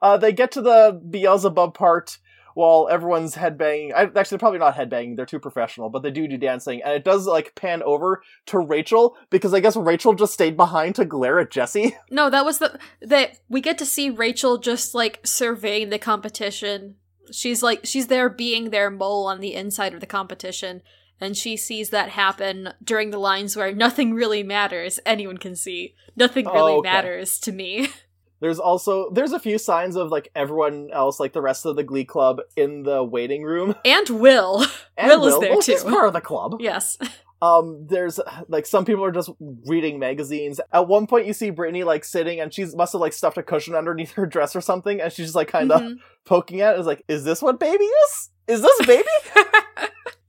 Uh, 0.00 0.16
they 0.16 0.32
get 0.32 0.52
to 0.52 0.62
the 0.62 1.00
Beelzebub 1.10 1.74
part 1.74 2.18
while 2.54 2.88
everyone's 2.90 3.34
headbanging. 3.34 3.92
I, 3.94 4.02
actually, 4.02 4.22
they're 4.30 4.38
probably 4.38 4.58
not 4.58 4.76
headbanging; 4.76 5.16
they're 5.16 5.26
too 5.26 5.38
professional. 5.38 5.88
But 5.88 6.02
they 6.02 6.10
do 6.10 6.28
do 6.28 6.36
dancing, 6.36 6.82
and 6.82 6.94
it 6.94 7.04
does 7.04 7.26
like 7.26 7.54
pan 7.54 7.82
over 7.82 8.22
to 8.46 8.58
Rachel 8.58 9.16
because 9.30 9.54
I 9.54 9.60
guess 9.60 9.76
Rachel 9.76 10.14
just 10.14 10.34
stayed 10.34 10.56
behind 10.56 10.94
to 10.96 11.04
glare 11.04 11.40
at 11.40 11.50
Jesse. 11.50 11.96
No, 12.10 12.28
that 12.28 12.44
was 12.44 12.58
the 12.58 12.78
that 13.00 13.38
we 13.48 13.60
get 13.60 13.78
to 13.78 13.86
see 13.86 14.10
Rachel 14.10 14.58
just 14.58 14.94
like 14.94 15.20
surveying 15.24 15.90
the 15.90 15.98
competition. 15.98 16.96
She's 17.32 17.62
like 17.62 17.80
she's 17.84 18.08
there 18.08 18.28
being 18.28 18.70
their 18.70 18.90
mole 18.90 19.26
on 19.26 19.40
the 19.40 19.54
inside 19.54 19.94
of 19.94 20.00
the 20.00 20.06
competition, 20.06 20.82
and 21.20 21.36
she 21.36 21.56
sees 21.56 21.90
that 21.90 22.10
happen 22.10 22.72
during 22.82 23.10
the 23.10 23.18
lines 23.18 23.56
where 23.56 23.72
nothing 23.74 24.14
really 24.14 24.42
matters. 24.42 24.98
Anyone 25.04 25.38
can 25.38 25.54
see 25.56 25.94
nothing 26.16 26.46
really 26.46 26.72
Oh, 26.72 26.78
okay. 26.78 26.90
matters 26.90 27.38
to 27.40 27.52
me. 27.52 27.88
There's 28.40 28.58
also 28.58 29.10
there's 29.10 29.32
a 29.32 29.38
few 29.38 29.58
signs 29.58 29.96
of 29.96 30.10
like 30.10 30.30
everyone 30.34 30.88
else, 30.94 31.20
like 31.20 31.34
the 31.34 31.42
rest 31.42 31.66
of 31.66 31.76
the 31.76 31.82
Glee 31.84 32.06
Club, 32.06 32.40
in 32.56 32.84
the 32.84 33.04
waiting 33.04 33.42
room. 33.42 33.74
and 33.84 34.08
Will, 34.08 34.64
And 34.96 35.08
Will 35.20 35.26
is 35.26 35.38
there, 35.40 35.54
He's 35.56 35.82
too. 35.84 35.90
part 35.90 36.06
of 36.06 36.14
the 36.14 36.22
club. 36.22 36.56
yes, 36.58 36.96
Um, 37.42 37.86
there's 37.86 38.18
like 38.48 38.64
some 38.64 38.86
people 38.86 39.04
are 39.04 39.12
just 39.12 39.28
reading 39.66 39.98
magazines. 39.98 40.58
At 40.72 40.88
one 40.88 41.06
point, 41.06 41.26
you 41.26 41.34
see 41.34 41.50
Brittany 41.50 41.84
like 41.84 42.02
sitting, 42.02 42.40
and 42.40 42.50
she 42.52 42.64
must 42.64 42.92
have 42.94 43.00
like 43.02 43.12
stuffed 43.12 43.36
a 43.36 43.42
cushion 43.42 43.74
underneath 43.74 44.12
her 44.12 44.24
dress 44.24 44.56
or 44.56 44.62
something, 44.62 45.02
and 45.02 45.12
she's 45.12 45.26
just 45.26 45.36
like 45.36 45.48
kind 45.48 45.70
of 45.70 45.82
Mhm. 45.82 45.96
poking 46.24 46.62
at 46.62 46.76
it. 46.76 46.80
Is 46.80 46.86
like, 46.86 47.04
is 47.08 47.24
this 47.24 47.42
what 47.42 47.60
baby 47.60 47.84
is? 47.84 48.30
Is 48.48 48.62
this 48.62 48.86
baby? 48.86 49.04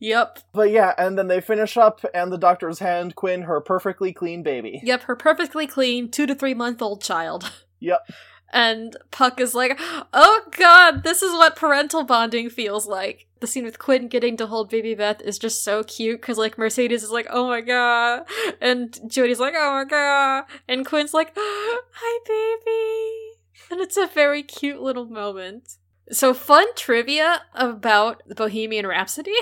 Yep, 0.01 0.39
but 0.51 0.69
yeah, 0.71 0.93
and 0.97 1.17
then 1.17 1.29
they 1.29 1.39
finish 1.39 1.77
up, 1.77 2.03
and 2.13 2.29
the 2.33 2.37
doctors 2.37 2.79
hand 2.79 3.15
Quinn 3.15 3.43
her 3.43 3.61
perfectly 3.61 4.11
clean 4.11 4.43
baby. 4.43 4.81
yep. 4.83 5.03
Her 5.03 5.15
perfectly 5.15 5.65
clean 5.67 6.11
two 6.11 6.25
to 6.25 6.35
three 6.35 6.53
month 6.53 6.81
old 6.81 7.01
child. 7.01 7.49
Yep. 7.83 8.11
And 8.53 8.95
Puck 9.09 9.41
is 9.41 9.55
like, 9.55 9.79
oh 10.13 10.41
god, 10.55 11.03
this 11.03 11.23
is 11.23 11.31
what 11.31 11.55
parental 11.55 12.03
bonding 12.03 12.49
feels 12.51 12.85
like. 12.85 13.25
The 13.39 13.47
scene 13.47 13.63
with 13.63 13.79
Quinn 13.79 14.07
getting 14.07 14.37
to 14.37 14.45
hold 14.45 14.69
baby 14.69 14.93
Beth 14.93 15.19
is 15.21 15.39
just 15.39 15.63
so 15.63 15.83
cute 15.83 16.21
because, 16.21 16.37
like, 16.37 16.59
Mercedes 16.59 17.01
is 17.01 17.09
like, 17.09 17.25
oh 17.31 17.47
my 17.47 17.61
god. 17.61 18.25
And 18.61 18.95
Jody's 19.07 19.39
like, 19.39 19.55
oh 19.57 19.71
my 19.71 19.85
god. 19.85 20.43
And 20.67 20.85
Quinn's 20.85 21.11
like, 21.13 21.31
hi, 21.35 22.19
baby. 22.27 23.39
And 23.71 23.81
it's 23.81 23.97
a 23.97 24.05
very 24.05 24.43
cute 24.43 24.79
little 24.79 25.05
moment. 25.05 25.77
So, 26.11 26.33
fun 26.35 26.67
trivia 26.75 27.41
about 27.55 28.21
Bohemian 28.35 28.85
Rhapsody. 28.85 29.33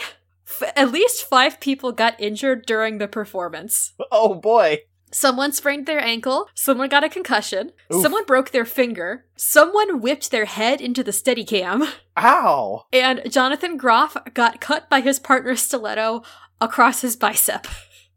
F- 0.49 0.73
at 0.75 0.91
least 0.91 1.23
five 1.23 1.59
people 1.59 1.91
got 1.91 2.19
injured 2.19 2.65
during 2.65 2.97
the 2.97 3.07
performance. 3.07 3.93
Oh 4.11 4.35
boy. 4.35 4.79
Someone 5.11 5.51
sprained 5.51 5.87
their 5.87 5.99
ankle, 5.99 6.47
someone 6.53 6.87
got 6.87 7.03
a 7.03 7.09
concussion, 7.09 7.71
Oof. 7.91 8.01
someone 8.03 8.25
broke 8.25 8.51
their 8.51 8.65
finger, 8.65 9.25
someone 9.35 10.01
whipped 10.01 10.29
their 10.29 10.45
head 10.45 10.81
into 10.81 11.03
the 11.03 11.09
Steadicam, 11.09 11.91
Ow! 12.15 12.85
and 12.93 13.21
Jonathan 13.27 13.75
Groff 13.75 14.15
got 14.35 14.61
cut 14.61 14.87
by 14.87 15.01
his 15.01 15.17
partner's 15.17 15.61
stiletto 15.63 16.21
across 16.61 17.01
his 17.01 17.15
bicep. 17.15 17.65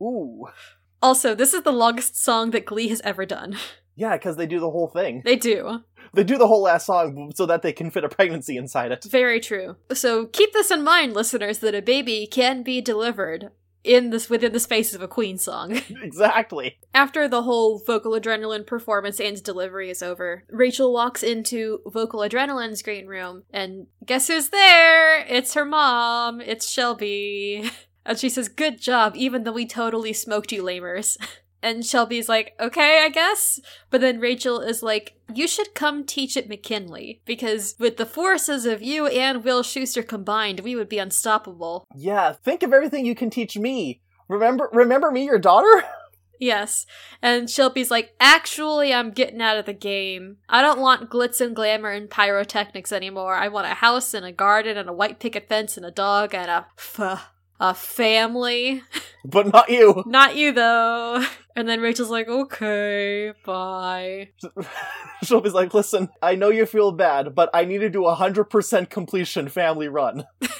Ooh. 0.02 0.48
Also, 1.00 1.34
this 1.34 1.54
is 1.54 1.62
the 1.62 1.72
longest 1.72 2.22
song 2.22 2.50
that 2.50 2.66
Glee 2.66 2.88
has 2.88 3.00
ever 3.02 3.24
done. 3.24 3.56
Yeah, 3.94 4.16
because 4.16 4.36
they 4.36 4.46
do 4.46 4.60
the 4.60 4.70
whole 4.70 4.88
thing. 4.88 5.22
They 5.24 5.36
do. 5.36 5.80
They 6.14 6.24
do 6.24 6.38
the 6.38 6.46
whole 6.46 6.62
last 6.62 6.86
song 6.86 7.32
so 7.34 7.46
that 7.46 7.62
they 7.62 7.72
can 7.72 7.90
fit 7.90 8.04
a 8.04 8.08
pregnancy 8.08 8.56
inside 8.56 8.92
it. 8.92 9.04
Very 9.04 9.40
true. 9.40 9.76
So 9.92 10.26
keep 10.26 10.52
this 10.52 10.70
in 10.70 10.82
mind, 10.82 11.14
listeners, 11.14 11.58
that 11.58 11.74
a 11.74 11.82
baby 11.82 12.26
can 12.26 12.62
be 12.62 12.80
delivered 12.80 13.50
in 13.84 14.10
this 14.10 14.30
within 14.30 14.52
the 14.52 14.60
space 14.60 14.94
of 14.94 15.02
a 15.02 15.08
Queen 15.08 15.38
song. 15.38 15.72
exactly. 16.02 16.78
After 16.94 17.28
the 17.28 17.42
whole 17.42 17.78
vocal 17.78 18.12
adrenaline 18.12 18.66
performance 18.66 19.20
and 19.20 19.42
delivery 19.42 19.90
is 19.90 20.02
over, 20.02 20.44
Rachel 20.50 20.92
walks 20.92 21.22
into 21.22 21.80
vocal 21.86 22.20
adrenaline's 22.20 22.82
green 22.82 23.06
room 23.06 23.44
and 23.52 23.86
guess 24.04 24.28
who's 24.28 24.50
there? 24.50 25.24
It's 25.26 25.54
her 25.54 25.64
mom. 25.64 26.40
It's 26.40 26.68
Shelby. 26.68 27.70
And 28.04 28.18
she 28.18 28.30
says, 28.30 28.48
Good 28.48 28.80
job, 28.80 29.14
even 29.14 29.44
though 29.44 29.52
we 29.52 29.64
totally 29.64 30.12
smoked 30.12 30.50
you 30.50 30.64
lamers. 30.64 31.16
And 31.62 31.86
Shelby's 31.86 32.28
like, 32.28 32.54
okay, 32.58 33.02
I 33.04 33.08
guess. 33.08 33.60
But 33.90 34.00
then 34.00 34.18
Rachel 34.18 34.60
is 34.60 34.82
like, 34.82 35.14
you 35.32 35.46
should 35.46 35.74
come 35.74 36.04
teach 36.04 36.36
at 36.36 36.48
McKinley. 36.48 37.20
Because 37.24 37.76
with 37.78 37.96
the 37.96 38.06
forces 38.06 38.66
of 38.66 38.82
you 38.82 39.06
and 39.06 39.44
Will 39.44 39.62
Schuester 39.62 40.06
combined, 40.06 40.60
we 40.60 40.74
would 40.74 40.88
be 40.88 40.98
unstoppable. 40.98 41.84
Yeah, 41.94 42.32
think 42.32 42.62
of 42.62 42.72
everything 42.72 43.06
you 43.06 43.14
can 43.14 43.30
teach 43.30 43.56
me. 43.56 44.00
Remember 44.28 44.68
remember 44.72 45.10
me, 45.10 45.24
your 45.24 45.38
daughter? 45.38 45.84
Yes. 46.42 46.86
And 47.22 47.48
Shelby's 47.48 47.88
like, 47.88 48.16
actually, 48.18 48.92
I'm 48.92 49.12
getting 49.12 49.40
out 49.40 49.58
of 49.58 49.64
the 49.64 49.72
game. 49.72 50.38
I 50.48 50.60
don't 50.60 50.80
want 50.80 51.08
glitz 51.08 51.40
and 51.40 51.54
glamour 51.54 51.90
and 51.90 52.10
pyrotechnics 52.10 52.90
anymore. 52.90 53.36
I 53.36 53.46
want 53.46 53.68
a 53.68 53.74
house 53.74 54.12
and 54.12 54.26
a 54.26 54.32
garden 54.32 54.76
and 54.76 54.88
a 54.88 54.92
white 54.92 55.20
picket 55.20 55.48
fence 55.48 55.76
and 55.76 55.86
a 55.86 55.92
dog 55.92 56.34
and 56.34 56.50
a 56.50 56.66
f- 56.76 57.30
a 57.60 57.74
family. 57.74 58.82
but 59.24 59.52
not 59.52 59.68
you. 59.68 60.02
Not 60.06 60.36
you, 60.36 60.52
though. 60.52 61.24
And 61.54 61.68
then 61.68 61.80
Rachel's 61.80 62.10
like, 62.10 62.28
okay, 62.28 63.32
bye. 63.44 64.30
Shelby's 65.22 65.52
like, 65.52 65.74
listen, 65.74 66.08
I 66.22 66.34
know 66.34 66.48
you 66.48 66.66
feel 66.66 66.92
bad, 66.92 67.34
but 67.34 67.50
I 67.54 67.64
need 67.64 67.78
to 67.78 67.90
do 67.90 68.06
a 68.06 68.16
100% 68.16 68.90
completion 68.90 69.48
family 69.48 69.88
run. 69.88 70.24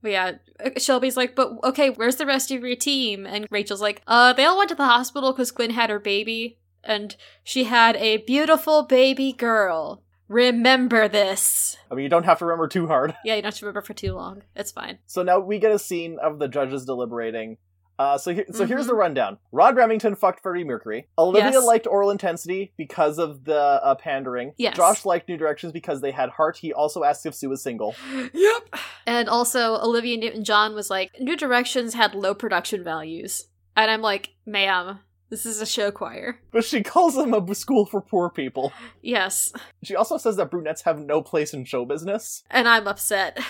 But 0.00 0.12
yeah, 0.12 0.32
Shelby's 0.76 1.16
like, 1.16 1.34
but 1.34 1.52
okay, 1.64 1.90
where's 1.90 2.16
the 2.16 2.26
rest 2.26 2.50
of 2.50 2.62
your 2.62 2.76
team? 2.76 3.26
And 3.26 3.46
Rachel's 3.50 3.82
like, 3.82 4.02
uh, 4.06 4.32
they 4.32 4.44
all 4.44 4.56
went 4.56 4.68
to 4.70 4.74
the 4.76 4.84
hospital 4.84 5.32
because 5.32 5.50
Quinn 5.50 5.70
had 5.70 5.90
her 5.90 5.98
baby, 5.98 6.58
and 6.84 7.16
she 7.42 7.64
had 7.64 7.96
a 7.96 8.18
beautiful 8.18 8.84
baby 8.84 9.32
girl. 9.32 10.02
Remember 10.28 11.08
this. 11.08 11.76
I 11.90 11.94
mean, 11.94 12.02
you 12.04 12.08
don't 12.10 12.24
have 12.24 12.38
to 12.40 12.44
remember 12.44 12.68
too 12.68 12.86
hard. 12.86 13.16
Yeah, 13.24 13.34
you 13.34 13.42
don't 13.42 13.52
have 13.52 13.58
to 13.60 13.64
remember 13.66 13.82
for 13.82 13.94
too 13.94 14.12
long. 14.14 14.42
It's 14.54 14.70
fine. 14.70 14.98
So 15.06 15.22
now 15.22 15.38
we 15.40 15.58
get 15.58 15.72
a 15.72 15.78
scene 15.78 16.18
of 16.22 16.38
the 16.38 16.48
judges 16.48 16.84
deliberating. 16.84 17.56
Uh, 17.98 18.16
so 18.16 18.32
here, 18.32 18.44
so 18.52 18.64
here's 18.64 18.84
Mhm. 18.84 18.88
the 18.90 18.94
rundown. 18.94 19.38
Rod 19.50 19.74
Remington 19.74 20.14
fucked 20.14 20.40
Freddie 20.40 20.62
Mercury. 20.62 21.08
Olivia 21.18 21.50
Yes. 21.50 21.64
liked 21.64 21.86
Aural 21.88 22.10
Intensity 22.12 22.72
because 22.76 23.18
of 23.18 23.44
the 23.44 23.58
uh, 23.58 23.96
pandering. 23.96 24.52
Yes. 24.56 24.76
Josh 24.76 25.04
liked 25.04 25.28
New 25.28 25.36
Directions 25.36 25.72
because 25.72 26.00
they 26.00 26.12
had 26.12 26.28
heart. 26.30 26.58
He 26.58 26.72
also 26.72 27.02
asked 27.02 27.26
if 27.26 27.34
Sue 27.34 27.48
was 27.48 27.60
single. 27.62 27.96
Yep. 28.32 28.76
And 29.06 29.28
also, 29.28 29.76
Olivia 29.80 30.16
Newton 30.16 30.44
John 30.44 30.74
was 30.74 30.90
like, 30.90 31.10
New 31.18 31.36
Directions 31.36 31.94
had 31.94 32.14
low 32.14 32.34
production 32.34 32.84
values. 32.84 33.48
And 33.74 33.90
I'm 33.90 34.02
like, 34.02 34.34
ma'am, 34.46 35.00
this 35.30 35.44
is 35.46 35.60
a 35.60 35.66
show 35.66 35.90
choir. 35.90 36.38
But 36.50 36.64
she 36.64 36.82
calls 36.82 37.14
them 37.14 37.34
a 37.34 37.54
school 37.54 37.86
for 37.86 38.00
poor 38.00 38.30
people. 38.30 38.72
Yes. 39.02 39.52
She 39.82 39.94
also 39.94 40.16
says 40.16 40.36
that 40.36 40.50
brunettes 40.50 40.82
have 40.82 40.98
no 40.98 41.22
place 41.22 41.52
in 41.52 41.64
show 41.64 41.84
business. 41.84 42.42
And 42.50 42.68
I'm 42.68 42.86
upset. 42.88 43.38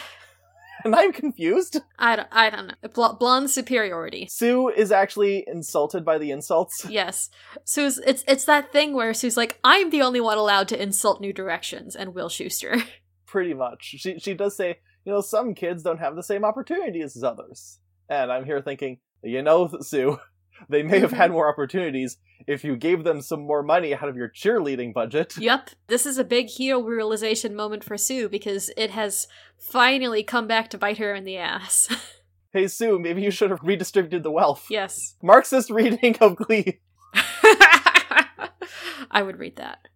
And 0.84 0.94
I'm 0.94 1.12
confused. 1.12 1.80
I 1.98 2.16
don't, 2.16 2.28
I 2.30 2.50
don't 2.50 2.68
know. 2.68 2.88
Bl- 2.94 3.16
blonde 3.18 3.50
superiority. 3.50 4.28
Sue 4.30 4.68
is 4.68 4.92
actually 4.92 5.44
insulted 5.46 6.04
by 6.04 6.18
the 6.18 6.30
insults. 6.30 6.86
Yes. 6.98 7.30
Sue's 7.64 7.98
it's 8.06 8.24
it's 8.26 8.44
that 8.44 8.72
thing 8.72 8.92
where 8.94 9.12
Sue's 9.12 9.36
like, 9.36 9.58
I'm 9.62 9.90
the 9.90 10.02
only 10.02 10.20
one 10.20 10.38
allowed 10.38 10.68
to 10.68 10.80
insult 10.82 11.20
New 11.20 11.32
Directions 11.32 11.94
and 11.94 12.14
Will 12.14 12.28
Schuester. 12.28 12.82
Pretty 13.26 13.54
much. 13.54 13.94
She 13.98 14.18
she 14.18 14.34
does 14.34 14.56
say, 14.56 14.78
you 15.04 15.12
know, 15.12 15.20
some 15.20 15.54
kids 15.54 15.82
don't 15.82 15.98
have 15.98 16.16
the 16.16 16.22
same 16.22 16.44
opportunities 16.44 17.16
as 17.16 17.24
others. 17.24 17.78
And 18.08 18.32
I'm 18.32 18.44
here 18.44 18.62
thinking, 18.62 18.98
you 19.22 19.42
know, 19.42 19.68
Sue, 19.80 20.18
they 20.68 20.82
may 20.82 21.00
have 21.00 21.12
had 21.12 21.26
mm-hmm. 21.26 21.34
more 21.34 21.48
opportunities 21.48 22.18
if 22.46 22.64
you 22.64 22.76
gave 22.76 23.04
them 23.04 23.20
some 23.20 23.40
more 23.40 23.62
money 23.62 23.94
out 23.94 24.08
of 24.08 24.16
your 24.16 24.28
cheerleading 24.28 24.92
budget. 24.92 25.36
yep. 25.38 25.70
This 25.86 26.06
is 26.06 26.18
a 26.18 26.24
big 26.24 26.48
hero 26.48 26.80
realization 26.80 27.54
moment 27.54 27.84
for 27.84 27.96
Sue 27.96 28.28
because 28.28 28.70
it 28.76 28.90
has 28.90 29.26
finally 29.58 30.22
come 30.22 30.46
back 30.46 30.70
to 30.70 30.78
bite 30.78 30.98
her 30.98 31.14
in 31.14 31.24
the 31.24 31.36
ass. 31.36 31.88
Hey 32.50 32.66
Sue, 32.66 32.98
maybe 32.98 33.20
you 33.20 33.30
should 33.30 33.50
have 33.50 33.60
redistributed 33.62 34.22
the 34.22 34.30
wealth. 34.30 34.68
yes. 34.70 35.16
Marxist 35.22 35.68
reading 35.68 36.16
of 36.22 36.34
Glee. 36.34 36.80
I 39.10 39.22
would 39.22 39.38
read 39.38 39.56
that. 39.56 39.86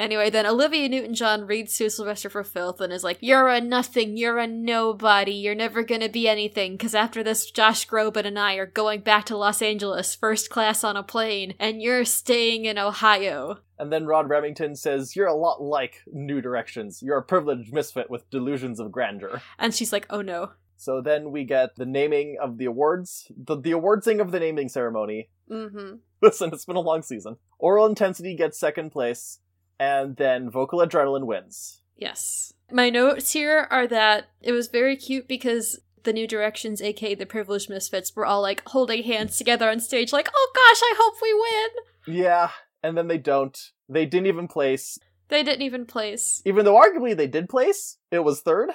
Anyway, 0.00 0.30
then 0.30 0.46
Olivia 0.46 0.88
Newton 0.88 1.14
John 1.14 1.46
reads 1.46 1.76
to 1.76 1.90
Sylvester 1.90 2.30
for 2.30 2.42
filth 2.42 2.80
and 2.80 2.90
is 2.90 3.04
like, 3.04 3.18
You're 3.20 3.48
a 3.50 3.60
nothing, 3.60 4.16
you're 4.16 4.38
a 4.38 4.46
nobody, 4.46 5.34
you're 5.34 5.54
never 5.54 5.82
gonna 5.82 6.08
be 6.08 6.26
anything, 6.26 6.72
because 6.72 6.94
after 6.94 7.22
this, 7.22 7.50
Josh 7.50 7.86
Groban 7.86 8.24
and 8.24 8.38
I 8.38 8.54
are 8.54 8.64
going 8.64 9.02
back 9.02 9.26
to 9.26 9.36
Los 9.36 9.60
Angeles, 9.60 10.14
first 10.14 10.48
class 10.48 10.82
on 10.84 10.96
a 10.96 11.02
plane, 11.02 11.52
and 11.58 11.82
you're 11.82 12.06
staying 12.06 12.64
in 12.64 12.78
Ohio. 12.78 13.58
And 13.78 13.92
then 13.92 14.06
Rod 14.06 14.30
Remington 14.30 14.74
says, 14.74 15.14
You're 15.14 15.26
a 15.26 15.34
lot 15.34 15.60
like 15.60 16.02
New 16.10 16.40
Directions. 16.40 17.02
You're 17.02 17.18
a 17.18 17.22
privileged 17.22 17.70
misfit 17.70 18.08
with 18.08 18.30
delusions 18.30 18.80
of 18.80 18.90
grandeur. 18.90 19.42
And 19.58 19.74
she's 19.74 19.92
like, 19.92 20.06
Oh 20.08 20.22
no. 20.22 20.52
So 20.78 21.02
then 21.02 21.30
we 21.30 21.44
get 21.44 21.76
the 21.76 21.84
naming 21.84 22.38
of 22.40 22.56
the 22.56 22.64
awards, 22.64 23.30
the, 23.36 23.54
the 23.54 23.72
awardsing 23.72 24.22
of 24.22 24.30
the 24.30 24.40
naming 24.40 24.70
ceremony. 24.70 25.28
Mm 25.50 25.70
hmm. 25.70 25.94
Listen, 26.22 26.50
it's 26.54 26.64
been 26.64 26.76
a 26.76 26.80
long 26.80 27.02
season. 27.02 27.36
Aural 27.58 27.86
Intensity 27.86 28.34
gets 28.34 28.58
second 28.58 28.90
place, 28.90 29.40
and 29.80 30.16
then 30.16 30.50
Vocal 30.50 30.80
Adrenaline 30.80 31.24
wins. 31.24 31.80
Yes. 31.96 32.52
My 32.70 32.90
notes 32.90 33.32
here 33.32 33.66
are 33.70 33.88
that 33.88 34.28
it 34.42 34.52
was 34.52 34.68
very 34.68 34.94
cute 34.94 35.26
because 35.26 35.80
the 36.04 36.12
New 36.12 36.28
Directions, 36.28 36.82
aka 36.82 37.14
the 37.14 37.26
Privileged 37.26 37.70
Misfits, 37.70 38.14
were 38.14 38.26
all 38.26 38.42
like 38.42 38.62
holding 38.66 39.02
hands 39.02 39.36
together 39.38 39.70
on 39.70 39.80
stage, 39.80 40.12
like, 40.12 40.28
oh 40.32 40.52
gosh, 40.54 40.80
I 40.82 40.94
hope 40.96 41.14
we 41.20 41.34
win! 41.34 42.22
Yeah, 42.22 42.50
and 42.82 42.96
then 42.96 43.08
they 43.08 43.18
don't. 43.18 43.58
They 43.88 44.06
didn't 44.06 44.28
even 44.28 44.48
place. 44.48 44.98
They 45.28 45.42
didn't 45.42 45.62
even 45.62 45.86
place. 45.86 46.42
Even 46.44 46.64
though 46.64 46.76
arguably 46.76 47.16
they 47.16 47.26
did 47.26 47.48
place, 47.48 47.96
it 48.10 48.20
was 48.20 48.40
third. 48.40 48.70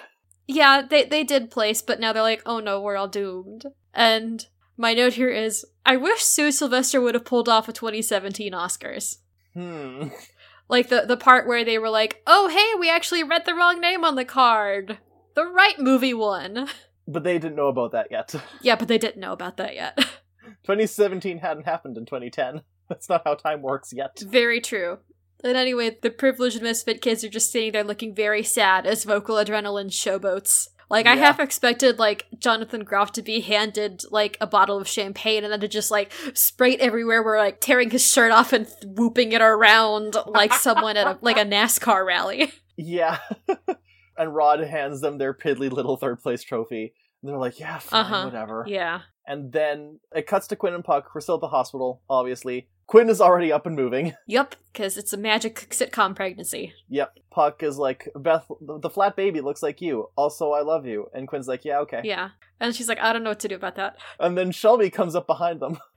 Yeah, 0.48 0.82
they, 0.88 1.06
they 1.06 1.24
did 1.24 1.52
place, 1.52 1.82
but 1.82 2.00
now 2.00 2.14
they're 2.14 2.22
like, 2.22 2.44
oh 2.46 2.60
no, 2.60 2.82
we're 2.82 2.98
all 2.98 3.08
doomed. 3.08 3.66
And 3.94 4.46
my 4.78 4.94
note 4.94 5.14
here 5.14 5.30
is 5.30 5.66
I 5.86 5.98
wish 5.98 6.22
Sue 6.22 6.52
Sylvester 6.52 7.00
would 7.00 7.16
have 7.16 7.26
pulled 7.26 7.50
off 7.50 7.70
a 7.70 7.74
2017 7.74 8.54
Oscars. 8.54 9.18
Hmm. 9.54 10.08
Like 10.68 10.90
the, 10.90 11.06
the 11.08 11.18
part 11.18 11.48
where 11.48 11.64
they 11.64 11.78
were 11.78 11.90
like, 11.90 12.22
oh 12.26 12.48
hey, 12.48 12.80
we 12.80 12.90
actually 12.90 13.24
read 13.24 13.46
the 13.46 13.54
wrong 13.54 13.80
name 13.80 14.04
on 14.04 14.16
the 14.16 14.26
card. 14.26 14.98
The 15.36 15.46
right 15.46 15.80
movie 15.80 16.14
won. 16.14 16.68
But 17.08 17.24
they 17.24 17.38
didn't 17.38 17.56
know 17.56 17.68
about 17.68 17.92
that 17.92 18.08
yet. 18.10 18.34
Yeah, 18.62 18.76
but 18.76 18.88
they 18.88 18.98
didn't 18.98 19.22
know 19.22 19.32
about 19.32 19.58
that 19.58 19.76
yet. 19.76 19.96
2017 20.64 21.38
hadn't 21.38 21.66
happened 21.66 21.98
in 21.98 22.06
2010. 22.08 22.64
That's 22.90 23.08
not 23.08 23.22
how 23.26 23.36
time 23.36 23.62
works 23.62 23.94
yet. 23.94 24.20
Very 24.26 24.60
true. 24.60 24.98
And 25.44 25.56
anyway, 25.56 25.96
the 26.02 26.10
privileged 26.10 26.64
misfit 26.64 27.02
kids 27.02 27.24
are 27.24 27.30
just 27.30 27.52
sitting 27.52 27.74
there 27.74 27.84
looking 27.84 28.16
very 28.16 28.42
sad 28.42 28.88
as 28.88 29.04
vocal 29.04 29.36
adrenaline 29.36 29.92
showboats. 29.92 30.70
Like, 30.90 31.08
I 31.08 31.14
Yeah. 31.16 31.22
half 31.26 31.40
expected, 31.40 31.98
like, 32.00 32.26
Jonathan 32.40 32.84
Groff 32.84 33.12
to 33.14 33.22
be 33.22 33.42
handed, 33.42 34.04
like, 34.12 34.38
a 34.40 34.48
bottle 34.48 34.78
of 34.78 34.88
champagne 34.88 35.44
and 35.44 35.52
then 35.52 35.60
to 35.62 35.68
just, 35.68 35.90
like, 35.92 36.12
spray 36.34 36.74
it 36.74 36.80
everywhere 36.80 37.24
where, 37.24 37.38
like, 37.40 37.60
tearing 37.60 37.90
his 37.90 38.06
shirt 38.10 38.32
off 38.32 38.54
and 38.54 38.68
th- 38.68 38.78
whooping 38.86 39.32
it 39.32 39.42
around 39.42 40.16
like 40.28 40.54
someone 40.68 40.96
at, 40.98 41.08
a, 41.08 41.18
like, 41.22 41.38
a 41.38 41.46
NASCAR 41.46 42.06
rally. 42.06 42.52
Yeah. 42.78 43.20
and 44.18 44.36
Rod 44.36 44.60
hands 44.60 45.00
them 45.02 45.18
their 45.18 45.34
piddly 45.34 45.72
little 45.72 45.96
third 45.98 46.22
place 46.22 46.44
trophy. 46.44 46.94
And 47.24 47.30
they're 47.32 47.38
like, 47.40 47.58
yeah, 47.60 47.78
fine, 47.80 48.02
Uh-huh. 48.02 48.24
whatever. 48.26 48.66
yeah. 48.68 49.02
And 49.26 49.52
then 49.52 50.00
it 50.14 50.28
cuts 50.28 50.48
to 50.48 50.56
Quinn 50.56 50.74
and 50.74 50.84
Puck. 50.84 51.10
We're 51.16 51.22
still 51.22 51.36
at 51.36 51.42
the 51.42 51.48
hospital, 51.48 52.02
obviously. 52.10 52.68
Quinn 52.88 53.10
is 53.10 53.20
already 53.20 53.52
up 53.52 53.66
and 53.66 53.76
moving. 53.76 54.14
Yep, 54.28 54.56
because 54.74 54.98
it's 54.98 55.14
a 55.14 55.18
magic 55.18 55.68
sitcom 55.70 56.16
pregnancy. 56.16 56.74
Yep. 56.90 57.18
Puck 57.32 57.64
is 57.64 57.78
like, 57.78 58.10
Beth, 58.16 58.46
the 58.60 58.90
flat 58.90 59.16
baby 59.16 59.40
looks 59.42 59.64
like 59.64 59.82
you. 59.82 60.10
Also, 60.16 60.52
I 60.52 60.62
love 60.62 60.86
you. 60.86 61.08
And 61.14 61.28
Quinn's 61.28 61.48
like, 61.48 61.64
yeah, 61.64 61.80
okay. 61.80 62.02
Yeah. 62.04 62.30
And 62.60 62.76
she's 62.76 62.90
like, 62.90 63.00
I 63.00 63.14
don't 63.14 63.24
know 63.24 63.30
what 63.32 63.40
to 63.42 63.48
do 63.48 63.56
about 63.56 63.76
that. 63.76 63.98
And 64.20 64.38
then 64.38 64.52
Shelby 64.52 64.90
comes 64.90 65.16
up 65.16 65.28
behind 65.28 65.60
them. 65.60 65.80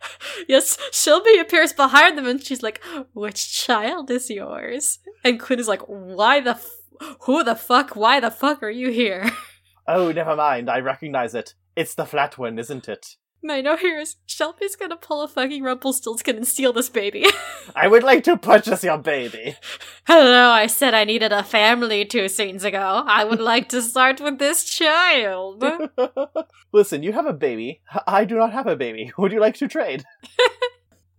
Yes, 0.47 0.79
Shelby 0.93 1.39
appears 1.39 1.73
behind 1.73 2.17
them 2.17 2.27
and 2.27 2.41
she's 2.43 2.63
like, 2.63 2.81
Which 3.13 3.53
child 3.53 4.09
is 4.11 4.31
yours? 4.31 5.01
And 5.25 5.41
Quinn 5.41 5.59
is 5.59 5.67
like, 5.67 5.83
Why 5.83 6.39
the 6.41 6.51
f- 6.51 6.71
who 7.23 7.43
the 7.43 7.57
fuck? 7.57 7.97
Why 7.97 8.21
the 8.21 8.31
fuck 8.31 8.63
are 8.63 8.71
you 8.71 8.91
here? 8.91 9.31
Oh, 9.89 10.13
never 10.13 10.37
mind. 10.37 10.71
I 10.71 10.79
recognize 10.79 11.35
it. 11.35 11.55
It's 11.75 11.95
the 11.95 12.05
flat 12.07 12.39
one, 12.39 12.59
isn't 12.59 12.89
it? 12.89 13.17
My 13.43 13.61
note 13.61 13.79
here 13.79 14.01
is 14.01 14.17
Shelby's 14.27 14.75
gonna 14.75 14.97
pull 14.97 15.23
a 15.23 15.29
fucking 15.29 15.63
Rumpelstiltskin 15.63 16.37
and 16.37 16.47
steal 16.47 16.73
this 16.73 16.89
baby. 16.89 17.25
I 17.77 17.87
would 17.87 18.03
like 18.03 18.25
to 18.25 18.37
purchase 18.37 18.83
your 18.83 18.99
baby. 18.99 19.55
Hello, 20.07 20.51
I 20.51 20.67
said 20.67 20.93
I 20.93 21.05
needed 21.05 21.33
a 21.33 21.45
family 21.45 22.05
two 22.05 22.29
scenes 22.29 22.65
ago. 22.65 23.05
I 23.07 23.25
would 23.25 23.41
like 23.41 23.69
to 23.69 23.81
start 23.81 24.21
with 24.21 24.39
this 24.41 24.65
child. 24.65 25.65
Listen, 26.73 27.05
you 27.05 27.13
have 27.13 27.27
a 27.27 27.33
baby. 27.33 27.81
I 28.09 28.25
do 28.25 28.37
not 28.37 28.53
have 28.53 28.67
a 28.67 28.77
baby. 28.77 29.13
Would 29.19 29.33
you 29.33 29.41
like 29.41 29.55
to 29.57 29.69
trade? 29.69 30.05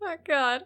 oh 0.01 0.15
god. 0.25 0.63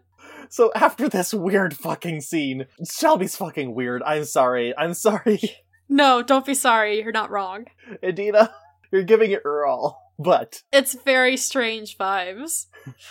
So 0.49 0.71
after 0.73 1.07
this 1.07 1.35
weird 1.35 1.75
fucking 1.77 2.21
scene, 2.21 2.65
Shelby's 2.89 3.35
fucking 3.35 3.75
weird. 3.75 4.01
I'm 4.03 4.25
sorry. 4.25 4.73
I'm 4.75 4.95
sorry. 4.95 5.39
No, 5.87 6.23
don't 6.23 6.45
be 6.45 6.55
sorry, 6.55 7.01
you're 7.01 7.11
not 7.11 7.29
wrong. 7.29 7.65
Idina, 8.03 8.51
you're 8.91 9.03
giving 9.03 9.31
it 9.31 9.41
your 9.43 9.67
all. 9.67 10.02
But 10.19 10.61
It's 10.71 10.93
very 11.03 11.37
strange 11.37 11.97
vibes. 11.97 12.67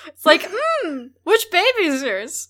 It's 0.07 0.25
like, 0.27 0.43
hmm, 0.51 1.07
which 1.25 1.47
baby's 1.51 2.03
yours? 2.03 2.49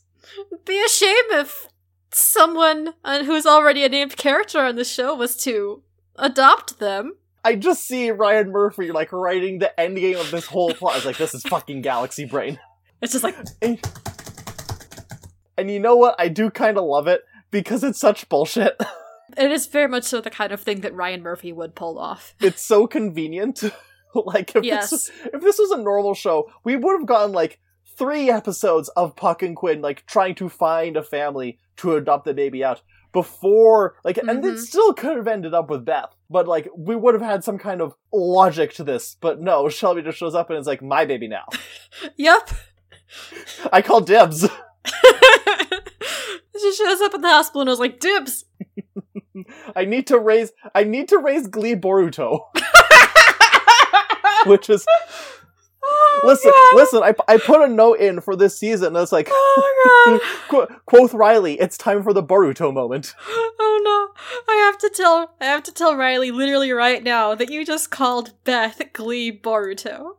Be 0.65 0.83
a 0.85 0.89
shame 0.89 1.15
if 1.33 1.67
someone 2.13 2.95
uh, 3.05 3.25
who's 3.25 3.47
already 3.47 3.85
a 3.85 3.89
named 3.89 4.17
character 4.17 4.61
on 4.61 4.77
the 4.77 4.85
show 4.85 5.15
was 5.15 5.37
to 5.45 5.83
adopt 6.17 6.79
them. 6.79 7.15
I 7.45 7.57
just 7.57 7.87
see 7.87 8.11
Ryan 8.11 8.51
Murphy 8.53 8.93
like 8.93 9.13
writing 9.13 9.59
the 9.59 9.73
endgame 9.77 10.21
of 10.21 10.31
this 10.31 10.47
whole 10.47 10.73
plot. 10.75 10.93
I 10.93 10.97
was 10.97 11.07
like, 11.07 11.17
this 11.17 11.35
is 11.35 11.43
fucking 11.43 11.83
Galaxy 11.83 12.25
Brain. 12.25 12.59
It's 13.01 13.13
just 13.13 13.25
like, 13.25 13.37
And, 13.63 13.81
and 15.57 15.71
you 15.71 15.81
know 15.81 15.97
what? 15.97 16.15
I 16.19 16.29
do 16.29 16.51
kind 16.51 16.79
of 16.79 16.85
love 16.85 17.09
it 17.09 17.23
because 17.51 17.83
it's 17.83 17.99
such 17.99 18.29
bullshit. 18.29 18.81
it 19.37 19.51
is 19.51 19.67
very 19.67 19.89
much 19.89 20.05
so 20.05 20.21
the 20.21 20.31
kind 20.31 20.53
of 20.53 20.61
thing 20.61 20.83
that 20.83 20.95
Ryan 20.95 21.23
Murphy 21.23 21.53
would 21.53 21.75
pull 21.75 21.99
off. 21.99 22.35
it's 22.41 22.63
so 22.63 22.87
convenient. 22.87 23.65
like 24.27 24.55
if 24.57 24.65
Yes. 24.65 24.91
this 24.91 25.11
if 25.33 25.41
this 25.41 25.59
was 25.59 25.71
a 25.71 25.79
normal 25.79 26.15
show, 26.15 26.51
we 26.65 26.77
would 26.77 26.99
have 26.99 27.07
gotten 27.07 27.33
like 27.33 27.59
three 27.99 28.31
episodes 28.31 28.89
of 28.91 29.17
Puck 29.17 29.43
and 29.43 29.55
Quinn 29.57 29.81
like 29.83 30.05
trying 30.07 30.35
to 30.37 30.49
find 30.49 30.97
a 30.97 31.03
family 31.03 31.59
to 31.77 31.95
adopt 31.97 32.25
the 32.25 32.33
baby 32.35 32.65
out 32.65 32.83
before 33.13 33.97
like 34.05 34.17
and 34.17 34.31
it 34.45 34.55
Mhm. 34.55 34.59
still 34.59 34.95
could 34.95 35.17
have 35.19 35.29
ended 35.29 35.53
up 35.53 35.69
with 35.69 35.85
Beth. 35.85 36.15
But 36.31 36.49
like 36.49 36.69
we 36.77 36.97
would 36.97 37.13
have 37.15 37.23
had 37.23 37.45
some 37.45 37.59
kind 37.59 37.81
of 37.83 37.95
logic 38.13 38.73
to 38.75 38.85
this. 38.85 39.17
But 39.21 39.41
no, 39.41 39.69
Shelby 39.71 40.03
just 40.03 40.17
shows 40.19 40.35
up 40.35 40.49
and 40.51 40.59
is 40.59 40.67
like, 40.67 40.83
my 40.83 41.05
baby 41.05 41.29
now. 41.29 41.45
Yep. 42.17 42.51
I 43.71 43.83
call 43.83 44.01
dibs. 44.01 44.49
she 46.59 46.73
shows 46.73 47.01
up 47.03 47.13
at 47.15 47.21
the 47.21 47.29
hospital 47.29 47.61
and 47.61 47.69
I 47.71 47.73
was 47.73 47.79
like, 47.81 48.01
dibs. 48.01 48.45
I 49.77 49.85
need 49.85 50.07
to 50.09 50.19
raise 50.19 50.53
I 50.75 50.85
need 50.85 51.09
to 51.09 51.19
raise 51.19 51.47
Glee 51.49 51.75
Boruto. 51.75 52.41
Which 54.51 54.71
is 54.71 54.85
Oh, 55.85 56.21
listen, 56.25 56.53
God. 56.53 56.77
listen, 56.77 57.03
I, 57.03 57.15
I 57.33 57.39
put 57.39 57.61
a 57.61 57.67
note 57.73 57.99
in 57.99 58.21
for 58.21 58.37
this 58.37 58.57
season 58.57 58.89
and 58.95 58.99
it's 58.99 59.11
like 59.13 59.29
Oh. 59.31 60.21
Qu- 60.49 60.67
quoth 60.87 61.13
Riley, 61.13 61.55
it's 61.61 61.77
time 61.77 62.03
for 62.05 62.13
the 62.13 62.23
Boruto 62.23 62.73
moment. 62.73 63.15
Oh 63.29 63.81
no. 63.85 64.53
I 64.53 64.57
have 64.59 64.79
to 64.79 64.89
tell 64.91 65.35
I 65.41 65.47
have 65.47 65.65
to 65.65 65.73
tell 65.73 65.97
Riley 65.97 66.31
literally 66.31 66.71
right 66.73 67.03
now 67.03 67.35
that 67.35 67.51
you 67.51 67.65
just 67.67 67.91
called 67.91 68.33
Beth 68.45 68.81
Glee 68.93 69.33
Boruto. 69.37 70.17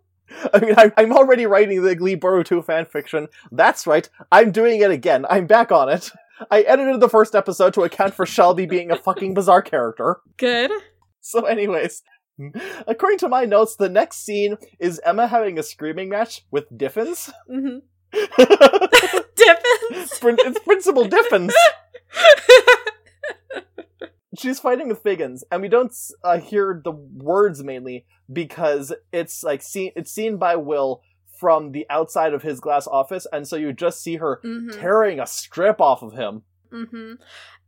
I 0.53 0.59
mean, 0.59 0.73
I, 0.77 0.91
I'm 0.97 1.13
already 1.13 1.45
writing 1.45 1.81
the 1.83 1.95
Glee 1.95 2.17
Boruto 2.17 2.63
fanfiction. 2.65 3.27
That's 3.51 3.87
right, 3.87 4.09
I'm 4.31 4.51
doing 4.51 4.81
it 4.81 4.91
again. 4.91 5.25
I'm 5.29 5.47
back 5.47 5.71
on 5.71 5.87
it. 5.89 6.11
I 6.51 6.61
edited 6.61 6.99
the 6.99 7.07
first 7.09 7.35
episode 7.35 7.73
to 7.75 7.83
account 7.83 8.15
for 8.15 8.25
Shelby 8.25 8.65
being 8.65 8.91
a 8.91 8.97
fucking 8.97 9.33
bizarre 9.35 9.61
character. 9.61 10.17
Good. 10.37 10.71
So, 11.21 11.45
anyways, 11.45 12.01
according 12.87 13.19
to 13.19 13.29
my 13.29 13.45
notes, 13.45 13.75
the 13.75 13.89
next 13.89 14.25
scene 14.25 14.57
is 14.79 14.99
Emma 15.05 15.27
having 15.27 15.59
a 15.59 15.63
screaming 15.63 16.09
match 16.09 16.45
with 16.51 16.65
Diffins. 16.75 17.29
Mm-hmm. 17.49 17.77
it's, 18.13 20.19
Prin- 20.19 20.37
it's 20.39 20.59
Principal 20.59 21.05
Diffins. 21.05 21.53
She's 24.37 24.59
fighting 24.59 24.87
with 24.87 25.03
Figgins, 25.03 25.43
and 25.51 25.61
we 25.61 25.67
don't 25.67 25.93
uh, 26.23 26.39
hear 26.39 26.81
the 26.83 26.91
words 26.91 27.63
mainly 27.63 28.05
because 28.31 28.91
it's 29.11 29.43
like 29.43 29.61
seen 29.61 29.91
it's 29.95 30.11
seen 30.11 30.37
by 30.37 30.55
Will 30.55 31.01
from 31.39 31.71
the 31.71 31.85
outside 31.89 32.33
of 32.33 32.41
his 32.41 32.59
glass 32.59 32.87
office, 32.87 33.27
and 33.31 33.47
so 33.47 33.55
you 33.55 33.73
just 33.73 34.01
see 34.01 34.15
her 34.15 34.41
mm-hmm. 34.43 34.79
tearing 34.79 35.19
a 35.19 35.27
strip 35.27 35.79
off 35.79 36.01
of 36.01 36.13
him. 36.13 36.41
Mm-hmm. 36.71 37.13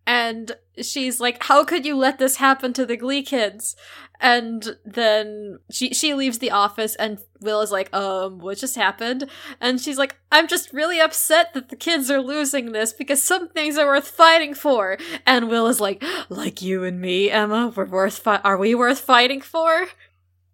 And 0.08 0.56
she's 0.82 1.20
like, 1.20 1.44
"How 1.44 1.64
could 1.64 1.86
you 1.86 1.96
let 1.96 2.20
this 2.20 2.38
happen 2.38 2.74
to 2.74 2.86
the 2.86 2.98
Glee 2.98 3.24
kids?" 3.24 3.76
And 4.22 4.78
then 4.86 5.60
she 5.70 5.94
she 5.94 6.14
leaves 6.14 6.40
the 6.40 6.52
office, 6.52 6.96
and 6.96 7.20
Will 7.42 7.62
is 7.62 7.72
like, 7.72 7.94
"Um, 7.94 8.40
what 8.40 8.58
just 8.58 8.76
happened?" 8.76 9.30
And 9.60 9.82
she's 9.82 9.98
like, 9.98 10.16
"I'm 10.32 10.48
just 10.48 10.72
really 10.72 11.02
upset 11.02 11.54
that 11.54 11.70
the 11.70 11.76
kids 11.76 12.12
are 12.12 12.22
losing 12.22 12.72
this 12.72 12.94
because 12.94 13.22
some 13.22 13.50
things 13.50 13.78
are 13.78 13.88
worth 13.88 14.08
fighting 14.08 14.54
for." 14.54 14.98
And 15.26 15.50
Will 15.50 15.68
is 15.68 15.82
like, 15.82 16.04
"Like 16.30 16.62
you 16.62 16.84
and 16.84 17.02
me, 17.02 17.30
Emma, 17.30 17.74
we're 17.76 17.86
worth 17.86 18.20
fi- 18.20 18.42
are 18.44 18.58
we 18.58 18.76
worth 18.76 19.00
fighting 19.00 19.42
for?" 19.42 19.88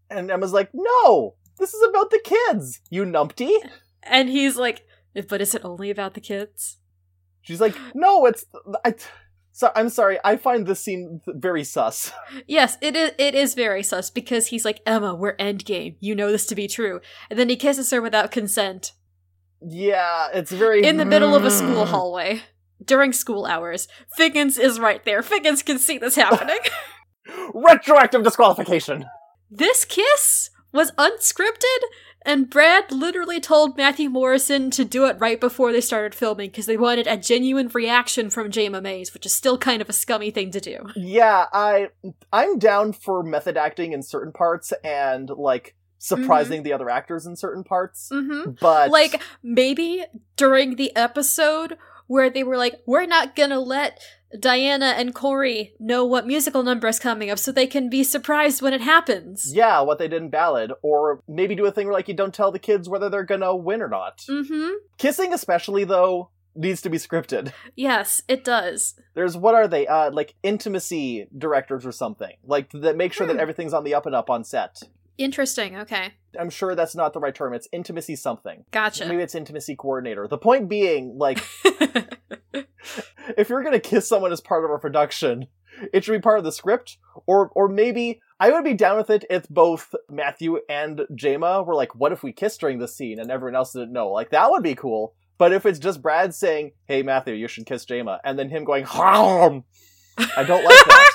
And 0.10 0.32
Emma's 0.32 0.54
like, 0.54 0.70
"No, 0.74 1.36
this 1.60 1.74
is 1.74 1.88
about 1.90 2.10
the 2.10 2.22
kids, 2.24 2.82
you 2.90 3.04
numpty." 3.04 3.54
And 4.04 4.30
he's 4.30 4.56
like, 4.56 4.86
"But 5.28 5.42
is 5.42 5.54
it 5.54 5.66
only 5.66 5.90
about 5.90 6.14
the 6.16 6.22
kids?" 6.22 6.78
She's 7.42 7.62
like, 7.62 7.76
"No, 7.94 8.26
it's 8.26 8.46
I." 8.86 8.96
So 9.62 9.72
I'm 9.76 9.90
sorry. 9.90 10.18
I 10.26 10.38
find 10.38 10.66
this 10.66 10.80
scene 10.80 11.22
very 11.28 11.64
sus. 11.64 12.12
Yes, 12.48 12.80
it 12.82 12.96
is. 12.96 13.12
It 13.20 13.36
is 13.36 13.54
very 13.54 13.84
sus 13.84 14.10
because 14.10 14.48
he's 14.48 14.66
like, 14.66 14.82
"Emma, 14.88 15.14
we're 15.14 15.38
endgame. 15.38 15.98
You 16.00 16.16
know 16.16 16.32
this 16.32 16.48
to 16.48 16.56
be 16.56 16.68
true." 16.68 17.00
And 17.30 17.38
then 17.38 17.48
he 17.48 17.56
kisses 17.56 17.92
her 17.92 18.02
without 18.02 18.32
consent 18.32 18.94
Yeah, 19.62 20.30
it's 20.34 20.52
very 20.52 20.84
in 20.84 20.98
the 20.98 21.06
middle 21.06 21.36
of 21.36 21.46
a 21.46 21.52
school 21.52 21.86
mm. 21.86 21.90
hallway 21.90 22.42
during 22.84 23.14
school 23.14 23.46
hours. 23.46 23.88
Figgins 24.18 24.58
is 24.58 24.80
right 24.80 25.06
there. 25.06 25.22
Figgins 25.22 25.62
can 25.62 25.78
see 25.78 26.00
this 26.00 26.16
happening. 26.16 26.58
Retroactive 27.54 28.24
disqualification. 28.24 29.06
this 29.52 29.86
kiss 29.86 30.50
was 30.74 30.92
unscripted, 30.94 31.82
and 32.24 32.50
Brad 32.50 32.92
literally 32.92 33.40
told 33.40 33.78
Matthew 33.78 34.10
Morrison 34.10 34.70
to 34.72 34.86
do 34.86 35.06
it 35.06 35.18
right 35.20 35.40
before 35.40 35.72
they 35.72 35.82
started 35.82 36.14
filming 36.14 36.50
because 36.50 36.66
they 36.66 36.78
wanted 36.78 37.08
a 37.08 37.18
genuine 37.18 37.68
reaction 37.70 38.30
from 38.30 38.52
Jayma 38.52 38.82
Mays, 38.82 39.14
which 39.14 39.26
is 39.26 39.34
still 39.34 39.58
kind 39.58 39.82
of 39.82 39.90
a 39.90 39.94
scummy 39.94 40.32
thing 40.32 40.52
to 40.52 40.60
do. 40.60 40.88
Yeah, 40.96 41.48
I 41.52 41.90
I'm 42.32 42.60
down 42.60 42.94
for 42.94 43.24
method 43.24 43.58
acting 43.58 43.94
in 43.94 44.04
certain 44.04 44.34
parts 44.34 44.72
and 44.84 45.30
like 45.30 45.76
surprising 45.98 46.64
the 46.64 46.74
other 46.74 46.90
actors 46.90 47.26
in 47.26 47.36
certain 47.36 47.64
parts. 47.64 48.10
Mm-hmm. 48.12 48.52
But 48.60 48.92
like 48.92 49.22
maybe 49.42 50.04
during 50.36 50.76
the 50.76 50.96
episode 50.96 51.78
where 52.08 52.30
they 52.30 52.44
were 52.44 52.58
like 52.58 52.82
we're 52.86 53.06
not 53.06 53.36
gonna 53.36 53.60
let 53.60 54.00
Dianna 54.36 54.94
and 54.98 55.14
Cory 55.14 55.74
know 55.80 56.06
what 56.06 56.26
musical 56.28 56.64
number 56.64 56.88
is 56.88 57.00
coming 57.00 57.30
up 57.30 57.38
so 57.40 57.52
they 57.52 57.68
can 57.68 57.90
be 57.90 58.04
surprised 58.04 58.62
when 58.62 58.74
it 58.74 58.82
happens 58.82 59.52
yeah, 59.54 59.82
what 59.82 60.00
they 60.00 60.08
did 60.08 60.22
in 60.22 60.30
Ballad, 60.30 60.72
or 60.82 61.22
maybe 61.28 61.56
do 61.56 61.66
a 61.66 61.72
thing 61.72 61.88
where 61.88 61.94
like 61.94 62.08
you 62.08 62.14
don't 62.14 62.34
tell 62.34 62.52
the 62.52 62.60
kids 62.60 62.88
whether 62.88 63.10
they're 63.10 63.24
gonna 63.24 63.56
win 63.56 63.82
or 63.82 63.88
not. 63.90 64.20
mm-hmm 64.30 64.70
Kissing, 64.98 65.34
especially 65.34 65.84
though, 65.84 66.30
needs 66.56 66.82
to 66.82 66.90
be 66.90 66.98
scripted. 66.98 67.52
yes 67.76 68.22
it 68.28 68.44
does 68.44 68.96
There's 69.14 69.36
what 69.38 69.56
are 69.56 69.68
they? 69.68 69.88
Uh, 69.88 70.12
like 70.12 70.36
intimacy 70.44 71.28
directors 71.38 71.86
or 71.86 71.92
something, 71.92 72.36
like 72.46 72.70
that 72.72 72.96
make 72.96 73.14
sure 73.14 73.26
Hmm. 73.28 73.34
that 73.34 73.42
everything's 73.42 73.74
on 73.74 73.84
the 73.84 73.94
up 73.96 74.06
and 74.06 74.16
up 74.16 74.30
on 74.30 74.44
set. 74.44 74.82
interesting 75.18 75.76
okay 75.78 76.14
I'm 76.40 76.50
sure 76.50 76.74
that's 76.76 76.96
not 76.96 77.12
the 77.12 77.20
right 77.20 77.36
term. 77.36 77.54
It's 77.54 77.68
intimacy 77.74 78.16
something. 78.16 78.64
gotcha 78.72 79.06
Maybe 79.06 79.22
it's 79.22 79.36
intimacy 79.36 79.76
coordinator. 79.76 80.28
The 80.30 80.38
point 80.38 80.70
being, 80.70 81.18
like, 81.18 81.44
if 83.38 83.50
you're 83.50 83.64
gonna 83.64 83.80
kiss 83.80 84.08
someone 84.08 84.32
as 84.32 84.42
part 84.42 84.66
of 84.66 84.72
a 84.72 84.78
production, 84.80 85.48
it 85.94 86.04
should 86.04 86.14
be 86.14 86.20
part 86.20 86.38
of 86.40 86.44
the 86.44 86.52
script, 86.52 86.98
or 87.28 87.50
or 87.56 87.68
maybe 87.68 88.20
I 88.40 88.52
would 88.52 88.64
be 88.64 88.74
down 88.74 88.98
with 88.98 89.10
it 89.10 89.26
if 89.30 89.48
both 89.50 89.94
Matthew 90.10 90.60
and 90.70 91.02
Jayma 91.16 91.66
were 91.66 91.76
like, 91.76 91.96
"What 91.96 92.12
if 92.12 92.24
we 92.24 92.34
kissed 92.34 92.60
during 92.60 92.80
this 92.80 92.96
scene?" 92.96 93.20
and 93.20 93.30
everyone 93.32 93.56
else 93.56 93.74
didn't 93.74 93.94
know. 93.94 94.10
Like 94.10 94.32
that 94.32 94.50
would 94.52 94.64
be 94.64 94.76
cool. 94.76 95.14
But 95.38 95.54
if 95.54 95.66
it's 95.66 95.80
just 95.80 96.02
Brad 96.02 96.34
saying, 96.36 96.72
"Hey 96.88 97.02
Matthew, 97.04 97.34
you 97.34 97.48
should 97.48 97.66
kiss 97.66 97.86
Jayma," 97.86 98.20
and 98.24 98.38
then 98.38 98.50
him 98.50 98.64
going, 98.64 98.84
"Harm," 98.86 99.64
I 100.38 100.44
don't 100.44 100.64
like 100.64 100.86
that. 100.86 101.08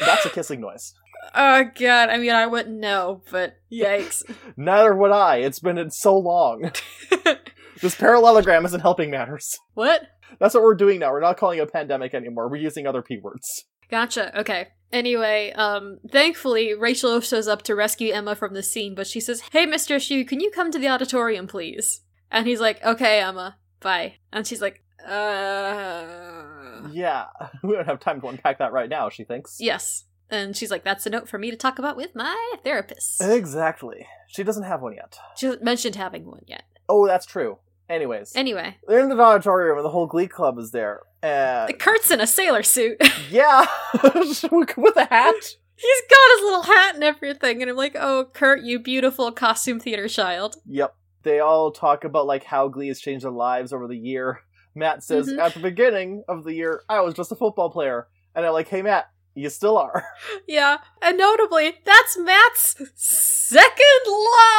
That's 0.00 0.26
a 0.26 0.30
kissing 0.30 0.60
noise. 0.60 0.94
oh 1.34 1.64
god 1.78 2.08
i 2.08 2.16
mean 2.16 2.30
i 2.30 2.46
wouldn't 2.46 2.78
know 2.78 3.20
but 3.30 3.56
yikes 3.72 4.22
Neither 4.56 4.94
would 4.94 5.10
I. 5.10 5.36
It's 5.38 5.58
been 5.58 5.90
so 5.90 6.16
long. 6.16 6.70
this 7.80 7.94
parallelogram 7.94 8.64
isn't 8.64 8.80
helping 8.80 9.10
matters. 9.10 9.58
what 9.74 10.02
That's 10.38 10.54
what 10.54 10.62
we're 10.62 10.74
doing 10.74 11.00
now. 11.00 11.12
We're 11.12 11.20
not 11.20 11.36
calling 11.36 11.58
it 11.58 11.62
a 11.62 11.66
pandemic 11.66 12.14
anymore. 12.14 12.48
We're 12.48 12.56
using 12.56 12.86
other 12.86 13.02
p 13.02 13.18
words. 13.18 13.64
Gotcha. 13.90 14.38
Okay. 14.40 14.68
Anyway, 14.92 15.52
um, 15.52 15.98
thankfully, 16.10 16.74
Rachel 16.74 17.20
shows 17.20 17.46
up 17.46 17.62
to 17.62 17.74
rescue 17.74 18.12
Emma 18.12 18.34
from 18.34 18.54
the 18.54 18.62
scene, 18.62 18.94
but 18.94 19.06
she 19.06 19.20
says, 19.20 19.42
Hey, 19.52 19.66
Mr. 19.66 19.96
Schue, 19.96 20.26
can 20.26 20.40
you 20.40 20.50
come 20.50 20.70
to 20.70 20.78
the 20.78 20.88
auditorium, 20.88 21.46
please? 21.46 22.02
And 22.30 22.46
he's 22.46 22.60
like, 22.60 22.82
Okay, 22.84 23.20
Emma, 23.20 23.58
bye. 23.80 24.14
And 24.32 24.46
she's 24.46 24.62
like, 24.62 24.82
Uh. 25.06 26.88
Yeah, 26.90 27.26
we 27.62 27.74
don't 27.74 27.86
have 27.86 28.00
time 28.00 28.20
to 28.20 28.28
unpack 28.28 28.58
that 28.58 28.72
right 28.72 28.88
now. 28.88 29.08
She 29.08 29.24
thinks. 29.24 29.56
Yes. 29.60 30.04
And 30.30 30.56
she's 30.56 30.70
like, 30.70 30.84
that's 30.84 31.06
a 31.06 31.10
note 31.10 31.28
for 31.28 31.38
me 31.38 31.50
to 31.50 31.56
talk 31.56 31.78
about 31.78 31.96
with 31.96 32.14
my 32.14 32.54
therapist. 32.62 33.22
Exactly. 33.22 34.06
She 34.28 34.44
doesn't 34.44 34.64
have 34.64 34.82
one 34.82 34.94
yet. 34.94 35.18
She 35.36 35.46
hasn't 35.46 35.64
mentioned 35.64 35.96
having 35.96 36.26
one 36.26 36.42
yet. 36.46 36.64
Oh, 36.88 37.06
that's 37.06 37.26
true. 37.26 37.58
Anyways, 37.88 38.32
Anyway, 38.36 38.76
they're 38.86 39.00
in 39.00 39.08
the 39.08 39.18
auditorium 39.20 39.76
and 39.78 39.84
the 39.84 39.90
whole 39.90 40.06
Glee 40.06 40.28
Club 40.28 40.58
is 40.58 40.70
there. 40.72 41.00
And 41.22 41.78
Kurt's 41.78 42.10
in 42.10 42.20
a 42.20 42.26
sailor 42.26 42.62
suit. 42.62 42.98
yeah, 43.30 43.66
with 44.02 44.96
a 44.96 45.06
hat. 45.10 45.34
He's 45.76 46.02
got 46.10 46.36
his 46.36 46.44
little 46.44 46.62
hat 46.64 46.94
and 46.96 47.04
everything. 47.04 47.62
And 47.62 47.70
I'm 47.70 47.76
like, 47.76 47.96
oh, 47.98 48.26
Kurt, 48.32 48.62
you 48.62 48.78
beautiful 48.78 49.30
costume 49.32 49.78
theater 49.80 50.08
child. 50.08 50.56
Yep. 50.66 50.94
They 51.22 51.40
all 51.40 51.70
talk 51.72 52.04
about 52.04 52.26
like 52.26 52.44
how 52.44 52.68
Glee 52.68 52.88
has 52.88 53.00
changed 53.00 53.24
their 53.24 53.30
lives 53.32 53.72
over 53.72 53.86
the 53.88 53.96
year. 53.96 54.40
Matt 54.74 55.02
says 55.02 55.28
Mhm. 55.28 55.38
at 55.38 55.54
the 55.54 55.60
beginning 55.60 56.24
of 56.28 56.44
the 56.44 56.52
year, 56.54 56.82
I 56.88 57.00
was 57.00 57.14
just 57.14 57.32
a 57.32 57.36
football 57.36 57.70
player, 57.70 58.06
and 58.34 58.44
they're 58.44 58.52
like, 58.52 58.68
"Hey, 58.68 58.82
Matt, 58.82 59.08
you 59.34 59.48
still 59.50 59.76
are." 59.78 60.04
Yeah. 60.46 60.78
And 61.02 61.18
notably, 61.18 61.74
that's 61.84 62.16
Matt's 62.18 62.76
second 62.94 64.04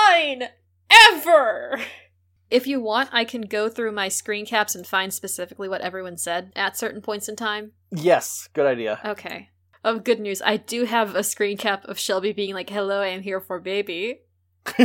line 0.09 0.49
ever. 0.89 1.79
If 2.49 2.65
you 2.65 2.81
want, 2.81 3.09
I 3.11 3.25
can 3.25 3.41
go 3.41 3.69
through 3.69 3.91
my 3.91 4.07
screen 4.07 4.45
caps 4.45 4.75
and 4.75 4.85
find 4.85 5.13
specifically 5.13 5.69
what 5.69 5.81
everyone 5.81 6.17
said 6.17 6.51
at 6.55 6.77
certain 6.77 7.01
points 7.01 7.29
in 7.29 7.35
time. 7.35 7.71
yes, 7.91 8.49
good 8.53 8.65
idea. 8.65 8.99
Okay. 9.05 9.49
Of 9.83 10.03
good 10.03 10.19
news, 10.19 10.41
I 10.41 10.57
do 10.57 10.83
have 10.85 11.15
a 11.15 11.23
screen 11.23 11.57
cap 11.57 11.85
of 11.85 11.97
Shelby 11.97 12.33
being 12.33 12.53
like, 12.53 12.69
"Hello, 12.69 13.01
I 13.01 13.07
am 13.07 13.21
here 13.21 13.39
for 13.39 13.59
baby." 13.59 14.21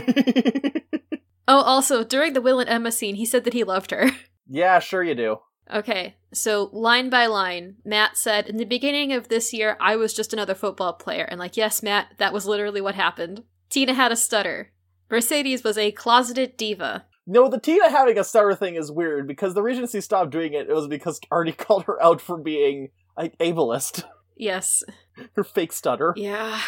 Oh, 1.47 1.61
also, 1.61 2.05
during 2.05 2.33
the 2.33 2.41
Will 2.41 2.59
and 2.61 2.69
Emma 2.69 2.91
scene, 2.91 3.17
he 3.17 3.27
said 3.27 3.45
that 3.45 3.53
he 3.53 3.65
loved 3.65 3.91
her. 3.91 4.11
yeah, 4.49 4.79
sure 4.79 5.03
you 5.03 5.15
do. 5.15 5.39
Okay, 5.73 6.17
so 6.33 6.71
line 6.73 7.11
by 7.11 7.27
line, 7.27 7.77
Matt 7.85 8.17
said, 8.17 8.49
In 8.49 8.57
the 8.57 8.65
beginning 8.65 9.13
of 9.13 9.29
this 9.29 9.53
year, 9.53 9.77
I 9.81 9.97
was 9.97 10.15
just 10.15 10.33
another 10.33 10.55
football 10.55 10.93
player. 10.95 11.25
And, 11.25 11.39
like, 11.39 11.57
yes, 11.57 11.83
Matt, 11.83 12.15
that 12.19 12.33
was 12.33 12.47
literally 12.47 12.81
what 12.81 12.95
happened. 12.95 13.45
Tina 13.71 13.95
had 13.95 14.13
a 14.13 14.17
stutter. 14.17 14.73
Mercedes 15.11 15.65
was 15.65 15.79
a 15.79 15.93
closeted 15.93 16.57
diva. 16.57 17.07
No, 17.27 17.49
the 17.49 17.59
Tina 17.59 17.89
having 17.91 18.19
a 18.19 18.25
stutter 18.25 18.55
thing 18.55 18.77
is 18.77 18.93
weird 18.93 19.27
because 19.27 19.55
the 19.55 19.63
Regency 19.63 20.01
stopped 20.01 20.31
doing 20.31 20.53
it. 20.53 20.69
It 20.69 20.75
was 20.75 20.89
because 20.89 21.21
Artie 21.31 21.53
called 21.57 21.85
her 21.85 22.03
out 22.03 22.21
for 22.21 22.37
being 22.37 22.91
like 23.17 23.37
ableist. 23.39 24.05
Yes. 24.37 24.83
Her 25.35 25.45
fake 25.45 25.73
stutter. 25.73 26.13
Yeah. 26.17 26.61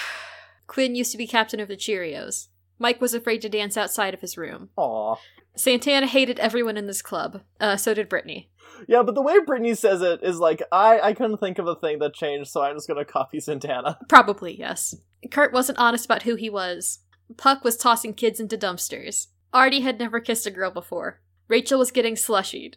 Quinn 0.68 0.94
used 0.94 1.12
to 1.12 1.18
be 1.18 1.26
captain 1.26 1.58
of 1.60 1.68
the 1.68 1.76
Cheerios. 1.76 2.48
Mike 2.78 3.00
was 3.00 3.14
afraid 3.14 3.42
to 3.42 3.48
dance 3.48 3.76
outside 3.76 4.14
of 4.14 4.20
his 4.20 4.36
room. 4.36 4.68
Aw. 4.76 5.16
Santana 5.56 6.06
hated 6.06 6.38
everyone 6.38 6.76
in 6.76 6.86
this 6.86 7.02
club. 7.02 7.42
Uh, 7.58 7.76
so 7.76 7.94
did 7.94 8.08
Brittany. 8.08 8.50
Yeah, 8.86 9.02
but 9.02 9.14
the 9.14 9.22
way 9.22 9.40
Brittany 9.44 9.74
says 9.74 10.02
it 10.02 10.20
is 10.22 10.38
like, 10.38 10.62
I, 10.70 11.00
I 11.00 11.12
couldn't 11.14 11.38
think 11.38 11.58
of 11.58 11.66
a 11.66 11.74
thing 11.74 11.98
that 12.00 12.14
changed, 12.14 12.50
so 12.50 12.62
I'm 12.62 12.76
just 12.76 12.86
gonna 12.86 13.04
copy 13.04 13.40
Santana. 13.40 13.98
Probably, 14.08 14.58
yes. 14.58 14.94
Kurt 15.30 15.52
wasn't 15.52 15.78
honest 15.78 16.04
about 16.04 16.22
who 16.22 16.34
he 16.36 16.50
was. 16.50 17.00
Puck 17.36 17.64
was 17.64 17.76
tossing 17.76 18.12
kids 18.14 18.38
into 18.38 18.58
dumpsters. 18.58 19.28
Artie 19.52 19.80
had 19.80 19.98
never 19.98 20.20
kissed 20.20 20.46
a 20.46 20.50
girl 20.50 20.70
before. 20.70 21.20
Rachel 21.48 21.78
was 21.78 21.90
getting 21.90 22.14
slushied. 22.14 22.74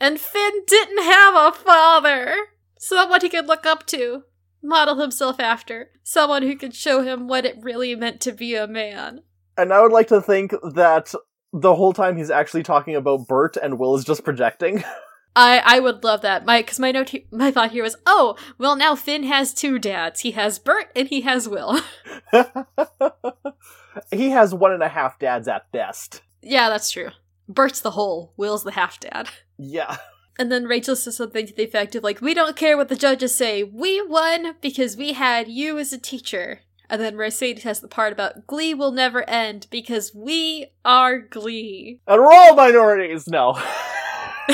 And 0.00 0.20
Finn 0.20 0.62
didn't 0.66 1.02
have 1.02 1.34
a 1.34 1.52
father! 1.52 2.36
Someone 2.78 3.20
he 3.20 3.28
could 3.28 3.46
look 3.46 3.66
up 3.66 3.86
to, 3.88 4.24
model 4.62 5.00
himself 5.00 5.40
after, 5.40 5.90
someone 6.02 6.42
who 6.42 6.56
could 6.56 6.74
show 6.74 7.02
him 7.02 7.28
what 7.28 7.44
it 7.44 7.56
really 7.62 7.94
meant 7.94 8.20
to 8.22 8.32
be 8.32 8.54
a 8.54 8.66
man. 8.66 9.22
And 9.56 9.72
I 9.72 9.80
would 9.82 9.92
like 9.92 10.08
to 10.08 10.20
think 10.20 10.52
that 10.74 11.14
the 11.52 11.74
whole 11.74 11.92
time 11.92 12.16
he's 12.16 12.30
actually 12.30 12.62
talking 12.62 12.94
about 12.94 13.28
Burt 13.28 13.56
and 13.56 13.78
Will 13.78 13.96
is 13.96 14.04
just 14.04 14.24
projecting. 14.24 14.84
I 15.36 15.62
I 15.64 15.80
would 15.80 16.04
love 16.04 16.20
that. 16.22 16.44
My 16.44 16.60
because 16.60 16.78
my 16.78 16.92
note 16.92 17.10
he- 17.10 17.26
my 17.30 17.50
thought 17.50 17.72
here 17.72 17.82
was, 17.82 17.96
oh, 18.06 18.36
well 18.58 18.76
now 18.76 18.94
Finn 18.94 19.22
has 19.24 19.54
two 19.54 19.78
dads. 19.78 20.20
He 20.20 20.32
has 20.32 20.58
Burt 20.58 20.90
and 20.94 21.08
he 21.08 21.22
has 21.22 21.48
Will. 21.48 21.80
he 24.10 24.30
has 24.30 24.54
one 24.54 24.72
and 24.72 24.82
a 24.82 24.88
half 24.88 25.18
dads 25.18 25.48
at 25.48 25.70
best. 25.72 26.22
yeah, 26.42 26.68
that's 26.68 26.90
true. 26.90 27.10
Burt's 27.48 27.80
the 27.80 27.92
whole, 27.92 28.32
Will's 28.36 28.64
the 28.64 28.72
half 28.72 29.00
dad. 29.00 29.28
Yeah. 29.58 29.96
And 30.38 30.50
then 30.50 30.64
Rachel 30.64 30.96
says 30.96 31.16
something 31.16 31.46
to 31.46 31.54
the 31.54 31.64
effect 31.64 31.94
of, 31.94 32.02
like, 32.02 32.20
we 32.22 32.32
don't 32.34 32.56
care 32.56 32.76
what 32.76 32.88
the 32.88 32.96
judges 32.96 33.34
say. 33.34 33.62
We 33.62 34.00
won 34.06 34.54
because 34.62 34.96
we 34.96 35.12
had 35.12 35.48
you 35.48 35.78
as 35.78 35.92
a 35.92 35.98
teacher. 35.98 36.60
And 36.88 37.00
then 37.00 37.16
Mercedes 37.16 37.64
has 37.64 37.80
the 37.80 37.88
part 37.88 38.12
about 38.12 38.46
Glee 38.46 38.74
will 38.74 38.92
never 38.92 39.28
end 39.28 39.66
because 39.70 40.14
we 40.14 40.66
are 40.84 41.18
Glee. 41.18 42.00
And 42.06 42.20
we're 42.20 42.32
all 42.32 42.54
minorities. 42.54 43.26
No. 43.28 43.52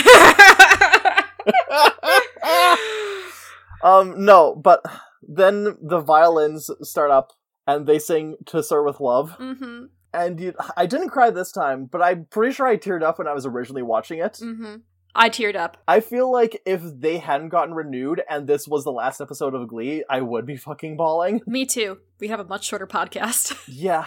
um, 3.82 4.24
no, 4.24 4.55
but 4.55 4.82
then 5.22 5.76
the 5.80 6.01
violins 6.01 6.70
start 6.82 7.11
up 7.11 7.32
and 7.69 7.87
they 7.87 8.01
sing 8.01 8.37
To 8.47 8.62
Sir 8.62 8.83
with 8.83 8.99
Love. 8.99 9.37
mm-hmm. 9.39 9.85
And 10.12 10.41
you, 10.41 10.55
I 10.75 10.87
didn't 10.87 11.11
cry 11.11 11.29
this 11.29 11.53
time, 11.53 11.85
but 11.85 12.01
I'm 12.01 12.25
pretty 12.25 12.55
sure 12.55 12.66
I 12.66 12.79
teared 12.79 13.03
up 13.03 13.19
when 13.19 13.29
I 13.29 13.35
was 13.35 13.45
originally 13.45 13.83
watching 13.83 14.21
it. 14.21 14.41
Mm-hmm. 14.43 14.77
I 15.14 15.29
teared 15.29 15.55
up. 15.55 15.77
I 15.87 16.01
feel 16.01 16.33
like 16.33 16.62
if 16.64 16.81
they 16.83 17.19
hadn't 17.19 17.51
gotten 17.51 17.75
renewed 17.75 18.23
and 18.29 18.47
this 18.47 18.66
was 18.66 18.85
the 18.85 18.91
last 18.91 19.21
episode 19.21 19.55
of 19.55 19.69
Glee, 19.69 20.05
I 20.09 20.23
would 20.23 20.47
be 20.47 20.57
fucking 20.57 20.97
bawling. 20.97 21.43
Me 21.47 21.66
too. 21.66 21.99
We 22.21 22.29
have 22.29 22.41
a 22.41 22.45
much 22.45 22.64
shorter 22.64 22.87
podcast. 22.87 23.55
Yeah. 23.69 24.07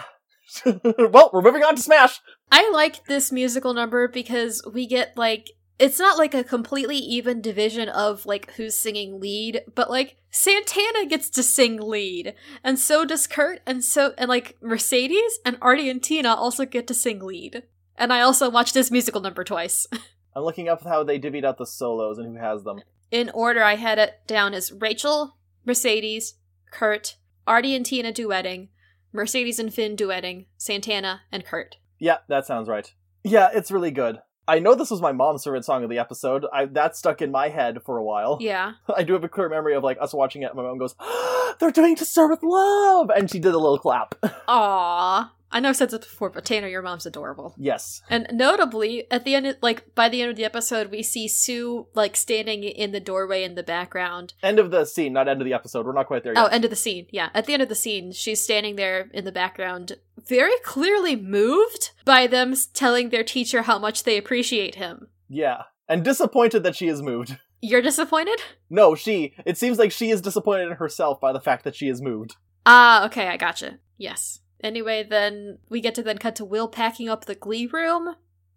well, 0.66 1.30
we're 1.32 1.40
moving 1.40 1.62
on 1.62 1.76
to 1.76 1.82
Smash. 1.82 2.20
I 2.50 2.68
like 2.72 3.06
this 3.06 3.30
musical 3.30 3.72
number 3.72 4.08
because 4.08 4.60
we 4.70 4.86
get 4.86 5.16
like 5.16 5.50
it's 5.78 5.98
not 5.98 6.18
like 6.18 6.34
a 6.34 6.44
completely 6.44 6.96
even 6.96 7.40
division 7.40 7.88
of 7.88 8.26
like 8.26 8.52
who's 8.52 8.76
singing 8.76 9.20
lead, 9.20 9.62
but 9.74 9.90
like 9.90 10.16
Santana 10.30 11.06
gets 11.06 11.28
to 11.30 11.42
sing 11.42 11.80
lead, 11.80 12.34
and 12.62 12.78
so 12.78 13.04
does 13.04 13.26
Kurt, 13.26 13.60
and 13.66 13.84
so 13.84 14.14
and 14.16 14.28
like 14.28 14.56
Mercedes 14.62 15.38
and 15.44 15.58
Artie 15.60 15.90
and 15.90 16.02
Tina 16.02 16.34
also 16.34 16.64
get 16.64 16.86
to 16.86 16.94
sing 16.94 17.20
lead. 17.20 17.64
And 17.96 18.12
I 18.12 18.20
also 18.20 18.48
watched 18.50 18.74
this 18.74 18.90
musical 18.90 19.20
number 19.20 19.44
twice. 19.44 19.86
I'm 20.34 20.44
looking 20.44 20.68
up 20.68 20.82
how 20.82 21.04
they 21.04 21.18
divvied 21.18 21.44
out 21.44 21.58
the 21.58 21.66
solos 21.66 22.18
and 22.18 22.26
who 22.26 22.42
has 22.42 22.64
them. 22.64 22.80
In 23.10 23.30
order, 23.34 23.62
I 23.62 23.76
had 23.76 23.98
it 23.98 24.22
down 24.26 24.54
as 24.54 24.72
Rachel, 24.72 25.36
Mercedes, 25.66 26.34
Kurt, 26.70 27.16
Artie 27.46 27.74
and 27.76 27.84
Tina 27.84 28.12
duetting, 28.12 28.68
Mercedes 29.12 29.58
and 29.58 29.72
Finn 29.72 29.94
duetting, 29.94 30.46
Santana 30.56 31.22
and 31.30 31.44
Kurt. 31.44 31.76
Yeah, 31.98 32.18
that 32.28 32.46
sounds 32.46 32.68
right. 32.68 32.92
Yeah, 33.22 33.50
it's 33.52 33.70
really 33.70 33.90
good. 33.90 34.20
I 34.52 34.58
know 34.58 34.74
this 34.74 34.90
was 34.90 35.00
my 35.00 35.12
mom's 35.12 35.44
favorite 35.44 35.64
song 35.64 35.82
of 35.82 35.88
the 35.88 35.98
episode. 35.98 36.44
I 36.52 36.66
that 36.66 36.94
stuck 36.94 37.22
in 37.22 37.30
my 37.30 37.48
head 37.48 37.82
for 37.86 37.96
a 37.96 38.04
while. 38.04 38.36
Yeah. 38.38 38.72
I 38.94 39.02
do 39.02 39.14
have 39.14 39.24
a 39.24 39.28
clear 39.28 39.48
memory 39.48 39.74
of 39.74 39.82
like 39.82 39.96
us 39.98 40.12
watching 40.12 40.42
it. 40.42 40.50
and 40.50 40.56
My 40.56 40.62
mom 40.62 40.76
goes, 40.76 40.94
"They're 41.58 41.70
doing 41.70 41.96
To 41.96 42.04
Sir 42.04 42.28
with 42.28 42.42
Love," 42.42 43.08
and 43.08 43.30
she 43.30 43.38
did 43.38 43.54
a 43.54 43.58
little 43.58 43.78
clap. 43.78 44.14
Aww. 44.48 45.30
I 45.52 45.60
know 45.60 45.68
I've 45.68 45.76
said 45.76 45.90
this 45.90 46.00
before, 46.00 46.30
but 46.30 46.44
Tanner, 46.44 46.66
your 46.68 46.82
mom's 46.82 47.06
adorable. 47.06 47.54
yes. 47.58 48.00
And 48.08 48.26
notably, 48.32 49.10
at 49.10 49.24
the 49.24 49.34
end, 49.34 49.46
of, 49.46 49.56
like 49.62 49.94
by 49.94 50.08
the 50.08 50.22
end 50.22 50.30
of 50.30 50.36
the 50.36 50.44
episode, 50.44 50.90
we 50.90 51.02
see 51.02 51.28
Sue 51.28 51.86
like 51.94 52.16
standing 52.16 52.64
in 52.64 52.92
the 52.92 53.00
doorway 53.00 53.44
in 53.44 53.54
the 53.54 53.62
background. 53.62 54.34
End 54.42 54.58
of 54.58 54.70
the 54.70 54.84
scene, 54.84 55.12
not 55.12 55.28
end 55.28 55.40
of 55.40 55.44
the 55.44 55.54
episode. 55.54 55.86
We're 55.86 55.92
not 55.92 56.06
quite 56.06 56.24
there 56.24 56.34
yet. 56.34 56.42
Oh, 56.42 56.46
end 56.46 56.64
of 56.64 56.70
the 56.70 56.76
scene. 56.76 57.06
Yeah, 57.10 57.28
at 57.34 57.44
the 57.46 57.52
end 57.52 57.62
of 57.62 57.68
the 57.68 57.74
scene, 57.74 58.12
she's 58.12 58.40
standing 58.42 58.76
there 58.76 59.10
in 59.12 59.24
the 59.24 59.32
background, 59.32 59.92
very 60.26 60.58
clearly 60.64 61.16
moved 61.16 61.90
by 62.04 62.26
them 62.26 62.54
telling 62.74 63.10
their 63.10 63.24
teacher 63.24 63.62
how 63.62 63.78
much 63.78 64.04
they 64.04 64.16
appreciate 64.16 64.76
him. 64.76 65.08
yeah, 65.28 65.62
and 65.88 66.04
disappointed 66.04 66.62
that 66.62 66.76
she 66.76 66.88
is 66.88 67.02
moved. 67.02 67.38
You're 67.60 67.82
disappointed? 67.82 68.40
No, 68.70 68.94
she. 68.94 69.34
It 69.44 69.56
seems 69.58 69.78
like 69.78 69.92
she 69.92 70.10
is 70.10 70.20
disappointed 70.20 70.68
in 70.68 70.76
herself 70.76 71.20
by 71.20 71.32
the 71.32 71.40
fact 71.40 71.64
that 71.64 71.76
she 71.76 71.88
is 71.88 72.00
moved. 72.02 72.36
Ah, 72.66 73.04
okay, 73.06 73.28
I 73.28 73.36
gotcha. 73.36 73.78
Yes. 73.98 74.40
Anyway, 74.62 75.02
then 75.02 75.58
we 75.68 75.80
get 75.80 75.94
to 75.96 76.02
then 76.02 76.18
cut 76.18 76.36
to 76.36 76.44
Will 76.44 76.68
packing 76.68 77.08
up 77.08 77.24
the 77.24 77.34
glee 77.34 77.66
room. 77.66 78.14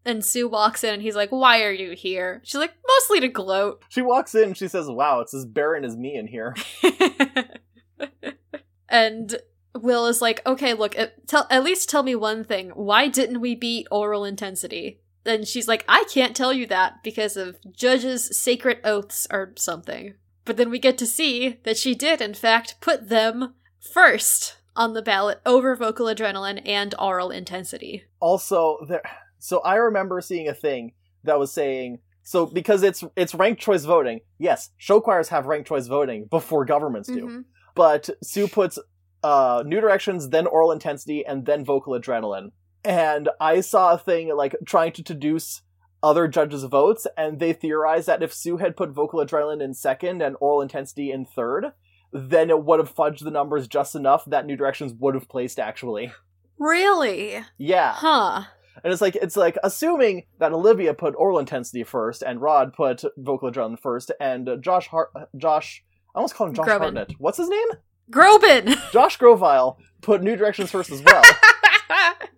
And 0.08 0.24
Sue 0.24 0.48
walks 0.48 0.84
in 0.84 0.94
and 0.94 1.02
he's 1.02 1.16
like, 1.16 1.32
Why 1.32 1.64
are 1.64 1.72
you 1.72 1.92
here? 1.92 2.42
She's 2.44 2.60
like, 2.60 2.74
Mostly 2.88 3.22
to 3.22 3.28
gloat. 3.28 3.84
She 3.90 4.02
walks 4.02 4.36
in 4.36 4.44
and 4.44 4.58
she 4.58 4.68
says, 4.68 4.88
"Wow, 4.88 5.22
it's 5.22 5.34
as 5.34 5.46
barren 5.46 5.84
as 5.84 5.98
me 5.98 6.16
in 6.16 6.28
here." 6.28 6.56
and 8.90 9.36
Will 9.76 10.08
is 10.08 10.22
like, 10.22 10.46
okay, 10.46 10.74
look, 10.74 10.98
at, 10.98 11.28
tell, 11.28 11.48
at 11.50 11.64
least 11.64 11.90
tell 11.90 12.04
me 12.04 12.16
one 12.16 12.44
thing. 12.44 12.70
Why 12.70 13.08
didn't 13.08 13.42
we 13.42 13.56
beat 13.56 13.88
aural 13.92 14.24
intensity? 14.24 15.02
Then 15.24 15.44
she's 15.44 15.68
like, 15.68 15.84
I 15.88 16.06
can't 16.14 16.36
tell 16.36 16.54
you 16.54 16.66
that 16.68 17.04
because 17.04 17.36
of 17.36 17.58
judges' 17.72 18.40
sacred 18.40 18.80
oaths 18.84 19.28
or 19.32 19.54
something. 19.58 20.14
But 20.46 20.58
then 20.58 20.70
we 20.70 20.80
get 20.80 20.98
to 21.00 21.08
see 21.08 21.60
that 21.64 21.78
she 21.78 21.96
did, 21.96 22.22
in 22.22 22.36
fact, 22.36 22.76
put 22.80 23.10
them 23.10 23.56
first 23.80 24.58
on 24.76 24.94
the 24.94 25.02
ballot 25.02 25.40
over 25.46 25.76
vocal 25.76 26.08
adrenaline 26.08 26.62
and 26.66 26.94
aural 27.00 27.32
intensity. 27.32 28.04
also 28.20 28.78
there 28.88 29.02
so 29.40 29.60
i 29.62 29.76
remember 29.76 30.22
seeing 30.22 30.48
a 30.48 30.54
thing 30.54 30.94
that 31.24 31.40
was 31.40 31.52
saying 31.52 32.00
so 32.24 32.46
because 32.46 32.84
it's 32.84 33.04
it's 33.16 33.36
ranked 33.36 33.62
choice 33.62 33.86
voting 33.86 34.20
yes 34.40 34.70
show 34.78 35.00
choirs 35.02 35.30
have 35.30 35.46
ranked 35.46 35.68
choice 35.68 35.88
voting 35.88 36.26
before 36.30 36.66
governments 36.66 37.08
do 37.10 37.26
Mhm. 37.28 37.44
but 37.76 38.10
sue 38.24 38.48
puts 38.48 38.78
uh 39.24 39.64
new 39.66 39.80
directions 39.82 40.30
then 40.30 40.48
aural 40.48 40.72
intensity 40.72 41.26
and 41.26 41.46
then 41.46 41.64
vocal 41.66 41.94
adrenaline 41.94 42.52
and 42.84 43.30
i 43.40 43.62
saw 43.62 43.94
a 43.94 43.98
thing 43.98 44.36
like 44.36 44.56
trying 44.66 44.92
to 44.94 45.02
deduce 45.04 45.62
other 46.04 46.28
judges 46.28 46.64
votes 46.64 47.08
and 47.18 47.40
they 47.40 47.52
theorized 47.54 48.08
that 48.08 48.22
if 48.24 48.34
sue 48.34 48.58
had 48.58 48.78
put 48.78 48.92
vocal 48.92 49.20
adrenaline 49.26 49.62
in 49.64 49.74
second 49.74 50.22
and 50.22 50.36
aural 50.40 50.62
intensity 50.62 51.12
in 51.12 51.26
third 51.26 51.72
then 52.12 52.50
it 52.50 52.64
would 52.64 52.80
have 52.80 52.94
fudged 52.94 53.24
the 53.24 53.32
numbers 53.32 53.68
just 53.68 53.96
enough 53.96 54.26
that 54.26 54.46
New 54.46 54.56
Directions 54.56 54.94
would 54.94 55.16
have 55.16 55.30
placed 55.30 55.60
actually. 55.60 56.14
Really? 56.58 57.44
Yeah. 57.58 57.94
Huh. 57.94 58.44
And 58.84 58.92
it's 58.94 59.02
like 59.02 59.16
it's 59.16 59.38
like 59.38 59.58
assuming 59.64 60.24
that 60.40 60.54
Olivia 60.54 60.94
put 60.94 61.16
aural 61.16 61.40
intensity 61.40 61.84
first 61.84 62.22
and 62.22 62.42
Rod 62.42 62.74
put 62.74 63.04
vocal 63.18 63.52
adrenaline 63.52 63.80
first 63.80 64.12
and 64.20 64.48
uh, 64.48 64.58
Josh 64.58 64.88
Hart 64.88 65.10
Josh 65.38 65.84
I 66.14 66.20
almost 66.20 66.36
called 66.36 66.50
him 66.50 66.56
Josh 66.56 66.68
Groban. 66.68 66.80
Hartnett. 66.80 67.12
What's 67.18 67.38
his 67.38 67.50
name? 67.50 67.68
Groban! 68.10 68.92
Josh 68.92 69.18
Grovile 69.18 69.78
put 70.02 70.24
New 70.24 70.36
Directions 70.36 70.72
first 70.72 70.92
as 70.92 71.02
well. 71.02 71.24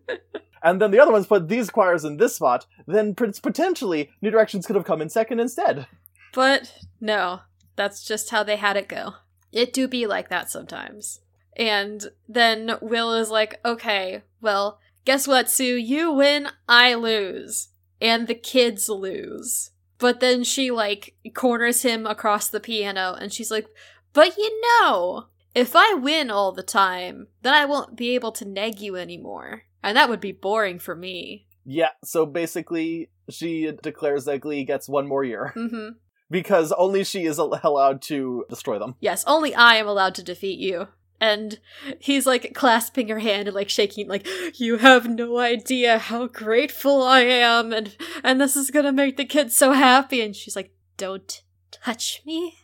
and 0.63 0.81
then 0.81 0.91
the 0.91 0.99
other 0.99 1.11
ones 1.11 1.27
put 1.27 1.47
these 1.47 1.69
choirs 1.69 2.03
in 2.03 2.17
this 2.17 2.35
spot, 2.35 2.65
then 2.87 3.13
potentially 3.13 4.09
New 4.21 4.31
Directions 4.31 4.65
could 4.65 4.75
have 4.75 4.85
come 4.85 5.01
in 5.01 5.09
second 5.09 5.39
instead. 5.39 5.85
but 6.33 6.73
no, 6.99 7.41
that's 7.75 8.03
just 8.03 8.31
how 8.31 8.41
they 8.43 8.55
had 8.55 8.77
it 8.77 8.87
go. 8.87 9.13
It 9.51 9.73
do 9.73 9.87
be 9.87 10.07
like 10.07 10.29
that 10.29 10.49
sometimes. 10.49 11.21
And 11.55 12.11
then 12.27 12.77
Will 12.81 13.13
is 13.13 13.29
like, 13.31 13.59
okay, 13.65 14.21
well, 14.41 14.79
guess 15.05 15.27
what, 15.27 15.49
Sue? 15.49 15.75
You 15.75 16.11
win, 16.11 16.49
I 16.69 16.93
lose. 16.93 17.69
And 17.99 18.27
the 18.27 18.35
kids 18.35 18.89
lose. 18.89 19.71
But 19.97 20.19
then 20.19 20.43
she, 20.43 20.69
like, 20.69 21.15
corners 21.33 21.81
him 21.81 22.05
across 22.05 22.49
the 22.49 22.59
piano 22.59 23.17
and 23.19 23.33
she's 23.33 23.49
like, 23.49 23.67
but 24.13 24.37
you 24.37 24.61
know, 24.61 25.27
if 25.55 25.75
I 25.75 25.93
win 25.93 26.29
all 26.29 26.51
the 26.51 26.63
time, 26.63 27.27
then 27.41 27.55
I 27.55 27.65
won't 27.65 27.95
be 27.95 28.13
able 28.13 28.31
to 28.33 28.45
nag 28.45 28.79
you 28.79 28.95
anymore. 28.95 29.63
And 29.81 29.97
that 29.97 30.09
would 30.09 30.19
be 30.19 30.31
boring 30.31 30.77
for 30.77 30.95
me. 30.95 31.47
Yeah, 31.65 31.89
so 32.03 32.25
basically 32.25 33.09
she 33.29 33.71
declares 33.81 34.25
that 34.25 34.41
Glee 34.41 34.63
gets 34.63 34.87
one 34.87 35.07
more 35.07 35.23
year 35.23 35.51
hmm. 35.53 35.89
Because 36.29 36.71
only 36.73 37.03
she 37.03 37.25
is 37.25 37.37
allowed 37.37 38.01
to 38.03 38.45
destroy 38.49 38.79
them. 38.79 38.95
Yes, 38.99 39.23
only 39.27 39.55
I 39.55 39.75
am 39.75 39.87
allowed 39.87 40.15
to 40.15 40.23
defeat 40.23 40.59
you. 40.59 40.87
And 41.19 41.59
he's 41.99 42.27
like 42.27 42.53
clasping 42.53 43.09
her 43.09 43.19
hand 43.19 43.47
and 43.47 43.55
like 43.55 43.69
shaking, 43.69 44.07
like, 44.07 44.27
you 44.59 44.77
have 44.77 45.09
no 45.09 45.39
idea 45.39 45.97
how 45.97 46.27
grateful 46.27 47.01
I 47.01 47.21
am, 47.21 47.73
and 47.73 47.95
and 48.23 48.39
this 48.39 48.55
is 48.55 48.69
gonna 48.69 48.91
make 48.91 49.17
the 49.17 49.25
kids 49.25 49.55
so 49.55 49.71
happy. 49.71 50.21
And 50.21 50.35
she's 50.35 50.55
like, 50.55 50.75
Don't 50.95 51.41
touch 51.71 52.21
me. 52.23 52.55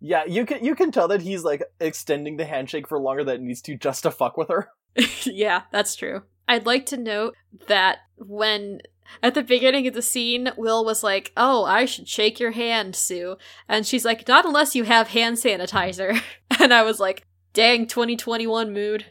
Yeah, 0.00 0.24
you 0.26 0.44
can 0.44 0.62
you 0.62 0.74
can 0.74 0.92
tell 0.92 1.08
that 1.08 1.22
he's 1.22 1.42
like 1.42 1.62
extending 1.80 2.36
the 2.36 2.44
handshake 2.44 2.86
for 2.86 3.00
longer 3.00 3.24
than 3.24 3.36
it 3.36 3.42
needs 3.42 3.62
to 3.62 3.76
just 3.76 4.02
to 4.02 4.10
fuck 4.10 4.36
with 4.36 4.48
her. 4.48 4.68
yeah, 5.24 5.62
that's 5.72 5.96
true. 5.96 6.22
I'd 6.48 6.66
like 6.66 6.86
to 6.86 6.96
note 6.96 7.34
that 7.66 7.98
when 8.16 8.80
at 9.22 9.34
the 9.34 9.42
beginning 9.42 9.86
of 9.86 9.94
the 9.94 10.02
scene, 10.02 10.50
Will 10.56 10.84
was 10.84 11.02
like, 11.02 11.32
Oh, 11.36 11.64
I 11.64 11.84
should 11.84 12.08
shake 12.08 12.38
your 12.40 12.52
hand, 12.52 12.94
Sue. 12.96 13.36
And 13.68 13.86
she's 13.86 14.04
like, 14.04 14.26
Not 14.28 14.44
unless 14.44 14.74
you 14.74 14.84
have 14.84 15.08
hand 15.08 15.36
sanitizer. 15.36 16.20
And 16.60 16.72
I 16.72 16.82
was 16.82 16.98
like, 17.00 17.26
Dang, 17.52 17.86
2021 17.86 18.72
mood. 18.72 19.06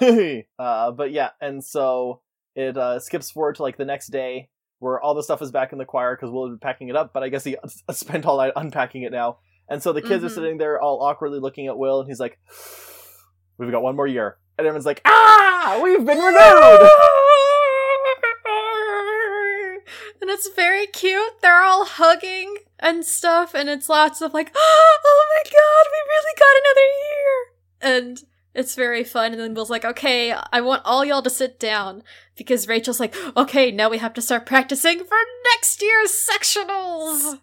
uh, 0.58 0.90
but 0.92 1.10
yeah, 1.12 1.30
and 1.40 1.64
so 1.64 2.20
it 2.54 2.76
uh, 2.76 2.98
skips 3.00 3.30
forward 3.30 3.56
to 3.56 3.62
like 3.62 3.76
the 3.76 3.84
next 3.84 4.08
day 4.08 4.48
where 4.78 5.00
all 5.00 5.14
the 5.14 5.22
stuff 5.22 5.40
is 5.42 5.50
back 5.50 5.72
in 5.72 5.78
the 5.78 5.84
choir 5.84 6.14
because 6.14 6.30
Will 6.30 6.46
had 6.46 6.52
been 6.52 6.58
packing 6.58 6.88
it 6.88 6.96
up, 6.96 7.12
but 7.14 7.22
I 7.22 7.28
guess 7.30 7.44
he 7.44 7.56
spent 7.90 8.26
all 8.26 8.36
night 8.38 8.52
unpacking 8.56 9.02
it 9.02 9.12
now. 9.12 9.38
And 9.68 9.82
so 9.82 9.92
the 9.92 10.02
kids 10.02 10.22
are 10.22 10.28
Mhm. 10.28 10.34
sitting 10.34 10.58
there 10.58 10.80
all 10.80 11.02
awkwardly 11.02 11.40
looking 11.40 11.66
at 11.66 11.76
Will, 11.78 12.00
and 12.00 12.08
he's 12.08 12.20
like, 12.20 12.38
"We've 13.58 13.70
got 13.70 13.82
one 13.82 13.96
more 13.96 14.06
year," 14.06 14.36
and 14.58 14.66
everyone's 14.66 14.86
like, 14.86 15.00
"Ah, 15.04 15.80
we've 15.82 16.04
been 16.04 16.18
renewed." 16.18 16.90
It's 20.36 20.48
very 20.54 20.86
cute. 20.86 21.40
They're 21.40 21.62
all 21.62 21.86
hugging 21.86 22.56
and 22.78 23.04
stuff, 23.06 23.54
and 23.54 23.70
it's 23.70 23.88
lots 23.88 24.20
of 24.20 24.34
like, 24.34 24.52
oh 24.54 25.24
my 25.34 25.42
god, 25.44 25.86
we 25.90 26.00
really 26.12 26.34
got 26.38 26.60
another 26.62 28.00
year. 28.02 28.06
And 28.06 28.22
it's 28.54 28.74
very 28.74 29.02
fun. 29.02 29.32
And 29.32 29.40
then 29.40 29.54
Will's 29.54 29.70
like, 29.70 29.84
okay, 29.84 30.32
I 30.52 30.60
want 30.60 30.82
all 30.84 31.04
y'all 31.04 31.22
to 31.22 31.30
sit 31.30 31.58
down 31.58 32.02
because 32.36 32.68
Rachel's 32.68 33.00
like, 33.00 33.14
okay, 33.36 33.70
now 33.70 33.88
we 33.88 33.98
have 33.98 34.12
to 34.14 34.22
start 34.22 34.44
practicing 34.46 34.98
for 34.98 35.16
next 35.54 35.80
year's 35.82 36.10
sectionals. 36.10 37.32
And 37.32 37.40